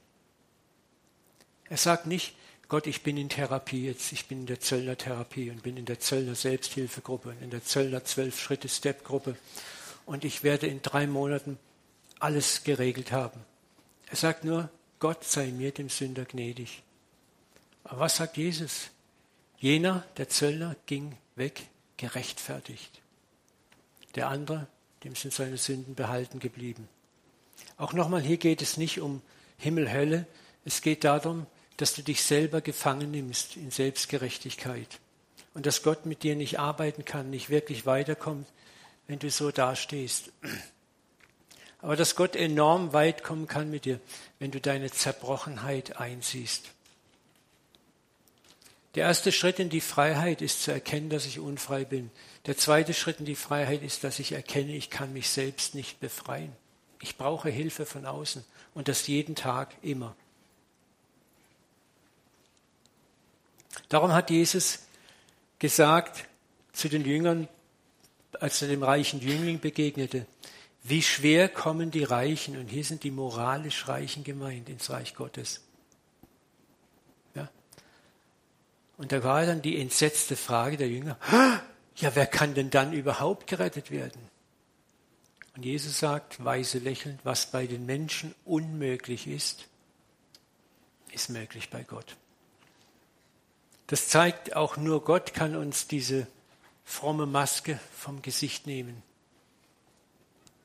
Er 1.72 1.78
sagt 1.78 2.06
nicht, 2.06 2.36
Gott, 2.68 2.86
ich 2.86 3.02
bin 3.02 3.16
in 3.16 3.30
Therapie 3.30 3.86
jetzt, 3.86 4.12
ich 4.12 4.26
bin 4.26 4.42
in 4.42 4.46
der 4.46 4.60
Zöllner 4.60 4.98
Therapie 4.98 5.50
und 5.52 5.64
bin 5.64 5.78
in 5.78 5.86
der 5.86 6.02
Zöllner 6.02 6.36
Selbsthilfegruppe 6.36 7.30
und 7.30 7.42
in 7.42 7.50
der 7.50 7.64
Zöllner 7.64 8.04
Zwölf-Schritte-Step-Gruppe 8.04 9.38
und 10.06 10.26
ich 10.26 10.44
werde 10.44 10.68
in 10.68 10.82
drei 10.82 11.08
Monaten 11.08 11.58
alles 12.20 12.66
geregelt 12.66 13.14
haben. 13.14 13.40
Er 14.10 14.18
sagt 14.18 14.44
nur, 14.44 14.70
Gott 15.00 15.24
sei 15.24 15.48
mir, 15.48 15.72
dem 15.72 15.88
Sünder, 15.88 16.26
gnädig. 16.26 16.84
Aber 17.86 18.02
was 18.02 18.18
sagt 18.18 18.36
Jesus? 18.36 18.90
Jener, 19.58 20.04
der 20.18 20.28
Zöllner, 20.28 20.76
ging 20.88 21.16
weg, 21.38 21.70
gerechtfertigt. 21.96 23.00
Der 24.16 24.28
andere, 24.28 24.68
dem 25.06 25.16
sind 25.16 25.34
seine 25.34 25.56
Sünden 25.56 25.96
behalten 25.96 26.40
geblieben. 26.40 26.90
Auch 27.78 27.94
nochmal, 27.94 28.24
hier 28.24 28.36
geht 28.36 28.62
es 28.62 28.76
nicht 28.76 29.00
um 29.00 29.22
Himmel, 29.58 29.90
Hölle. 29.90 30.28
Es 30.66 30.82
geht 30.82 31.06
darum, 31.06 31.48
dass 31.78 31.94
du 31.94 32.04
dich 32.04 32.24
selber 32.24 32.62
gefangen 32.62 33.12
nimmst 33.12 33.58
in 33.58 33.72
Selbstgerechtigkeit 33.72 35.00
und 35.54 35.66
dass 35.66 35.84
Gott 35.84 36.06
mit 36.06 36.24
dir 36.24 36.36
nicht 36.36 36.60
arbeiten 36.60 37.06
kann, 37.06 37.30
nicht 37.30 37.50
wirklich 37.50 37.86
weiterkommt, 37.86 38.48
wenn 39.08 39.20
du 39.20 39.30
so 39.30 39.52
dastehst. 39.52 40.32
Aber 41.82 41.96
dass 41.96 42.16
Gott 42.16 42.36
enorm 42.36 42.94
weit 42.94 43.24
kommen 43.24 43.48
kann 43.48 43.72
mit 43.72 43.86
dir, 43.86 44.00
wenn 44.40 44.52
du 44.52 44.62
deine 44.62 44.92
Zerbrochenheit 44.92 45.98
einsiehst. 45.98 46.70
Der 48.96 49.06
erste 49.06 49.32
Schritt 49.32 49.60
in 49.60 49.70
die 49.70 49.82
Freiheit 49.82 50.42
ist 50.42 50.64
zu 50.64 50.72
erkennen, 50.72 51.10
dass 51.10 51.26
ich 51.26 51.40
unfrei 51.40 51.86
bin. 51.86 52.12
Der 52.46 52.58
zweite 52.58 52.94
Schritt 52.94 53.20
in 53.20 53.26
die 53.26 53.36
Freiheit 53.36 53.84
ist, 53.84 54.04
dass 54.04 54.20
ich 54.20 54.34
erkenne, 54.34 54.76
ich 54.76 54.90
kann 54.90 55.14
mich 55.14 55.30
selbst 55.30 55.76
nicht 55.76 56.00
befreien. 56.02 56.52
Ich 57.02 57.18
brauche 57.18 57.50
Hilfe 57.50 57.86
von 57.86 58.06
außen 58.06 58.44
und 58.74 58.90
das 58.90 59.08
jeden 59.08 59.36
Tag 59.36 59.74
immer. 59.82 60.16
Darum 63.90 64.14
hat 64.14 64.30
Jesus 64.30 64.80
gesagt 65.60 66.26
zu 66.74 66.90
den 66.90 67.06
Jüngern, 67.06 67.48
als 68.40 68.62
er 68.62 68.68
dem 68.68 68.84
reichen 68.84 69.22
Jüngling 69.22 69.60
begegnete, 69.60 70.26
wie 70.84 71.02
schwer 71.02 71.48
kommen 71.48 71.92
die 71.92 72.04
Reichen, 72.04 72.58
und 72.58 72.68
hier 72.68 72.84
sind 72.84 73.04
die 73.04 73.12
moralisch 73.12 73.88
Reichen 73.88 74.24
gemeint, 74.24 74.68
ins 74.68 74.90
Reich 74.90 75.14
Gottes. 75.14 75.62
Ja? 77.36 77.50
Und 78.98 79.12
da 79.12 79.24
war 79.24 79.46
dann 79.46 79.62
die 79.62 79.80
entsetzte 79.80 80.36
Frage 80.36 80.78
der 80.78 80.90
Jünger, 80.90 81.18
ja, 81.98 82.16
wer 82.16 82.26
kann 82.26 82.56
denn 82.56 82.72
dann 82.72 82.94
überhaupt 82.94 83.46
gerettet 83.46 83.92
werden? 83.92 84.30
Und 85.56 85.66
Jesus 85.66 86.00
sagt, 86.00 86.44
weise 86.44 86.80
lächelnd, 86.80 87.20
was 87.24 87.52
bei 87.52 87.68
den 87.68 87.86
Menschen 87.86 88.34
unmöglich 88.46 89.28
ist, 89.28 89.68
ist 91.12 91.30
möglich 91.30 91.70
bei 91.70 91.84
Gott. 91.84 92.16
Das 93.92 94.08
zeigt, 94.08 94.56
auch 94.56 94.78
nur 94.78 95.04
Gott 95.04 95.34
kann 95.34 95.54
uns 95.54 95.86
diese 95.86 96.26
fromme 96.86 97.26
Maske 97.26 97.78
vom 97.94 98.22
Gesicht 98.22 98.66
nehmen. 98.66 99.04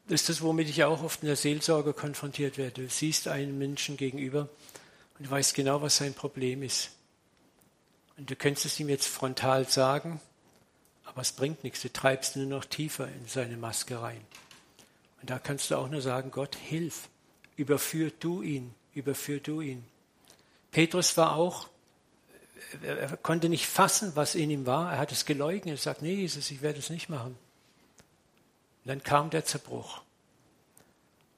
Das 0.06 0.20
ist 0.20 0.28
das, 0.28 0.42
womit 0.42 0.68
ich 0.68 0.84
auch 0.84 1.02
oft 1.02 1.22
in 1.22 1.26
der 1.26 1.34
Seelsorge 1.34 1.92
konfrontiert 1.92 2.56
werde. 2.56 2.82
Du 2.82 2.88
siehst 2.88 3.26
einen 3.26 3.58
Menschen 3.58 3.96
gegenüber 3.96 4.48
und 5.18 5.28
weißt 5.28 5.56
genau, 5.56 5.82
was 5.82 5.96
sein 5.96 6.14
Problem 6.14 6.62
ist. 6.62 6.90
Und 8.16 8.30
du 8.30 8.36
könntest 8.36 8.66
es 8.66 8.78
ihm 8.78 8.88
jetzt 8.88 9.08
frontal 9.08 9.68
sagen, 9.68 10.20
aber 11.04 11.20
es 11.20 11.32
bringt 11.32 11.64
nichts. 11.64 11.82
Du 11.82 11.92
treibst 11.92 12.36
nur 12.36 12.46
noch 12.46 12.64
tiefer 12.64 13.08
in 13.08 13.26
seine 13.26 13.56
Maske 13.56 14.00
rein. 14.00 14.20
Und 15.20 15.30
da 15.30 15.40
kannst 15.40 15.72
du 15.72 15.74
auch 15.74 15.88
nur 15.88 16.00
sagen, 16.00 16.30
Gott, 16.30 16.54
hilf. 16.54 17.08
Überführ 17.56 18.12
du 18.20 18.42
ihn, 18.42 18.72
überführ 18.94 19.40
du 19.40 19.62
ihn. 19.62 19.84
Petrus 20.70 21.16
war 21.16 21.34
auch 21.34 21.68
er 22.82 23.16
konnte 23.18 23.48
nicht 23.48 23.66
fassen, 23.66 24.12
was 24.14 24.34
in 24.34 24.50
ihm 24.50 24.66
war. 24.66 24.92
Er 24.92 24.98
hat 24.98 25.12
es 25.12 25.24
geleugnet. 25.24 25.74
Er 25.74 25.82
sagt, 25.82 26.02
nee, 26.02 26.14
Jesus, 26.14 26.50
ich 26.50 26.62
werde 26.62 26.78
es 26.78 26.90
nicht 26.90 27.08
machen. 27.08 27.36
Und 28.84 28.88
dann 28.88 29.02
kam 29.02 29.30
der 29.30 29.44
Zerbruch. 29.44 30.02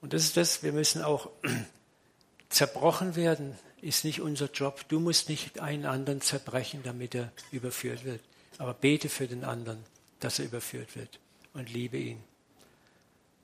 Und 0.00 0.12
das 0.12 0.24
ist 0.24 0.36
das, 0.36 0.62
wir 0.62 0.72
müssen 0.72 1.02
auch 1.02 1.30
zerbrochen 2.48 3.16
werden, 3.16 3.58
ist 3.80 4.04
nicht 4.04 4.20
unser 4.20 4.50
Job. 4.50 4.84
Du 4.88 5.00
musst 5.00 5.28
nicht 5.28 5.60
einen 5.60 5.86
anderen 5.86 6.20
zerbrechen, 6.20 6.82
damit 6.82 7.14
er 7.14 7.32
überführt 7.50 8.04
wird. 8.04 8.20
Aber 8.58 8.74
bete 8.74 9.08
für 9.08 9.26
den 9.26 9.44
anderen, 9.44 9.84
dass 10.20 10.38
er 10.38 10.46
überführt 10.46 10.96
wird 10.96 11.20
und 11.54 11.70
liebe 11.72 11.96
ihn. 11.96 12.22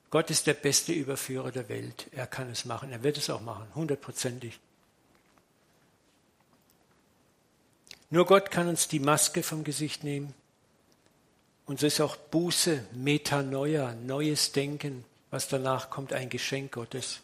Gott 0.09 0.29
ist 0.29 0.47
der 0.47 0.53
beste 0.53 0.93
Überführer 0.93 1.51
der 1.51 1.67
Welt. 1.67 2.07
Er 2.11 2.27
kann 2.27 2.49
es 2.49 2.65
machen. 2.65 2.91
Er 2.91 3.03
wird 3.03 3.17
es 3.17 3.29
auch 3.29 3.41
machen, 3.41 3.67
hundertprozentig. 3.75 4.59
Nur 8.09 8.25
Gott 8.25 8.51
kann 8.51 8.67
uns 8.67 8.87
die 8.87 8.99
Maske 8.99 9.41
vom 9.41 9.63
Gesicht 9.63 10.03
nehmen. 10.03 10.33
Und 11.65 11.79
so 11.79 11.87
ist 11.87 11.99
auch 12.01 12.15
Buße, 12.15 12.83
Metanoia, 12.93 13.95
neues 14.05 14.51
Denken, 14.51 15.03
was 15.31 15.47
danach 15.47 15.89
kommt, 15.89 16.13
ein 16.13 16.29
Geschenk 16.29 16.73
Gottes. 16.73 17.21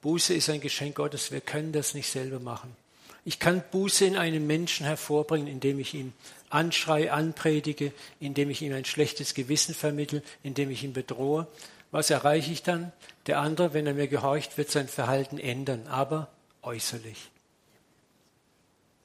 Buße 0.00 0.34
ist 0.34 0.50
ein 0.50 0.60
Geschenk 0.60 0.96
Gottes. 0.96 1.30
Wir 1.30 1.40
können 1.40 1.72
das 1.72 1.94
nicht 1.94 2.10
selber 2.10 2.40
machen. 2.40 2.76
Ich 3.24 3.38
kann 3.38 3.62
Buße 3.70 4.04
in 4.04 4.16
einem 4.16 4.48
Menschen 4.48 4.84
hervorbringen, 4.84 5.46
indem 5.46 5.78
ich 5.78 5.94
ihn 5.94 6.12
anschreie, 6.50 7.12
anpredige, 7.12 7.92
indem 8.18 8.50
ich 8.50 8.62
ihm 8.62 8.72
ein 8.72 8.84
schlechtes 8.84 9.34
Gewissen 9.34 9.76
vermittle, 9.76 10.24
indem 10.42 10.70
ich 10.70 10.82
ihn 10.82 10.92
bedrohe. 10.92 11.46
Was 11.92 12.10
erreiche 12.10 12.50
ich 12.50 12.64
dann? 12.64 12.90
Der 13.28 13.38
andere, 13.38 13.74
wenn 13.74 13.86
er 13.86 13.94
mir 13.94 14.08
gehorcht, 14.08 14.58
wird 14.58 14.72
sein 14.72 14.88
Verhalten 14.88 15.38
ändern, 15.38 15.86
aber 15.86 16.28
äußerlich 16.62 17.31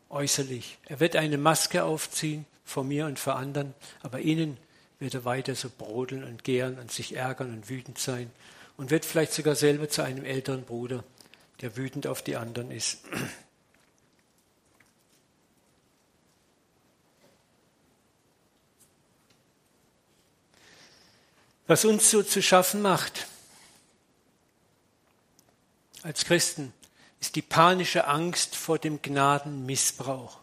äußerlich. 0.10 0.78
Er 0.86 1.00
wird 1.00 1.16
eine 1.16 1.38
Maske 1.38 1.84
aufziehen 1.84 2.46
vor 2.64 2.84
mir 2.84 3.06
und 3.06 3.20
vor 3.20 3.36
anderen, 3.36 3.74
aber 4.02 4.20
innen 4.20 4.58
wird 5.00 5.14
er 5.14 5.26
weiter 5.26 5.56
so 5.56 5.70
brodeln 5.70 6.24
und 6.24 6.44
gären 6.44 6.80
und 6.80 6.92
sich 6.92 7.16
ärgern 7.16 7.54
und 7.54 7.70
wütend 7.70 8.00
sein 8.00 8.32
und 8.78 8.92
wird 8.92 9.06
vielleicht 9.06 9.34
sogar 9.34 9.56
selber 9.56 9.90
zu 9.90 10.04
einem 10.04 10.26
älteren 10.26 10.64
Bruder, 10.64 11.04
der 11.62 11.78
wütend 11.78 12.08
auf 12.08 12.22
die 12.22 12.36
anderen 12.36 12.72
ist. 12.72 13.00
Was 21.68 21.84
uns 21.84 22.10
so 22.10 22.24
zu 22.24 22.42
schaffen 22.42 22.82
macht 22.82 23.28
als 26.02 26.24
Christen, 26.24 26.72
ist 27.20 27.36
die 27.36 27.42
panische 27.42 28.08
Angst 28.08 28.56
vor 28.56 28.80
dem 28.80 29.02
Gnadenmissbrauch. 29.02 30.40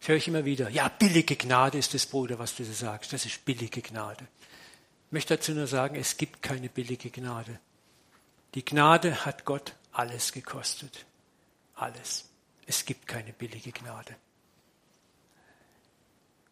Ich 0.00 0.08
höre 0.08 0.16
ich 0.16 0.28
immer 0.28 0.44
wieder, 0.44 0.68
ja, 0.68 0.88
billige 0.88 1.36
Gnade 1.36 1.78
ist 1.78 1.94
das, 1.94 2.06
Bruder, 2.06 2.38
was 2.38 2.54
du 2.54 2.64
so 2.64 2.72
sagst. 2.72 3.12
Das 3.12 3.26
ist 3.26 3.44
billige 3.44 3.82
Gnade. 3.82 4.26
Ich 5.06 5.12
möchte 5.12 5.36
dazu 5.36 5.52
nur 5.52 5.66
sagen, 5.66 5.96
es 5.96 6.16
gibt 6.16 6.42
keine 6.42 6.68
billige 6.68 7.10
Gnade. 7.10 7.58
Die 8.54 8.64
Gnade 8.64 9.24
hat 9.24 9.44
Gott 9.44 9.74
alles 9.92 10.32
gekostet. 10.32 11.04
Alles. 11.74 12.26
Es 12.66 12.84
gibt 12.84 13.06
keine 13.06 13.32
billige 13.32 13.72
Gnade. 13.72 14.14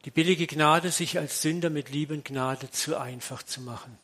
Die 0.04 0.10
billige 0.10 0.46
Gnade, 0.46 0.90
sich 0.90 1.18
als 1.18 1.42
Sünder 1.42 1.68
mit 1.68 1.90
Liebe 1.90 2.14
und 2.14 2.24
Gnade 2.24 2.70
zu 2.70 2.96
einfach 2.96 3.42
zu 3.42 3.60
machen. 3.60 3.98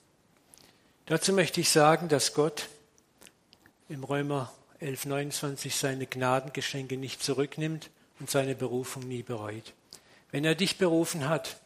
Dazu 1.07 1.33
möchte 1.33 1.61
ich 1.61 1.71
sagen, 1.71 2.09
dass 2.09 2.35
Gott 2.35 2.69
im 3.89 4.05
Römer 4.05 4.53
11.29 4.83 5.71
seine 5.71 6.07
Gnadengeschenke 6.07 6.97
nicht 6.97 7.23
zurücknimmt 7.23 7.91
und 8.21 8.31
seine 8.31 8.55
Berufung 8.55 9.07
nie 9.07 9.23
bereut. 9.23 9.73
Wenn 10.31 10.45
er 10.45 10.55
dich 10.55 10.79
berufen 10.79 11.29
hat, 11.29 11.61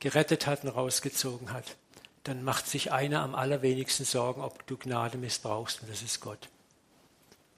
gerettet 0.00 0.46
hat 0.46 0.64
und 0.64 0.70
rausgezogen 0.70 1.52
hat, 1.52 1.76
dann 2.24 2.44
macht 2.44 2.66
sich 2.66 2.92
einer 2.92 3.22
am 3.22 3.34
allerwenigsten 3.34 4.04
Sorgen, 4.04 4.42
ob 4.42 4.66
du 4.66 4.76
Gnade 4.76 5.18
missbrauchst, 5.18 5.82
und 5.82 5.90
das 5.90 6.02
ist 6.02 6.20
Gott. 6.20 6.48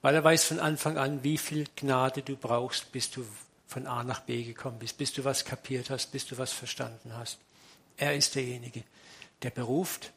Weil 0.03 0.15
er 0.15 0.25
weiß 0.25 0.45
von 0.45 0.61
Anfang 0.61 0.97
an, 0.97 1.25
wie 1.25 1.39
viel 1.39 1.67
Gnade 1.77 2.23
du 2.23 2.37
brauchst, 2.37 2.93
bis 2.93 3.11
du 3.11 3.27
von 3.67 3.87
A 3.87 4.03
nach 4.05 4.21
B 4.21 4.45
gekommen 4.45 4.79
bist, 4.79 4.97
bis 4.97 5.13
du 5.13 5.25
was 5.25 5.45
kapiert 5.45 5.91
hast, 5.91 6.13
bis 6.13 6.27
du 6.27 6.39
was 6.39 6.53
verstanden 6.53 7.13
hast. 7.17 7.39
Er 7.97 8.17
ist 8.17 8.35
derjenige, 8.35 8.83
der 9.43 9.51
beruft, 9.51 10.13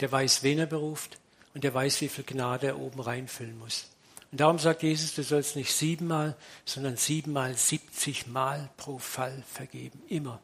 der 0.00 0.10
weiß, 0.12 0.42
wen 0.42 0.58
er 0.58 0.66
beruft 0.66 1.18
und 1.54 1.64
der 1.64 1.74
weiß, 1.74 2.00
wie 2.00 2.08
viel 2.08 2.24
Gnade 2.24 2.68
er 2.68 2.78
oben 2.78 3.00
reinfüllen 3.00 3.58
muss. 3.58 3.86
Und 4.34 4.40
darum 4.40 4.58
sagt 4.58 4.82
Jesus, 4.82 5.14
du 5.14 5.22
sollst 5.22 5.54
nicht 5.54 5.72
siebenmal, 5.72 6.34
sondern 6.64 6.96
siebenmal, 6.96 7.54
siebzigmal 7.56 8.68
pro 8.76 8.98
Fall 8.98 9.44
vergeben. 9.46 10.02
Immer. 10.08 10.40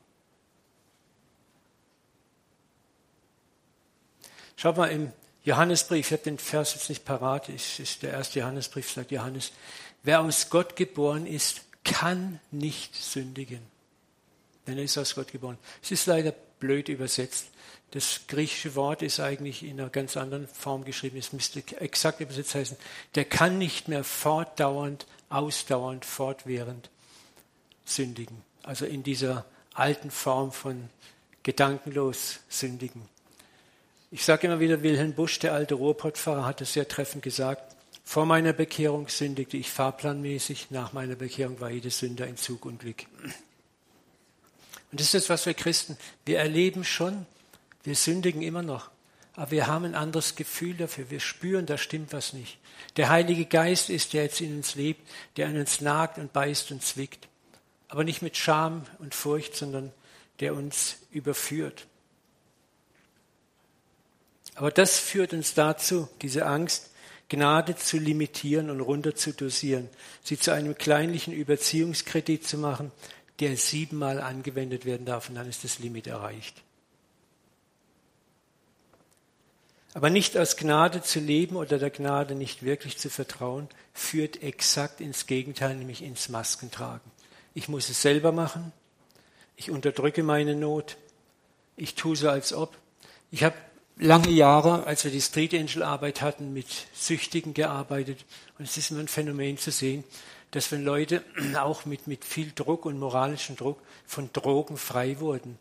Schaut 4.54 4.76
mal 4.76 4.92
im 4.92 5.12
Johannesbrief, 5.42 6.06
ich 6.06 6.12
habe 6.12 6.22
den 6.22 6.38
Vers 6.38 6.74
jetzt 6.74 6.88
nicht 6.88 7.04
parat, 7.04 7.48
es 7.48 7.80
ist 7.80 8.04
der 8.04 8.12
erste 8.12 8.38
Johannesbrief, 8.38 8.88
sagt 8.88 9.10
Johannes, 9.10 9.50
wer 10.04 10.20
aus 10.20 10.50
Gott 10.50 10.76
geboren 10.76 11.26
ist, 11.26 11.62
kann 11.82 12.38
nicht 12.52 12.94
sündigen. 12.94 13.60
Denn 14.68 14.78
er 14.78 14.84
ist 14.84 14.98
aus 14.98 15.16
Gott 15.16 15.32
geboren. 15.32 15.58
Es 15.82 15.90
ist 15.90 16.06
leider 16.06 16.30
blöd 16.60 16.88
übersetzt. 16.88 17.46
Das 17.92 18.20
griechische 18.28 18.76
Wort 18.76 19.02
ist 19.02 19.18
eigentlich 19.18 19.64
in 19.64 19.80
einer 19.80 19.90
ganz 19.90 20.16
anderen 20.16 20.46
Form 20.46 20.84
geschrieben. 20.84 21.18
Es 21.18 21.32
müsste 21.32 21.62
exakt 21.80 22.20
übersetzt 22.20 22.54
heißen, 22.54 22.76
der 23.16 23.24
kann 23.24 23.58
nicht 23.58 23.88
mehr 23.88 24.04
fortdauernd, 24.04 25.06
ausdauernd, 25.28 26.04
fortwährend 26.04 26.88
sündigen. 27.84 28.42
Also 28.62 28.86
in 28.86 29.02
dieser 29.02 29.44
alten 29.74 30.10
Form 30.10 30.52
von 30.52 30.88
gedankenlos 31.42 32.40
sündigen. 32.48 33.02
Ich 34.12 34.24
sage 34.24 34.46
immer 34.46 34.60
wieder, 34.60 34.82
Wilhelm 34.82 35.14
Busch, 35.14 35.38
der 35.38 35.52
alte 35.52 35.74
Ruhrpottfahrer, 35.74 36.44
hat 36.44 36.60
es 36.60 36.72
sehr 36.72 36.86
treffend 36.86 37.22
gesagt. 37.22 37.76
Vor 38.04 38.26
meiner 38.26 38.52
Bekehrung 38.52 39.08
sündigte 39.08 39.56
ich 39.56 39.70
fahrplanmäßig, 39.70 40.70
nach 40.70 40.92
meiner 40.92 41.14
Bekehrung 41.14 41.60
war 41.60 41.70
jede 41.70 41.90
Sünder 41.90 42.26
in 42.26 42.36
Zug 42.36 42.64
und 42.66 42.80
Glück. 42.80 43.04
Und 44.90 45.00
das 45.00 45.06
ist 45.06 45.14
das, 45.14 45.30
was 45.30 45.46
wir 45.46 45.54
Christen, 45.54 45.96
wir 46.24 46.38
erleben 46.38 46.84
schon, 46.84 47.24
wir 47.82 47.94
sündigen 47.94 48.42
immer 48.42 48.62
noch, 48.62 48.90
aber 49.34 49.52
wir 49.52 49.66
haben 49.66 49.84
ein 49.84 49.94
anderes 49.94 50.36
Gefühl 50.36 50.74
dafür, 50.74 51.10
wir 51.10 51.20
spüren, 51.20 51.66
da 51.66 51.78
stimmt 51.78 52.12
was 52.12 52.32
nicht. 52.32 52.58
Der 52.96 53.08
Heilige 53.08 53.46
Geist 53.46 53.90
ist, 53.90 54.12
der 54.12 54.24
jetzt 54.24 54.40
in 54.40 54.56
uns 54.56 54.74
lebt, 54.74 55.06
der 55.36 55.48
an 55.48 55.56
uns 55.56 55.80
nagt 55.80 56.18
und 56.18 56.32
beißt 56.32 56.70
und 56.72 56.82
zwickt, 56.82 57.28
aber 57.88 58.04
nicht 58.04 58.22
mit 58.22 58.36
Scham 58.36 58.84
und 58.98 59.14
Furcht, 59.14 59.56
sondern 59.56 59.92
der 60.40 60.54
uns 60.54 60.96
überführt. 61.10 61.86
Aber 64.54 64.70
das 64.70 64.98
führt 64.98 65.32
uns 65.32 65.54
dazu, 65.54 66.08
diese 66.20 66.46
Angst, 66.46 66.90
Gnade 67.30 67.76
zu 67.76 67.96
limitieren 67.96 68.70
und 68.70 68.80
runter 68.80 69.14
zu 69.14 69.32
dosieren, 69.32 69.88
sie 70.22 70.38
zu 70.38 70.52
einem 70.52 70.76
kleinlichen 70.76 71.32
Überziehungskredit 71.32 72.46
zu 72.46 72.58
machen, 72.58 72.90
der 73.38 73.56
siebenmal 73.56 74.20
angewendet 74.20 74.84
werden 74.84 75.06
darf 75.06 75.28
und 75.28 75.36
dann 75.36 75.48
ist 75.48 75.64
das 75.64 75.78
Limit 75.78 76.08
erreicht. 76.08 76.62
Aber 79.92 80.08
nicht 80.08 80.36
aus 80.36 80.56
Gnade 80.56 81.02
zu 81.02 81.18
leben 81.18 81.56
oder 81.56 81.78
der 81.78 81.90
Gnade 81.90 82.34
nicht 82.34 82.62
wirklich 82.62 82.96
zu 82.98 83.10
vertrauen, 83.10 83.68
führt 83.92 84.42
exakt 84.42 85.00
ins 85.00 85.26
Gegenteil, 85.26 85.74
nämlich 85.74 86.02
ins 86.02 86.28
Maskentragen. 86.28 87.10
Ich 87.54 87.68
muss 87.68 87.88
es 87.88 88.00
selber 88.00 88.30
machen. 88.30 88.72
Ich 89.56 89.70
unterdrücke 89.70 90.22
meine 90.22 90.54
Not. 90.54 90.96
Ich 91.76 91.96
tue 91.96 92.14
so, 92.14 92.28
als 92.28 92.52
ob. 92.52 92.76
Ich 93.32 93.42
habe 93.42 93.56
lange 93.96 94.30
Jahre, 94.30 94.86
als 94.86 95.02
wir 95.04 95.10
die 95.10 95.20
Street 95.20 95.54
Angel 95.54 95.82
Arbeit 95.82 96.22
hatten, 96.22 96.52
mit 96.52 96.68
Süchtigen 96.94 97.52
gearbeitet. 97.52 98.24
Und 98.58 98.66
es 98.66 98.76
ist 98.76 98.92
immer 98.92 99.00
ein 99.00 99.08
Phänomen 99.08 99.58
zu 99.58 99.72
sehen, 99.72 100.04
dass 100.52 100.70
wenn 100.70 100.84
Leute 100.84 101.24
auch 101.58 101.84
mit, 101.84 102.06
mit 102.06 102.24
viel 102.24 102.52
Druck 102.54 102.86
und 102.86 102.98
moralischem 102.98 103.56
Druck 103.56 103.80
von 104.06 104.32
Drogen 104.32 104.76
frei 104.76 105.18
wurden, 105.18 105.58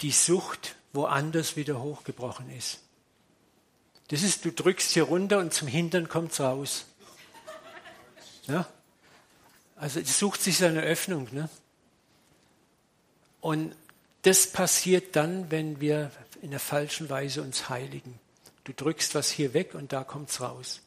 die 0.00 0.10
Sucht 0.10 0.74
woanders 0.92 1.56
wieder 1.56 1.80
hochgebrochen 1.80 2.50
ist. 2.50 2.80
Das 4.08 4.22
ist, 4.22 4.44
du 4.44 4.52
drückst 4.52 4.92
hier 4.92 5.04
runter 5.04 5.38
und 5.38 5.52
zum 5.52 5.68
Hintern 5.68 6.08
kommt 6.08 6.32
es 6.32 6.40
raus. 6.40 6.84
Ja? 8.46 8.68
Also 9.74 10.00
es 10.00 10.18
sucht 10.18 10.42
sich 10.42 10.58
seine 10.58 10.82
Öffnung. 10.82 11.28
Ne? 11.32 11.48
Und 13.40 13.74
das 14.22 14.50
passiert 14.50 15.16
dann, 15.16 15.50
wenn 15.50 15.80
wir 15.80 16.10
in 16.42 16.50
der 16.50 16.60
falschen 16.60 17.10
Weise 17.10 17.42
uns 17.42 17.68
heiligen. 17.68 18.18
Du 18.64 18.72
drückst 18.72 19.14
was 19.14 19.30
hier 19.30 19.54
weg 19.54 19.74
und 19.74 19.92
da 19.92 20.04
kommt 20.04 20.30
es 20.30 20.40
raus. 20.40 20.80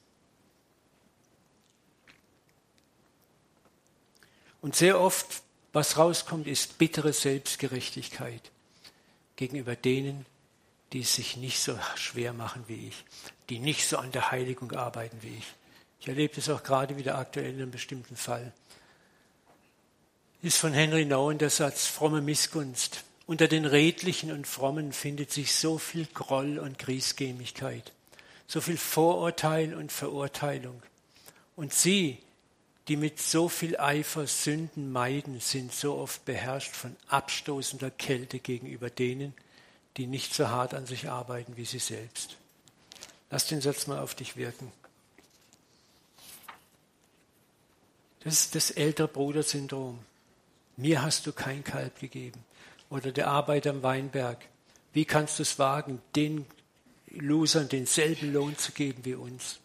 Und 4.62 4.76
sehr 4.76 5.00
oft, 5.00 5.42
was 5.72 5.98
rauskommt, 5.98 6.48
ist 6.48 6.78
bittere 6.78 7.14
Selbstgerechtigkeit 7.14 8.52
gegenüber 9.38 9.76
denen, 9.76 10.26
die 10.94 11.04
sich 11.04 11.38
nicht 11.38 11.60
so 11.60 11.78
schwer 11.96 12.34
machen 12.34 12.64
wie 12.68 12.88
ich, 12.88 13.06
die 13.50 13.60
nicht 13.60 13.88
so 13.88 13.98
an 13.98 14.12
der 14.12 14.32
Heiligung 14.32 14.72
arbeiten 14.72 15.18
wie 15.22 15.38
ich. 15.38 15.54
Ich 16.02 16.08
erlebe 16.08 16.36
das 16.36 16.50
auch 16.50 16.64
gerade 16.64 16.98
wieder 16.98 17.18
aktuell 17.18 17.50
in 17.50 17.62
einem 17.62 17.72
bestimmten 17.72 18.16
Fall. 18.16 18.54
Ist 20.42 20.58
von 20.58 20.74
Henry 20.74 21.06
Nouwen 21.06 21.38
der 21.38 21.50
Satz 21.50 21.88
fromme 21.88 22.22
Missgunst. 22.22 23.04
Unter 23.28 23.48
den 23.48 23.66
Redlichen 23.66 24.32
und 24.32 24.48
Frommen 24.48 24.92
findet 24.92 25.32
sich 25.32 25.54
so 25.54 25.78
viel 25.78 26.08
Groll 26.08 26.58
und 26.58 26.80
Griesgämigkeit, 26.80 27.92
so 28.48 28.60
viel 28.60 28.78
Vorurteil 28.78 29.76
und 29.76 29.92
Verurteilung. 29.92 30.82
Und 31.56 31.72
sie, 31.72 32.18
die 32.88 32.96
mit 32.96 33.22
so 33.22 33.48
viel 33.48 33.78
Eifer 33.78 34.26
Sünden 34.26 34.92
meiden, 34.92 35.42
sind 35.42 35.74
so 35.74 35.96
oft 35.96 36.26
beherrscht 36.26 36.76
von 36.76 36.96
abstoßender 37.10 37.92
Kälte 37.92 38.40
gegenüber 38.40 38.90
denen, 38.90 39.36
die 39.98 40.08
nicht 40.08 40.34
so 40.34 40.50
hart 40.50 40.74
an 40.74 40.86
sich 40.86 41.10
arbeiten 41.10 41.58
wie 41.58 41.66
sie 41.66 41.80
selbst. 41.80 42.38
Lass 43.30 43.48
den 43.48 43.62
Satz 43.62 43.88
mal 43.88 44.00
auf 44.00 44.16
dich 44.16 44.38
wirken. 44.38 44.72
Das 48.24 48.34
ist 48.34 48.56
das 48.56 48.72
ältere 48.72 49.08
Bruder-Syndrom. 49.08 50.00
Mir 50.78 51.02
hast 51.02 51.28
du 51.28 51.34
kein 51.34 51.64
Kalb 51.64 52.00
gegeben 52.00 52.44
oder 52.90 53.12
der 53.12 53.28
Arbeiter 53.28 53.70
am 53.70 53.84
Weinberg. 53.84 54.38
Wie 54.94 55.06
kannst 55.06 55.40
du 55.40 55.44
es 55.44 55.60
wagen, 55.60 56.02
den 56.16 56.46
Losern 57.12 57.70
denselben 57.70 58.34
Lohn 58.34 58.58
zu 58.58 58.72
geben 58.72 59.06
wie 59.06 59.16
uns? 59.16 59.60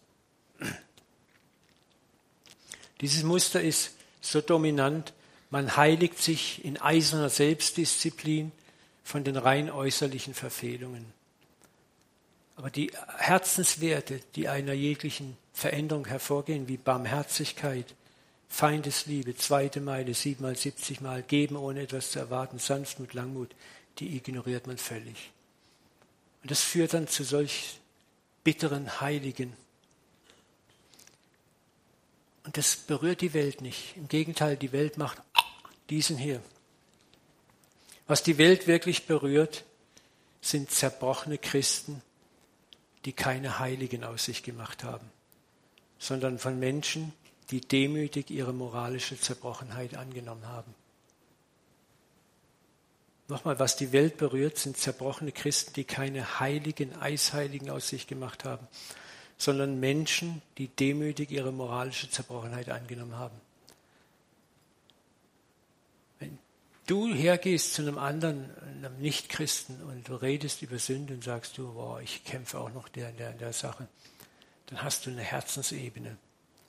Dieses 3.01 3.23
Muster 3.23 3.61
ist 3.61 3.91
so 4.21 4.41
dominant, 4.41 5.13
man 5.49 5.77
heiligt 5.77 6.17
sich 6.21 6.63
in 6.65 6.81
eiserner 6.81 7.29
Selbstdisziplin 7.29 8.51
von 9.05 9.23
den 9.23 9.37
rein 9.37 9.69
äußerlichen 9.69 10.33
Verfehlungen. 10.33 11.05
Aber 12.55 12.71
die 12.71 12.91
Herzenswerte, 13.17 14.19
die 14.35 14.49
einer 14.49 14.73
jeglichen 14.73 15.37
Veränderung 15.53 16.07
hervorgehen, 16.07 16.67
wie 16.67 16.77
Barmherzigkeit, 16.77 17.85
Feindesliebe, 18.49 19.35
zweite 19.35 19.79
Meile, 19.79 20.13
siebenmal, 20.15 20.55
siebzigmal, 20.55 21.21
geben 21.21 21.55
ohne 21.55 21.81
etwas 21.81 22.11
zu 22.11 22.19
erwarten, 22.19 22.57
Sanftmut, 22.57 23.13
Langmut, 23.13 23.53
die 23.99 24.17
ignoriert 24.17 24.65
man 24.65 24.77
völlig. 24.77 25.31
Und 26.41 26.49
das 26.49 26.61
führt 26.61 26.93
dann 26.93 27.07
zu 27.07 27.23
solch 27.23 27.79
bitteren 28.43 29.01
Heiligen. 29.01 29.53
Und 32.43 32.57
das 32.57 32.75
berührt 32.75 33.21
die 33.21 33.33
Welt 33.33 33.61
nicht. 33.61 33.95
Im 33.97 34.07
Gegenteil, 34.07 34.57
die 34.57 34.71
Welt 34.71 34.97
macht 34.97 35.21
diesen 35.89 36.17
hier. 36.17 36.41
Was 38.07 38.23
die 38.23 38.37
Welt 38.37 38.67
wirklich 38.67 39.07
berührt, 39.07 39.63
sind 40.41 40.69
zerbrochene 40.69 41.37
Christen, 41.37 42.01
die 43.05 43.13
keine 43.13 43.59
Heiligen 43.59 44.03
aus 44.03 44.25
sich 44.25 44.43
gemacht 44.43 44.83
haben, 44.83 45.09
sondern 45.97 46.37
von 46.37 46.59
Menschen, 46.59 47.13
die 47.51 47.61
demütig 47.61 48.29
ihre 48.29 48.53
moralische 48.53 49.19
Zerbrochenheit 49.19 49.95
angenommen 49.95 50.47
haben. 50.47 50.73
Nochmal, 53.27 53.57
was 53.57 53.75
die 53.75 53.91
Welt 53.91 54.17
berührt, 54.17 54.57
sind 54.57 54.77
zerbrochene 54.77 55.31
Christen, 55.31 55.73
die 55.73 55.83
keine 55.83 56.39
heiligen, 56.39 56.95
Eisheiligen 56.95 57.71
aus 57.71 57.89
sich 57.89 58.05
gemacht 58.05 58.45
haben, 58.45 58.67
sondern 59.37 59.79
Menschen, 59.79 60.43
die 60.59 60.67
demütig 60.67 61.31
ihre 61.31 61.51
moralische 61.51 62.09
Zerbrochenheit 62.09 62.69
angenommen 62.69 63.17
haben. 63.17 63.35
Wenn 66.19 66.37
du 66.85 67.13
hergehst 67.13 67.73
zu 67.73 67.81
einem 67.81 67.97
anderen, 67.97 68.49
einem 68.61 68.97
Nichtchristen 68.99 69.81
und 69.83 70.07
du 70.07 70.15
redest 70.15 70.61
über 70.61 70.79
Sünde 70.79 71.13
und 71.13 71.23
sagst 71.23 71.57
du, 71.57 71.73
boah, 71.73 72.01
ich 72.01 72.23
kämpfe 72.23 72.59
auch 72.59 72.71
noch 72.73 72.89
der, 72.89 73.11
der, 73.11 73.31
der 73.33 73.53
Sache, 73.53 73.87
dann 74.67 74.81
hast 74.81 75.05
du 75.05 75.11
eine 75.11 75.21
Herzensebene 75.21 76.17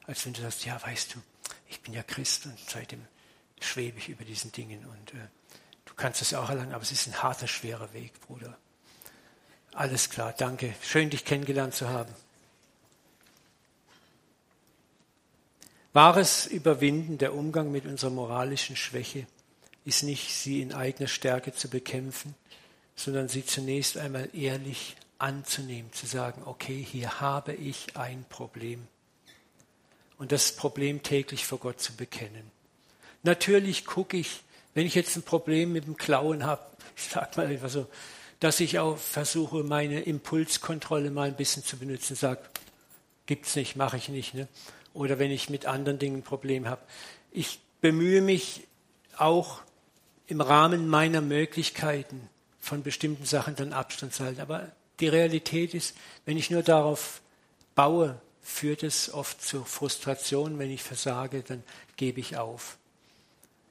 als 0.07 0.25
wenn 0.25 0.33
du 0.33 0.41
sagst, 0.41 0.65
ja, 0.65 0.81
weißt 0.81 1.15
du, 1.15 1.19
ich 1.69 1.81
bin 1.81 1.93
ja 1.93 2.03
Christ 2.03 2.47
und 2.47 2.59
seitdem 2.67 3.05
schwebe 3.61 3.99
ich 3.99 4.09
über 4.09 4.25
diesen 4.25 4.53
Dingen 4.53 4.85
und 4.87 5.15
äh, 5.15 5.27
du 5.85 5.95
kannst 5.95 6.23
es 6.23 6.35
auch 6.35 6.49
erlangen, 6.49 6.73
aber 6.73 6.83
es 6.83 6.93
ist 6.93 7.09
ein 7.09 7.23
harter, 7.23 7.49
schwerer 7.49 7.93
Weg, 7.93 8.13
Bruder. 8.21 8.57
Alles 9.73 10.09
klar, 10.09 10.33
danke. 10.37 10.75
Schön, 10.83 11.11
dich 11.11 11.25
kennengelernt 11.25 11.75
zu 11.75 11.89
haben. 11.89 12.13
Wahres 15.93 16.47
Überwinden, 16.47 17.19
der 17.19 17.35
Umgang 17.35 17.73
mit 17.73 17.87
unserer 17.87 18.11
moralischen 18.11 18.77
Schwäche, 18.77 19.27
ist 19.87 20.03
nicht, 20.03 20.35
sie 20.35 20.61
in 20.61 20.75
eigener 20.75 21.09
Stärke 21.09 21.55
zu 21.55 21.71
bekämpfen, 21.71 22.35
sondern 22.97 23.29
sie 23.29 23.47
zunächst 23.47 23.97
einmal 23.97 24.29
ehrlich 24.35 24.97
anzunehmen, 25.19 25.93
zu 25.93 26.07
sagen, 26.07 26.43
okay, 26.45 26.85
hier 26.85 27.21
habe 27.21 27.55
ich 27.55 27.97
ein 27.97 28.25
Problem. 28.29 28.87
Und 30.19 30.33
das 30.33 30.53
Problem 30.57 31.03
täglich 31.03 31.47
vor 31.47 31.59
Gott 31.59 31.81
zu 31.81 31.95
bekennen. 31.95 32.51
Natürlich 33.23 33.85
gucke 33.87 34.17
ich, 34.17 34.41
wenn 34.75 34.87
ich 34.87 34.95
jetzt 34.95 35.17
ein 35.17 35.23
Problem 35.23 35.73
mit 35.73 35.87
dem 35.87 35.97
Klauen 35.97 36.45
habe, 36.45 36.67
ich 36.97 37.05
sage 37.05 37.31
mal 37.37 37.47
einfach 37.47 37.71
so, 37.71 37.87
dass 38.41 38.61
ich 38.61 38.79
auch 38.79 38.99
versuche, 38.99 39.63
meine 39.63 40.01
Impulskontrolle 40.01 41.11
mal 41.11 41.29
ein 41.29 41.37
bisschen 41.37 41.65
zu 41.65 41.79
benutzen, 41.79 42.17
sage, 42.17 42.41
gibt's 43.27 43.57
nicht, 43.57 43.77
mache 43.77 43.97
ich 43.97 44.09
nicht. 44.09 44.35
Ne? 44.35 44.49
Oder 44.95 45.19
wenn 45.19 45.31
ich 45.31 45.49
mit 45.49 45.67
anderen 45.67 45.99
Dingen 45.99 46.19
ein 46.19 46.23
Problem 46.23 46.67
habe. 46.67 46.83
Ich 47.31 47.61
bemühe 47.81 48.21
mich 48.21 48.67
auch 49.17 49.61
im 50.27 50.41
Rahmen 50.41 50.89
meiner 50.89 51.21
Möglichkeiten 51.21 52.29
von 52.61 52.83
bestimmten 52.83 53.25
Sachen 53.25 53.55
dann 53.57 53.73
Abstand 53.73 54.13
zu 54.13 54.25
halten. 54.25 54.41
Aber 54.41 54.71
die 55.01 55.09
Realität 55.09 55.75
ist, 55.75 55.97
wenn 56.25 56.37
ich 56.37 56.51
nur 56.51 56.63
darauf 56.63 57.21
baue, 57.75 58.21
führt 58.43 58.83
es 58.83 59.13
oft 59.13 59.43
zu 59.43 59.65
Frustration. 59.65 60.59
Wenn 60.59 60.71
ich 60.71 60.83
versage, 60.83 61.43
dann 61.47 61.63
gebe 61.97 62.21
ich 62.21 62.37
auf. 62.37 62.77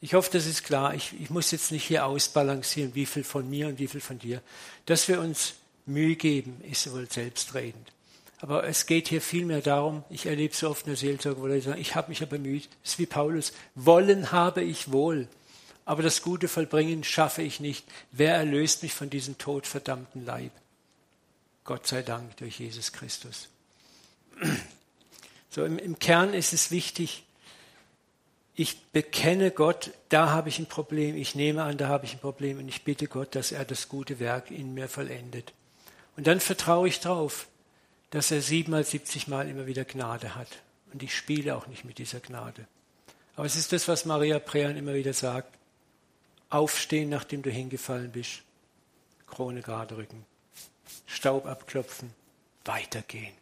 Ich 0.01 0.13
hoffe, 0.13 0.29
das 0.31 0.45
ist 0.45 0.63
klar. 0.63 0.93
Ich, 0.93 1.19
ich 1.19 1.29
muss 1.29 1.51
jetzt 1.51 1.71
nicht 1.71 1.85
hier 1.85 2.05
ausbalancieren, 2.05 2.93
wie 2.93 3.05
viel 3.05 3.23
von 3.23 3.49
mir 3.49 3.67
und 3.67 3.79
wie 3.79 3.87
viel 3.87 4.01
von 4.01 4.19
dir. 4.19 4.41
Dass 4.85 5.07
wir 5.07 5.19
uns 5.19 5.55
Mühe 5.85 6.15
geben, 6.15 6.61
ist 6.69 6.91
wohl 6.91 7.09
selbstredend. 7.09 7.91
Aber 8.39 8.65
es 8.65 8.85
geht 8.85 9.07
hier 9.07 9.21
vielmehr 9.21 9.61
darum, 9.61 10.03
ich 10.09 10.25
erlebe 10.25 10.53
so 10.53 10.69
oft 10.69 10.85
eine 10.85 10.95
Seelsorge, 10.95 11.41
wo 11.41 11.47
Leute 11.47 11.63
sagen, 11.63 11.81
ich 11.81 11.95
habe 11.95 12.09
mich 12.09 12.19
ja 12.19 12.25
bemüht. 12.25 12.69
Das 12.83 12.93
ist 12.93 12.99
wie 12.99 13.05
Paulus. 13.05 13.53
Wollen 13.73 14.31
habe 14.31 14.61
ich 14.61 14.91
wohl. 14.91 15.27
Aber 15.85 16.01
das 16.01 16.23
Gute 16.23 16.47
vollbringen 16.47 17.03
schaffe 17.03 17.43
ich 17.43 17.59
nicht. 17.59 17.85
Wer 18.11 18.35
erlöst 18.35 18.83
mich 18.83 18.93
von 18.93 19.09
diesem 19.09 19.37
todverdammten 19.37 20.25
Leib? 20.25 20.51
Gott 21.63 21.87
sei 21.87 22.01
Dank 22.01 22.37
durch 22.37 22.59
Jesus 22.59 22.91
Christus. 22.91 23.49
So 25.49 25.63
im, 25.63 25.77
im 25.79 25.99
Kern 25.99 26.33
ist 26.33 26.53
es 26.53 26.71
wichtig, 26.71 27.23
ich 28.57 28.81
bekenne 28.91 29.51
Gott, 29.51 29.91
da 30.09 30.29
habe 30.29 30.47
ich 30.47 30.59
ein 30.59 30.65
Problem, 30.65 31.17
ich 31.17 31.35
nehme 31.35 31.63
an, 31.63 31.77
da 31.77 31.89
habe 31.89 32.05
ich 32.05 32.13
ein 32.13 32.19
Problem 32.19 32.57
und 32.57 32.69
ich 32.69 32.83
bitte 32.83 33.07
Gott, 33.07 33.35
dass 33.35 33.51
er 33.51 33.65
das 33.65 33.89
gute 33.89 34.19
Werk 34.19 34.49
in 34.49 34.73
mir 34.73 34.87
vollendet. 34.87 35.53
Und 36.15 36.27
dann 36.27 36.39
vertraue 36.39 36.87
ich 36.87 37.01
darauf, 37.01 37.47
dass 38.11 38.31
er 38.31 38.41
siebenmal, 38.41 38.85
siebzigmal 38.85 39.49
immer 39.49 39.65
wieder 39.65 39.83
Gnade 39.83 40.35
hat. 40.35 40.47
Und 40.93 41.03
ich 41.03 41.13
spiele 41.13 41.55
auch 41.55 41.67
nicht 41.67 41.83
mit 41.83 41.97
dieser 41.97 42.21
Gnade. 42.21 42.65
Aber 43.35 43.45
es 43.45 43.57
ist 43.57 43.73
das, 43.73 43.89
was 43.89 44.05
Maria 44.05 44.39
Prean 44.39 44.77
immer 44.77 44.93
wieder 44.93 45.11
sagt. 45.11 45.53
Aufstehen, 46.49 47.09
nachdem 47.09 47.41
du 47.41 47.49
hingefallen 47.49 48.11
bist. 48.11 48.43
Krone 49.27 49.61
gerade 49.61 49.97
rücken. 49.97 50.25
Staub 51.05 51.45
abklopfen. 51.45 52.13
Weitergehen. 52.63 53.33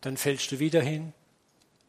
Dann 0.00 0.16
fällst 0.16 0.52
du 0.52 0.58
wieder 0.58 0.82
hin. 0.82 1.12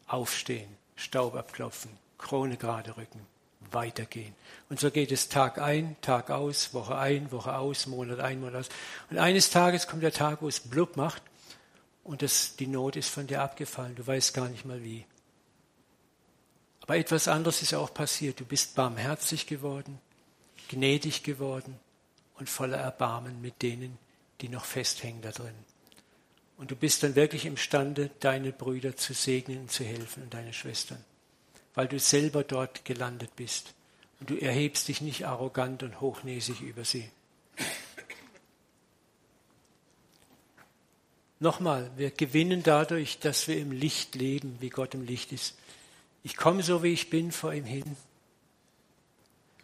Aufstehen. 0.08 0.76
Staub 0.96 1.36
abklopfen. 1.36 1.92
Krone 2.20 2.58
gerade 2.58 2.96
rücken, 2.98 3.26
weitergehen. 3.72 4.36
Und 4.70 4.80
so 4.80 4.92
geht 4.92 5.12
es 5.12 5.30
Tag 5.30 5.58
ein, 5.58 5.96
Tag 6.02 6.30
aus, 6.30 6.74
Woche 6.76 6.96
ein, 6.96 7.32
Woche 7.32 7.56
aus, 7.56 7.88
Monat 7.88 8.20
ein, 8.20 8.42
Monat 8.42 8.56
aus. 8.56 8.70
Und 9.10 9.18
eines 9.18 9.50
Tages 9.50 9.88
kommt 9.88 10.04
der 10.04 10.12
Tag, 10.12 10.44
wo 10.44 10.48
es 10.48 10.60
blub 10.60 10.98
macht 10.98 11.24
und 12.04 12.22
das, 12.22 12.56
die 12.58 12.68
Not 12.68 12.96
ist 12.96 13.10
von 13.10 13.26
dir 13.26 13.42
abgefallen. 13.42 13.96
Du 13.96 14.06
weißt 14.06 14.34
gar 14.34 14.50
nicht 14.50 14.66
mal 14.66 14.84
wie. 14.84 15.06
Aber 16.82 16.98
etwas 16.98 17.28
anderes 17.28 17.62
ist 17.62 17.74
auch 17.74 17.94
passiert. 17.94 18.40
Du 18.40 18.46
bist 18.46 18.76
barmherzig 18.76 19.48
geworden, 19.48 20.00
gnädig 20.70 21.24
geworden 21.24 21.78
und 22.36 22.50
voller 22.50 22.78
Erbarmen 22.78 23.42
mit 23.42 23.62
denen, 23.62 23.98
die 24.40 24.48
noch 24.48 24.64
festhängen 24.64 25.22
da 25.22 25.32
drin. 25.32 25.56
Und 26.58 26.72
du 26.72 26.78
bist 26.78 27.04
dann 27.04 27.16
wirklich 27.16 27.46
imstande, 27.46 28.10
deine 28.22 28.54
Brüder 28.54 28.96
zu 28.96 29.14
segnen 29.14 29.60
und 29.60 29.72
zu 29.72 29.84
helfen 29.84 30.24
und 30.24 30.34
deine 30.34 30.54
Schwestern 30.54 31.04
weil 31.80 31.88
du 31.88 31.98
selber 31.98 32.44
dort 32.44 32.84
gelandet 32.84 33.36
bist. 33.38 33.74
Und 34.20 34.30
du 34.30 34.36
erhebst 34.36 34.90
dich 34.90 35.00
nicht 35.00 35.26
arrogant 35.26 35.82
und 35.82 36.02
hochnäsig 36.02 36.60
über 36.60 36.84
sie. 36.84 37.10
Nochmal, 41.40 41.90
wir 41.96 42.12
gewinnen 42.12 42.64
dadurch, 42.64 43.20
dass 43.20 43.48
wir 43.48 43.58
im 43.58 43.72
Licht 43.72 44.16
leben, 44.16 44.58
wie 44.60 44.68
Gott 44.70 44.94
im 44.94 45.06
Licht 45.06 45.32
ist. 45.32 45.58
Ich 46.22 46.36
komme 46.36 46.64
so, 46.64 46.84
wie 46.84 46.92
ich 46.92 47.10
bin, 47.10 47.32
vor 47.32 47.54
ihm 47.54 47.64
hin. 47.64 47.96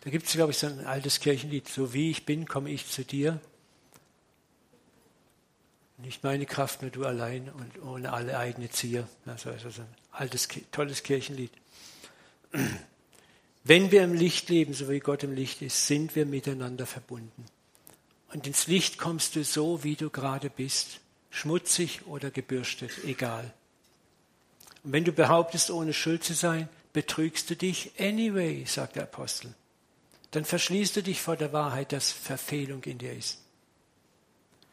Da 0.05 0.11
gibt 0.11 0.27
es, 0.27 0.33
glaube 0.33 0.51
ich, 0.51 0.59
so 0.59 0.67
ein 0.67 0.85
altes 0.85 1.19
Kirchenlied. 1.19 1.67
So 1.67 1.91
wie 1.91 2.11
ich 2.11 2.27
bin, 2.27 2.45
komme 2.45 2.69
ich 2.69 2.87
zu 2.87 3.03
dir. 3.03 3.41
Nicht 5.97 6.23
meine 6.23 6.45
Kraft, 6.45 6.83
nur 6.83 6.91
du 6.91 7.05
allein 7.05 7.49
und 7.49 7.81
ohne 7.81 8.13
alle 8.13 8.37
eigene 8.37 8.69
Zier. 8.69 9.09
Das 9.25 9.45
ist 9.45 9.65
also 9.65 9.81
ein 9.81 9.87
altes, 10.11 10.47
tolles 10.71 11.01
Kirchenlied. 11.01 11.51
Wenn 13.63 13.89
wir 13.89 14.03
im 14.03 14.13
Licht 14.13 14.47
leben, 14.49 14.75
so 14.75 14.89
wie 14.89 14.99
Gott 14.99 15.23
im 15.23 15.33
Licht 15.33 15.63
ist, 15.63 15.87
sind 15.87 16.15
wir 16.15 16.27
miteinander 16.27 16.85
verbunden. 16.85 17.45
Und 18.31 18.45
ins 18.45 18.67
Licht 18.67 18.99
kommst 18.99 19.35
du 19.35 19.43
so, 19.43 19.83
wie 19.83 19.95
du 19.95 20.11
gerade 20.11 20.51
bist, 20.51 20.99
schmutzig 21.31 22.05
oder 22.05 22.29
gebürstet, 22.29 22.91
egal. 23.05 23.51
Und 24.83 24.91
wenn 24.91 25.03
du 25.03 25.13
behauptest, 25.13 25.71
ohne 25.71 25.93
Schuld 25.93 26.23
zu 26.23 26.35
sein, 26.35 26.69
betrügst 26.93 27.49
du 27.49 27.55
dich 27.55 27.93
anyway, 27.97 28.65
sagt 28.67 28.97
der 28.97 29.03
Apostel. 29.03 29.55
Dann 30.35 30.43
verschließt 30.43 30.97
du 30.97 31.01
dich 31.01 31.21
vor 31.21 31.37
der 31.37 31.53
Wahrheit, 31.53 31.93
dass 31.93 32.11
Verfehlung 32.11 32.83
in 32.83 32.97
dir 32.97 33.13
ist. 33.13 33.39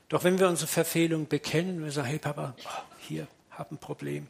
Doch 0.09 0.25
wenn 0.25 0.41
wir 0.41 0.49
unsere 0.49 0.67
Verfehlung 0.67 1.29
bekennen, 1.29 1.77
und 1.77 1.85
wir 1.85 1.93
sagen, 1.93 2.09
hey 2.09 2.19
Papa, 2.19 2.57
hier, 2.99 3.29
hab 3.53 3.71
ein 3.71 3.79
Problem, 3.79 4.27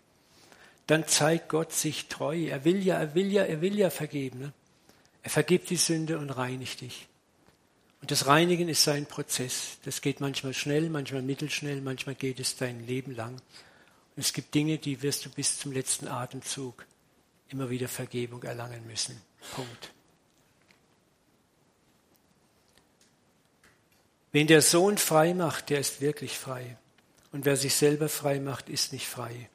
dann 0.86 1.08
zeigt 1.08 1.48
Gott 1.48 1.72
sich 1.72 2.08
treu. 2.08 2.36
Er 2.36 2.66
will 2.66 2.84
ja, 2.84 2.98
er 2.98 3.14
will 3.14 3.32
ja, 3.32 3.44
er 3.44 3.62
will 3.62 3.78
ja 3.78 3.88
vergeben. 3.88 4.40
Ne? 4.40 4.52
Er 5.22 5.30
vergibt 5.30 5.70
die 5.70 5.76
Sünde 5.76 6.18
und 6.18 6.28
reinigt 6.28 6.82
dich. 6.82 7.08
Und 8.02 8.10
das 8.10 8.26
Reinigen 8.26 8.68
ist 8.68 8.84
sein 8.84 9.06
Prozess. 9.06 9.78
Das 9.86 10.02
geht 10.02 10.20
manchmal 10.20 10.52
schnell, 10.52 10.90
manchmal 10.90 11.22
mittelschnell, 11.22 11.80
manchmal 11.80 12.14
geht 12.14 12.40
es 12.40 12.56
dein 12.56 12.86
Leben 12.86 13.16
lang. 13.16 13.36
Und 13.36 14.18
es 14.18 14.34
gibt 14.34 14.54
Dinge, 14.54 14.76
die 14.76 15.00
wirst 15.00 15.24
du 15.24 15.30
bis 15.30 15.58
zum 15.58 15.72
letzten 15.72 16.08
Atemzug 16.08 16.84
immer 17.48 17.70
wieder 17.70 17.88
Vergebung 17.88 18.42
erlangen 18.42 18.86
müssen. 18.86 19.18
Punkt. 19.54 19.92
Wen 24.32 24.46
der 24.46 24.62
Sohn 24.62 24.96
frei 24.96 25.34
macht, 25.34 25.68
der 25.68 25.78
ist 25.78 26.00
wirklich 26.00 26.38
frei. 26.38 26.76
Und 27.32 27.44
wer 27.44 27.56
sich 27.56 27.74
selber 27.74 28.08
frei 28.08 28.40
macht, 28.40 28.68
ist 28.68 28.92
nicht 28.92 29.06
frei. 29.06 29.48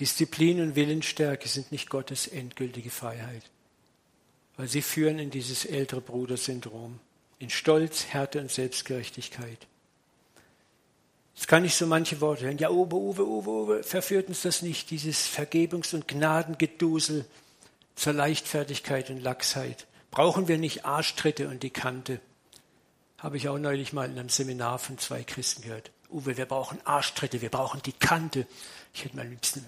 Disziplin 0.00 0.60
und 0.60 0.76
Willensstärke 0.76 1.48
sind 1.48 1.70
nicht 1.70 1.88
Gottes 1.88 2.26
endgültige 2.26 2.90
Freiheit, 2.90 3.42
weil 4.56 4.66
sie 4.66 4.82
führen 4.82 5.18
in 5.20 5.30
dieses 5.30 5.64
ältere 5.64 6.00
Brudersyndrom, 6.00 6.98
in 7.38 7.50
Stolz, 7.50 8.06
Härte 8.06 8.40
und 8.40 8.50
Selbstgerechtigkeit. 8.50 9.66
Jetzt 11.36 11.48
kann 11.48 11.64
ich 11.64 11.74
so 11.74 11.86
manche 11.86 12.20
Worte 12.20 12.44
hören. 12.44 12.58
Ja, 12.58 12.70
Uwe, 12.70 12.94
Uwe, 12.94 13.26
Uwe, 13.26 13.50
Uwe, 13.50 13.82
verführt 13.82 14.28
uns 14.28 14.42
das 14.42 14.62
nicht, 14.62 14.90
dieses 14.90 15.28
Vergebungs- 15.28 15.94
und 15.94 16.06
Gnadengedusel 16.06 17.24
zur 17.96 18.12
Leichtfertigkeit 18.12 19.10
und 19.10 19.20
Lachsheit? 19.20 19.86
Brauchen 20.10 20.46
wir 20.46 20.58
nicht 20.58 20.84
Arschtritte 20.84 21.48
und 21.48 21.62
die 21.64 21.70
Kante? 21.70 22.20
Habe 23.24 23.38
ich 23.38 23.48
auch 23.48 23.56
neulich 23.56 23.94
mal 23.94 24.04
in 24.04 24.18
einem 24.18 24.28
Seminar 24.28 24.78
von 24.78 24.98
zwei 24.98 25.24
Christen 25.24 25.62
gehört. 25.62 25.90
Uwe, 26.10 26.36
wir 26.36 26.44
brauchen 26.44 26.78
Arschtritte, 26.84 27.40
wir 27.40 27.48
brauchen 27.48 27.80
die 27.80 27.94
Kante. 27.94 28.46
Ich 28.92 29.02
hätte 29.02 29.16
mal 29.16 29.26
liebsten 29.26 29.64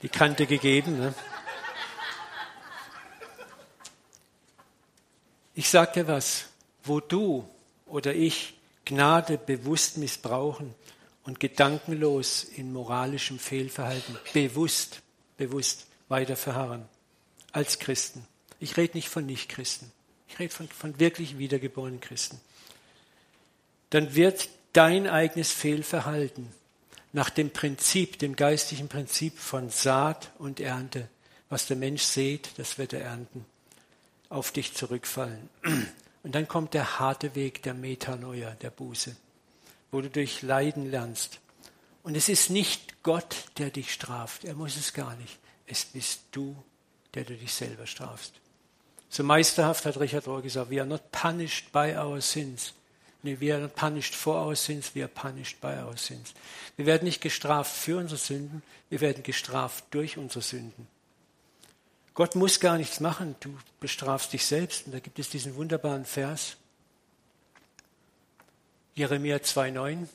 die 0.00 0.08
Kante 0.08 0.46
gegeben. 0.46 0.98
Ne? 0.98 1.14
Ich 5.54 5.68
sage 5.68 5.92
dir 5.92 6.08
was, 6.08 6.46
wo 6.84 7.00
du 7.00 7.46
oder 7.84 8.14
ich 8.14 8.58
Gnade 8.86 9.36
bewusst 9.36 9.98
missbrauchen 9.98 10.74
und 11.24 11.38
gedankenlos 11.38 12.44
in 12.44 12.72
moralischem 12.72 13.38
Fehlverhalten 13.38 14.16
bewusst, 14.32 15.02
bewusst 15.36 15.86
weiter 16.08 16.36
verharren 16.36 16.88
als 17.52 17.78
Christen. 17.78 18.26
Ich 18.58 18.78
rede 18.78 18.96
nicht 18.96 19.10
von 19.10 19.26
Nichtchristen. 19.26 19.92
Ich 20.28 20.38
rede 20.38 20.54
von, 20.54 20.68
von 20.68 20.98
wirklich 21.00 21.38
wiedergeborenen 21.38 22.00
Christen. 22.00 22.40
Dann 23.90 24.14
wird 24.14 24.48
dein 24.72 25.08
eigenes 25.08 25.50
Fehlverhalten 25.52 26.48
nach 27.12 27.30
dem 27.30 27.50
Prinzip, 27.50 28.18
dem 28.18 28.36
geistlichen 28.36 28.88
Prinzip 28.88 29.38
von 29.38 29.70
Saat 29.70 30.30
und 30.38 30.60
Ernte. 30.60 31.08
Was 31.48 31.66
der 31.66 31.76
Mensch 31.76 32.02
sät, 32.02 32.50
das 32.58 32.76
wird 32.76 32.92
er 32.92 33.00
ernten, 33.00 33.46
auf 34.28 34.52
dich 34.52 34.74
zurückfallen. 34.74 35.48
Und 36.22 36.34
dann 36.34 36.46
kommt 36.46 36.74
der 36.74 36.98
harte 36.98 37.34
Weg 37.34 37.62
der 37.62 37.72
Metanoia, 37.72 38.50
der 38.50 38.70
Buße, 38.70 39.16
wo 39.90 40.02
du 40.02 40.10
durch 40.10 40.42
Leiden 40.42 40.90
lernst. 40.90 41.40
Und 42.02 42.16
es 42.16 42.28
ist 42.28 42.50
nicht 42.50 43.02
Gott, 43.02 43.46
der 43.56 43.70
dich 43.70 43.92
straft. 43.92 44.44
Er 44.44 44.54
muss 44.54 44.76
es 44.76 44.92
gar 44.92 45.16
nicht. 45.16 45.38
Es 45.66 45.86
bist 45.86 46.20
du, 46.32 46.54
der 47.14 47.24
du 47.24 47.34
dich 47.34 47.52
selber 47.52 47.86
strafst. 47.86 48.34
So 49.10 49.22
meisterhaft 49.22 49.86
hat 49.86 49.98
Richard 49.98 50.26
Rohr 50.26 50.42
gesagt, 50.42 50.70
we 50.70 50.80
are 50.80 50.86
not 50.86 51.10
punished 51.12 51.72
by 51.72 51.96
our 51.96 52.20
sins. 52.20 52.74
Nee, 53.22 53.36
we 53.40 53.52
are 53.52 53.60
not 53.60 53.74
punished 53.74 54.14
for 54.14 54.36
our 54.36 54.54
sins, 54.54 54.94
we 54.94 55.02
are 55.02 55.08
punished 55.08 55.60
by 55.60 55.74
our 55.78 55.96
sins. 55.96 56.34
Wir 56.76 56.86
werden 56.86 57.04
nicht 57.04 57.20
gestraft 57.20 57.74
für 57.74 57.96
unsere 57.96 58.18
Sünden, 58.18 58.62
wir 58.90 59.00
werden 59.00 59.22
gestraft 59.22 59.84
durch 59.90 60.18
unsere 60.18 60.42
Sünden. 60.42 60.86
Gott 62.14 62.34
muss 62.34 62.60
gar 62.60 62.76
nichts 62.76 63.00
machen, 63.00 63.36
du 63.40 63.56
bestrafst 63.80 64.32
dich 64.32 64.44
selbst. 64.44 64.86
Und 64.86 64.92
da 64.92 64.98
gibt 64.98 65.18
es 65.18 65.30
diesen 65.30 65.54
wunderbaren 65.54 66.04
Vers, 66.04 66.56
Jeremia 68.94 69.36
2,9. 69.36 70.08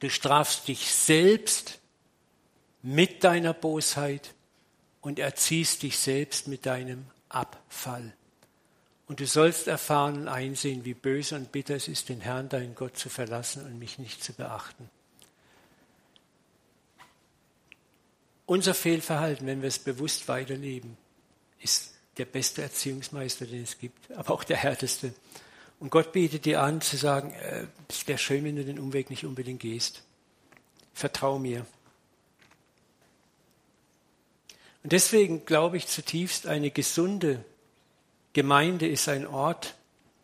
Du 0.00 0.10
strafst 0.10 0.68
dich 0.68 0.92
selbst 0.92 1.78
mit 2.82 3.22
deiner 3.24 3.52
Bosheit 3.52 4.34
und 5.02 5.18
erziehst 5.18 5.82
dich 5.82 5.98
selbst 5.98 6.48
mit 6.48 6.64
deinem 6.66 7.04
Abfall. 7.34 8.14
Und 9.06 9.20
du 9.20 9.26
sollst 9.26 9.66
erfahren 9.66 10.22
und 10.22 10.28
einsehen, 10.28 10.84
wie 10.84 10.94
böse 10.94 11.36
und 11.36 11.52
bitter 11.52 11.76
es 11.76 11.88
ist, 11.88 12.08
den 12.08 12.20
Herrn, 12.20 12.48
deinen 12.48 12.74
Gott, 12.74 12.96
zu 12.96 13.08
verlassen 13.08 13.64
und 13.64 13.78
mich 13.78 13.98
nicht 13.98 14.24
zu 14.24 14.32
beachten. 14.32 14.88
Unser 18.46 18.74
Fehlverhalten, 18.74 19.46
wenn 19.46 19.62
wir 19.62 19.68
es 19.68 19.78
bewusst 19.78 20.28
weiterleben, 20.28 20.96
ist 21.60 21.94
der 22.18 22.26
beste 22.26 22.62
Erziehungsmeister, 22.62 23.46
den 23.46 23.62
es 23.62 23.78
gibt, 23.78 24.10
aber 24.12 24.32
auch 24.34 24.44
der 24.44 24.58
härteste. 24.58 25.14
Und 25.80 25.90
Gott 25.90 26.12
bietet 26.12 26.44
dir 26.44 26.62
an, 26.62 26.80
zu 26.80 26.96
sagen, 26.96 27.32
äh, 27.32 27.66
es 27.88 28.06
wäre 28.06 28.18
schön, 28.18 28.44
wenn 28.44 28.56
du 28.56 28.64
den 28.64 28.78
Umweg 28.78 29.10
nicht 29.10 29.24
unbedingt 29.24 29.60
gehst. 29.60 30.02
Vertrau 30.92 31.38
mir. 31.38 31.66
Und 34.84 34.92
deswegen 34.92 35.46
glaube 35.46 35.78
ich 35.78 35.88
zutiefst, 35.88 36.46
eine 36.46 36.70
gesunde 36.70 37.42
Gemeinde 38.34 38.86
ist 38.86 39.08
ein 39.08 39.26
Ort 39.26 39.74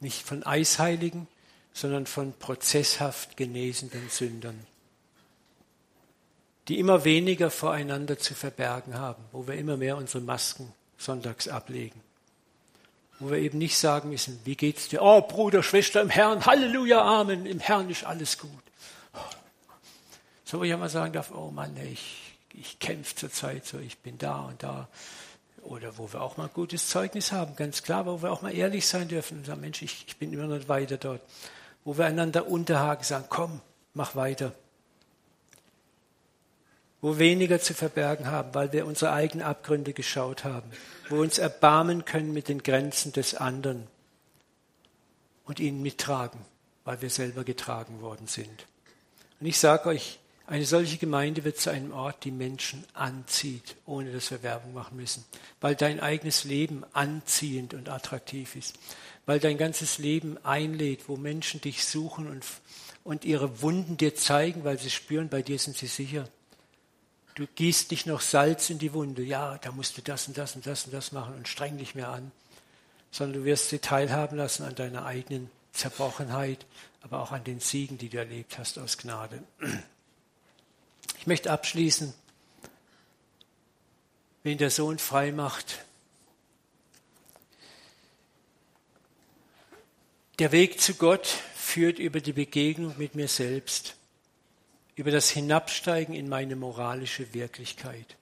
nicht 0.00 0.22
von 0.22 0.42
Eisheiligen, 0.44 1.26
sondern 1.72 2.06
von 2.06 2.34
prozesshaft 2.34 3.38
genesenden 3.38 4.10
Sündern, 4.10 4.66
die 6.68 6.78
immer 6.78 7.04
weniger 7.04 7.50
voreinander 7.50 8.18
zu 8.18 8.34
verbergen 8.34 8.98
haben, 8.98 9.24
wo 9.32 9.46
wir 9.46 9.54
immer 9.54 9.78
mehr 9.78 9.96
unsere 9.96 10.22
Masken 10.22 10.72
sonntags 10.98 11.48
ablegen, 11.48 12.00
wo 13.18 13.30
wir 13.30 13.38
eben 13.38 13.56
nicht 13.56 13.78
sagen 13.78 14.10
müssen, 14.10 14.40
wie 14.44 14.56
geht's 14.56 14.88
dir? 14.88 15.00
Oh, 15.00 15.22
Bruder, 15.22 15.62
Schwester 15.62 16.02
im 16.02 16.10
Herrn, 16.10 16.44
Halleluja, 16.44 17.00
Amen, 17.00 17.46
im 17.46 17.60
Herrn 17.60 17.88
ist 17.88 18.04
alles 18.04 18.36
gut. 18.36 18.50
So, 20.44 20.58
wo 20.58 20.64
ich 20.64 20.72
einmal 20.72 20.90
sagen 20.90 21.14
darf, 21.14 21.30
oh 21.30 21.50
Mann, 21.50 21.74
ich 21.76 22.29
ich 22.54 22.78
kämpfe 22.78 23.14
zurzeit 23.14 23.66
so, 23.66 23.78
ich 23.78 23.98
bin 23.98 24.18
da 24.18 24.40
und 24.42 24.62
da. 24.62 24.88
Oder 25.62 25.98
wo 25.98 26.12
wir 26.12 26.22
auch 26.22 26.36
mal 26.36 26.48
gutes 26.48 26.88
Zeugnis 26.88 27.32
haben, 27.32 27.54
ganz 27.56 27.82
klar, 27.82 28.06
wo 28.06 28.22
wir 28.22 28.32
auch 28.32 28.42
mal 28.42 28.54
ehrlich 28.54 28.86
sein 28.86 29.08
dürfen 29.08 29.38
und 29.38 29.46
sagen, 29.46 29.60
Mensch, 29.60 29.82
ich, 29.82 30.04
ich 30.06 30.16
bin 30.16 30.32
immer 30.32 30.46
noch 30.46 30.68
weiter 30.68 30.96
dort. 30.96 31.20
Wo 31.84 31.98
wir 31.98 32.06
einander 32.06 32.46
unterhaken, 32.46 33.04
sagen, 33.04 33.26
komm, 33.28 33.60
mach 33.94 34.16
weiter. 34.16 34.52
Wo 37.02 37.18
weniger 37.18 37.60
zu 37.60 37.74
verbergen 37.74 38.26
haben, 38.26 38.54
weil 38.54 38.72
wir 38.72 38.86
unsere 38.86 39.12
eigenen 39.12 39.46
Abgründe 39.46 39.92
geschaut 39.92 40.44
haben. 40.44 40.70
Wo 41.08 41.16
wir 41.16 41.22
uns 41.22 41.38
erbarmen 41.38 42.04
können 42.04 42.32
mit 42.32 42.48
den 42.48 42.62
Grenzen 42.62 43.12
des 43.12 43.34
anderen 43.34 43.86
und 45.44 45.60
ihn 45.60 45.82
mittragen, 45.82 46.40
weil 46.84 47.02
wir 47.02 47.10
selber 47.10 47.44
getragen 47.44 48.00
worden 48.00 48.26
sind. 48.28 48.66
Und 49.40 49.46
ich 49.46 49.58
sage 49.58 49.88
euch, 49.88 50.19
eine 50.50 50.66
solche 50.66 50.98
Gemeinde 50.98 51.44
wird 51.44 51.60
zu 51.60 51.70
einem 51.70 51.92
Ort, 51.92 52.24
die 52.24 52.32
Menschen 52.32 52.84
anzieht, 52.92 53.76
ohne 53.86 54.10
dass 54.10 54.32
wir 54.32 54.42
Werbung 54.42 54.74
machen 54.74 54.96
müssen, 54.96 55.24
weil 55.60 55.76
dein 55.76 56.00
eigenes 56.00 56.42
Leben 56.42 56.82
anziehend 56.92 57.72
und 57.72 57.88
attraktiv 57.88 58.56
ist, 58.56 58.76
weil 59.26 59.38
dein 59.38 59.58
ganzes 59.58 59.98
Leben 59.98 60.44
einlädt, 60.44 61.08
wo 61.08 61.16
Menschen 61.16 61.60
dich 61.60 61.84
suchen 61.84 62.26
und, 62.26 62.44
und 63.04 63.24
ihre 63.24 63.62
Wunden 63.62 63.96
dir 63.96 64.16
zeigen, 64.16 64.64
weil 64.64 64.76
sie 64.76 64.90
spüren, 64.90 65.28
bei 65.28 65.40
dir 65.40 65.56
sind 65.56 65.76
sie 65.76 65.86
sicher. 65.86 66.28
Du 67.36 67.46
gießt 67.46 67.92
nicht 67.92 68.06
noch 68.06 68.20
Salz 68.20 68.70
in 68.70 68.80
die 68.80 68.92
Wunde, 68.92 69.22
ja, 69.22 69.56
da 69.58 69.70
musst 69.70 69.98
du 69.98 70.02
das 70.02 70.26
und 70.26 70.36
das 70.36 70.56
und 70.56 70.66
das 70.66 70.84
und 70.84 70.92
das 70.92 71.12
machen 71.12 71.36
und 71.36 71.46
streng 71.46 71.78
dich 71.78 71.94
mehr 71.94 72.08
an, 72.08 72.32
sondern 73.12 73.38
du 73.38 73.44
wirst 73.44 73.68
sie 73.68 73.78
teilhaben 73.78 74.36
lassen 74.36 74.64
an 74.64 74.74
deiner 74.74 75.06
eigenen 75.06 75.48
Zerbrochenheit, 75.72 76.66
aber 77.02 77.20
auch 77.20 77.30
an 77.30 77.44
den 77.44 77.60
Siegen, 77.60 77.98
die 77.98 78.08
du 78.08 78.18
erlebt 78.18 78.58
hast 78.58 78.80
aus 78.80 78.98
Gnade. 78.98 79.44
Ich 81.20 81.26
möchte 81.26 81.50
abschließen, 81.50 82.14
wen 84.42 84.56
der 84.56 84.70
Sohn 84.70 84.98
frei 84.98 85.32
macht. 85.32 85.84
Der 90.38 90.50
Weg 90.50 90.80
zu 90.80 90.94
Gott 90.94 91.26
führt 91.26 91.98
über 91.98 92.22
die 92.22 92.32
Begegnung 92.32 92.94
mit 92.96 93.16
mir 93.16 93.28
selbst, 93.28 93.96
über 94.94 95.10
das 95.10 95.28
Hinabsteigen 95.28 96.14
in 96.14 96.26
meine 96.26 96.56
moralische 96.56 97.34
Wirklichkeit. 97.34 98.16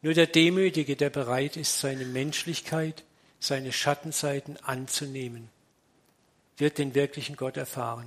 Nur 0.00 0.14
der 0.14 0.28
Demütige, 0.28 0.94
der 0.94 1.10
bereit 1.10 1.56
ist, 1.56 1.80
seine 1.80 2.04
Menschlichkeit, 2.04 3.02
seine 3.40 3.72
Schattenseiten 3.72 4.58
anzunehmen, 4.58 5.48
wird 6.56 6.78
den 6.78 6.94
wirklichen 6.94 7.34
Gott 7.34 7.56
erfahren. 7.56 8.06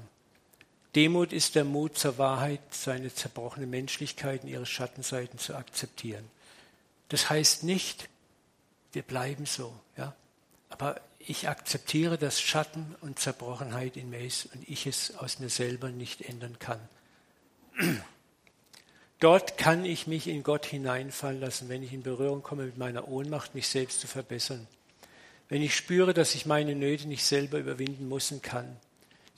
Demut 0.95 1.33
ist 1.33 1.55
der 1.55 1.65
Mut 1.65 1.97
zur 1.97 2.17
Wahrheit, 2.17 2.61
seine 2.71 3.13
zerbrochene 3.13 3.67
Menschlichkeit 3.67 4.43
und 4.43 4.49
ihre 4.49 4.65
Schattenseiten 4.65 5.37
zu 5.37 5.55
akzeptieren. 5.55 6.25
Das 7.09 7.29
heißt 7.29 7.63
nicht, 7.63 8.09
wir 8.91 9.03
bleiben 9.03 9.45
so, 9.45 9.73
ja. 9.97 10.15
Aber 10.69 11.01
ich 11.19 11.47
akzeptiere, 11.47 12.17
dass 12.17 12.41
Schatten 12.41 12.95
und 13.01 13.19
Zerbrochenheit 13.19 13.97
in 13.97 14.09
mir 14.09 14.21
ist 14.21 14.45
und 14.53 14.67
ich 14.67 14.87
es 14.87 15.15
aus 15.17 15.39
mir 15.39 15.49
selber 15.49 15.89
nicht 15.89 16.21
ändern 16.21 16.57
kann. 16.59 16.79
Dort 19.19 19.57
kann 19.57 19.83
ich 19.83 20.07
mich 20.07 20.27
in 20.27 20.43
Gott 20.43 20.65
hineinfallen 20.65 21.41
lassen, 21.41 21.67
wenn 21.69 21.83
ich 21.83 21.91
in 21.91 22.03
Berührung 22.03 22.41
komme 22.41 22.63
mit 22.63 22.77
meiner 22.77 23.07
Ohnmacht, 23.07 23.53
mich 23.53 23.67
selbst 23.67 23.99
zu 23.99 24.07
verbessern. 24.07 24.65
Wenn 25.49 25.61
ich 25.61 25.75
spüre, 25.75 26.13
dass 26.13 26.35
ich 26.35 26.45
meine 26.45 26.75
Nöte 26.75 27.07
nicht 27.07 27.25
selber 27.25 27.57
überwinden 27.57 28.07
muss 28.07 28.31
und 28.31 28.41
kann. 28.41 28.77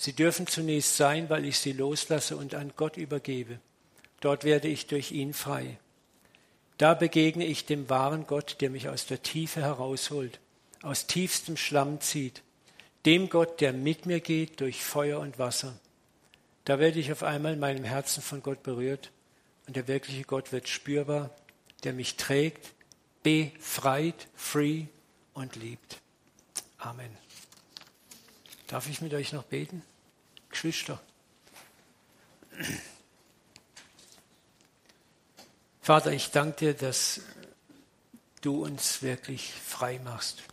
Sie 0.01 0.13
dürfen 0.13 0.47
zunächst 0.47 0.97
sein, 0.97 1.29
weil 1.29 1.45
ich 1.45 1.59
sie 1.59 1.73
loslasse 1.73 2.35
und 2.35 2.55
an 2.55 2.73
Gott 2.75 2.97
übergebe. 2.97 3.59
Dort 4.19 4.43
werde 4.43 4.67
ich 4.67 4.87
durch 4.87 5.11
ihn 5.11 5.31
frei. 5.31 5.77
Da 6.79 6.95
begegne 6.95 7.45
ich 7.45 7.67
dem 7.67 7.87
wahren 7.87 8.25
Gott, 8.25 8.61
der 8.61 8.71
mich 8.71 8.89
aus 8.89 9.05
der 9.05 9.21
Tiefe 9.21 9.61
herausholt, 9.61 10.39
aus 10.81 11.05
tiefstem 11.05 11.55
Schlamm 11.55 12.01
zieht, 12.01 12.41
dem 13.05 13.29
Gott, 13.29 13.61
der 13.61 13.73
mit 13.73 14.07
mir 14.07 14.21
geht 14.21 14.59
durch 14.59 14.83
Feuer 14.83 15.19
und 15.19 15.37
Wasser. 15.37 15.79
Da 16.65 16.79
werde 16.79 16.97
ich 16.97 17.11
auf 17.11 17.21
einmal 17.21 17.53
in 17.53 17.59
meinem 17.59 17.83
Herzen 17.83 18.23
von 18.23 18.41
Gott 18.41 18.63
berührt 18.63 19.11
und 19.67 19.75
der 19.75 19.87
wirkliche 19.87 20.23
Gott 20.23 20.51
wird 20.51 20.67
spürbar, 20.67 21.29
der 21.83 21.93
mich 21.93 22.15
trägt, 22.15 22.73
befreit, 23.21 24.29
free 24.33 24.85
und 25.35 25.55
liebt. 25.57 26.01
Amen. 26.79 27.15
Darf 28.65 28.89
ich 28.89 29.01
mit 29.01 29.13
euch 29.13 29.31
noch 29.31 29.43
beten? 29.43 29.83
Geschwister. 30.51 31.01
Vater, 35.81 36.11
ich 36.11 36.29
danke 36.31 36.57
dir, 36.57 36.73
dass 36.73 37.21
du 38.41 38.63
uns 38.63 39.01
wirklich 39.01 39.51
frei 39.53 39.99
machst 40.03 40.43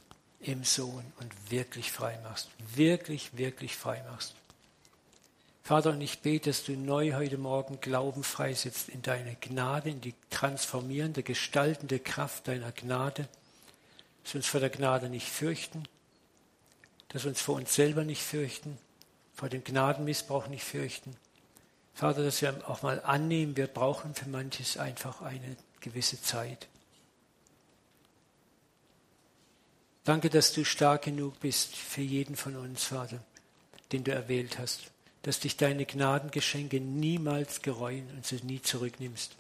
im 0.41 0.65
Sohn 0.65 1.05
und 1.21 1.51
wirklich 1.51 1.93
frei 1.93 2.19
machst. 2.23 2.49
Wirklich, 2.75 3.37
wirklich 3.37 3.77
frei 3.77 4.03
machst. 4.11 4.35
Vater, 5.63 5.91
und 5.91 6.01
ich 6.01 6.21
bete, 6.21 6.49
dass 6.49 6.65
du 6.65 6.73
neu 6.73 7.13
heute 7.13 7.37
Morgen 7.37 7.79
Glauben 7.81 8.25
freisetzt 8.25 8.89
in 8.89 9.03
deine 9.03 9.35
Gnade, 9.35 9.91
in 9.91 10.01
die 10.01 10.15
transformierende, 10.31 11.23
gestaltende 11.23 11.99
Kraft 11.99 12.49
deiner 12.49 12.73
Gnade, 12.73 13.29
dass 14.23 14.33
wir 14.33 14.39
uns 14.39 14.47
vor 14.47 14.61
der 14.61 14.71
Gnade 14.71 15.11
nicht 15.11 15.29
fürchten, 15.29 15.85
dass 17.09 17.25
wir 17.25 17.29
uns 17.29 17.43
vor 17.43 17.57
uns 17.57 17.75
selber 17.75 18.05
nicht 18.05 18.23
fürchten, 18.23 18.79
vor 19.39 19.49
dem 19.49 19.63
Gnadenmissbrauch 19.63 20.49
nicht 20.49 20.65
fürchten. 20.65 21.17
Vater, 21.95 22.25
dass 22.25 22.43
wir 22.43 22.69
auch 22.69 22.83
mal 22.83 23.01
annehmen, 23.05 23.57
wir 23.57 23.69
brauchen 23.69 24.13
für 24.13 24.29
manches 24.29 24.77
einfach 24.77 25.23
eine 25.23 25.57
gewisse 25.81 26.21
Zeit. 26.21 26.67
Danke, 30.03 30.29
dass 30.29 30.53
du 30.53 30.65
stark 30.65 31.03
genug 31.03 31.39
bist 31.39 31.77
für 31.77 32.01
jeden 32.01 32.35
von 32.35 32.57
uns, 32.57 32.83
Vater, 32.83 33.21
den 33.93 34.03
du 34.03 34.11
erwählt 34.11 34.59
hast, 34.59 34.91
dass 35.23 35.39
dich 35.39 35.57
deine 35.57 35.87
Gnadengeschenke 35.87 36.81
niemals 36.81 37.63
gereuen 37.63 38.11
und 38.17 38.27
sie 38.27 38.41
nie 38.43 38.61
zurücknimmst. 38.61 39.37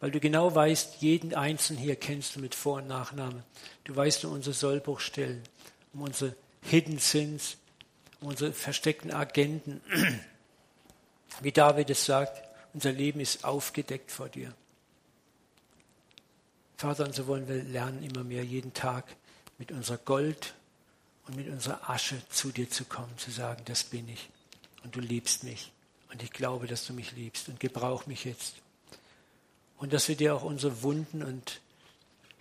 Weil 0.00 0.10
du 0.10 0.20
genau 0.20 0.54
weißt, 0.54 0.96
jeden 1.00 1.34
Einzelnen 1.34 1.80
hier 1.80 1.96
kennst 1.96 2.36
du 2.36 2.40
mit 2.40 2.54
Vor- 2.54 2.78
und 2.78 2.88
Nachname. 2.88 3.44
Du 3.84 3.96
weißt 3.96 4.26
um 4.26 4.32
unsere 4.32 4.54
Sollbruchstellen, 4.54 5.42
um 5.94 6.02
unsere 6.02 6.34
Hidden 6.60 6.98
Sins, 6.98 7.56
unsere 8.20 8.52
versteckten 8.52 9.12
Agenten, 9.12 9.80
wie 11.40 11.52
David 11.52 11.90
es 11.90 12.04
sagt, 12.04 12.42
unser 12.74 12.92
Leben 12.92 13.20
ist 13.20 13.44
aufgedeckt 13.44 14.10
vor 14.10 14.28
dir. 14.28 14.52
Vater, 16.76 17.04
und 17.04 17.14
so 17.14 17.26
wollen 17.26 17.48
wir 17.48 17.62
lernen, 17.62 18.02
immer 18.02 18.22
mehr 18.22 18.44
jeden 18.44 18.72
Tag 18.72 19.04
mit 19.58 19.72
unserer 19.72 19.98
Gold 19.98 20.54
und 21.26 21.36
mit 21.36 21.48
unserer 21.48 21.90
Asche 21.90 22.16
zu 22.28 22.52
dir 22.52 22.70
zu 22.70 22.84
kommen, 22.84 23.16
zu 23.18 23.30
sagen, 23.30 23.62
das 23.64 23.84
bin 23.84 24.08
ich 24.08 24.30
und 24.84 24.94
du 24.94 25.00
liebst 25.00 25.42
mich 25.44 25.72
und 26.10 26.22
ich 26.22 26.30
glaube, 26.30 26.66
dass 26.66 26.86
du 26.86 26.92
mich 26.92 27.12
liebst 27.12 27.48
und 27.48 27.60
gebrauch 27.60 28.06
mich 28.06 28.24
jetzt. 28.24 28.54
Und 29.76 29.92
dass 29.92 30.08
wir 30.08 30.16
dir 30.16 30.34
auch 30.34 30.42
unsere 30.42 30.82
Wunden 30.82 31.22
und 31.22 31.60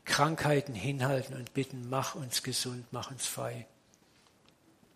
Krankheiten 0.05 0.73
hinhalten 0.73 1.36
und 1.36 1.53
bitten, 1.53 1.89
mach 1.89 2.15
uns 2.15 2.43
gesund, 2.43 2.86
mach 2.91 3.11
uns 3.11 3.25
frei. 3.25 3.67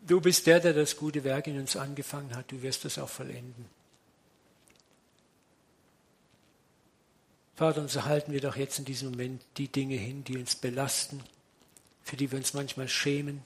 Du 0.02 0.20
bist 0.20 0.48
der, 0.48 0.60
der 0.60 0.74
das 0.74 0.98
gute 0.98 1.24
Werk 1.24 1.48
in 1.48 1.60
uns 1.60 1.76
angefangen 1.76 2.36
hat, 2.36 2.52
du 2.52 2.62
wirst 2.62 2.86
es 2.86 2.98
auch 2.98 3.10
vollenden. 3.10 3.66
Vater, 7.56 7.82
und 7.82 7.92
so 7.92 8.06
halten 8.06 8.32
wir 8.32 8.42
doch 8.42 8.56
jetzt 8.56 8.80
in 8.80 8.86
diesem 8.86 9.12
Moment 9.12 9.44
die 9.58 9.68
Dinge 9.68 9.96
hin, 9.96 10.24
die 10.24 10.38
uns 10.38 10.56
belasten, 10.56 11.22
für 12.02 12.18
die 12.18 12.32
wir 12.32 12.40
uns 12.40 12.56
manchmal 12.56 12.88
schämen, 12.88 13.44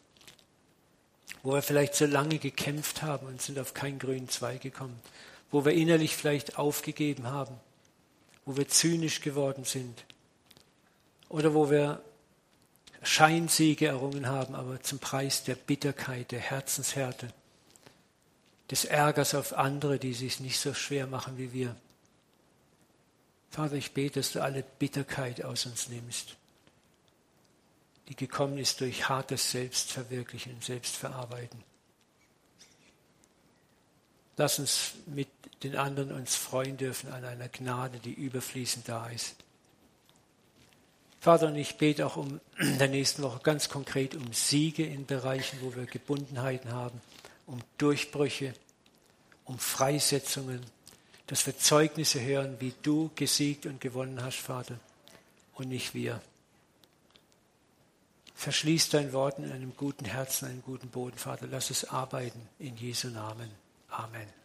wo 1.43 1.51
wir 1.51 1.61
vielleicht 1.61 1.95
so 1.95 2.05
lange 2.05 2.39
gekämpft 2.39 3.01
haben 3.01 3.27
und 3.27 3.41
sind 3.41 3.59
auf 3.59 3.73
keinen 3.73 3.99
grünen 3.99 4.29
Zweig 4.29 4.61
gekommen, 4.61 4.97
wo 5.51 5.65
wir 5.65 5.73
innerlich 5.73 6.15
vielleicht 6.15 6.57
aufgegeben 6.57 7.27
haben, 7.27 7.59
wo 8.45 8.55
wir 8.55 8.69
zynisch 8.69 9.19
geworden 9.19 9.65
sind 9.65 10.05
oder 11.27 11.53
wo 11.53 11.69
wir 11.69 12.01
Scheinsiege 13.05 13.87
errungen 13.87 14.27
haben, 14.27 14.55
aber 14.55 14.81
zum 14.81 14.99
Preis 14.99 15.43
der 15.43 15.55
Bitterkeit, 15.55 16.31
der 16.31 16.39
Herzenshärte, 16.39 17.33
des 18.71 18.85
Ärgers 18.85 19.35
auf 19.35 19.53
andere, 19.53 19.99
die 19.99 20.13
sich 20.13 20.39
nicht 20.39 20.59
so 20.59 20.73
schwer 20.73 21.07
machen 21.07 21.37
wie 21.37 21.53
wir. 21.53 21.75
Vater, 23.51 23.75
ich 23.75 23.93
bete, 23.93 24.19
dass 24.19 24.31
du 24.31 24.41
alle 24.41 24.63
Bitterkeit 24.79 25.43
aus 25.43 25.65
uns 25.65 25.87
nimmst 25.87 26.35
die 28.07 28.15
gekommen 28.15 28.57
ist 28.57 28.81
durch 28.81 29.09
hartes 29.09 29.51
Selbstverwirklichen 29.51 30.53
und 30.53 30.63
Selbstverarbeiten. 30.63 31.63
Lass 34.37 34.59
uns 34.59 34.93
mit 35.05 35.29
den 35.63 35.75
anderen 35.75 36.11
uns 36.11 36.35
freuen 36.35 36.77
dürfen 36.77 37.11
an 37.11 37.23
einer 37.23 37.47
Gnade, 37.47 37.99
die 37.99 38.13
überfließend 38.13 38.87
da 38.87 39.07
ist. 39.07 39.35
Vater, 41.26 41.47
und 41.47 41.55
ich 41.55 41.78
bete 41.78 42.05
auch 42.05 42.17
um 42.17 42.39
in 42.59 42.78
der 42.78 42.88
nächsten 42.88 43.23
Woche 43.23 43.39
ganz 43.41 43.67
konkret 43.67 44.13
um 44.13 44.32
Siege 44.32 44.86
in 44.86 45.07
Bereichen, 45.07 45.57
wo 45.63 45.76
wir 45.76 45.88
Gebundenheiten 45.88 46.71
haben, 46.71 47.01
um 47.47 47.61
Durchbrüche, 47.80 48.53
um 49.43 49.57
Freisetzungen, 49.57 50.61
dass 51.26 51.47
wir 51.47 51.57
Zeugnisse 51.57 52.21
hören, 52.21 52.57
wie 52.59 52.76
du 52.84 53.09
gesiegt 53.15 53.65
und 53.65 53.82
gewonnen 53.82 54.21
hast, 54.21 54.38
Vater, 54.38 54.80
und 55.55 55.69
nicht 55.69 55.95
wir. 55.95 56.21
Verschließ 58.36 58.89
dein 58.89 59.11
Wort 59.11 59.39
in 59.39 59.51
einem 59.51 59.76
guten 59.76 60.05
Herzen, 60.05 60.47
einem 60.47 60.61
guten 60.61 60.89
Boden, 60.89 61.17
Vater. 61.17 61.47
Lass 61.49 61.71
es 61.71 61.86
arbeiten 61.86 62.39
in 62.59 62.78
Jesu 62.78 63.07
Namen. 63.07 63.49
Amen. 63.89 64.44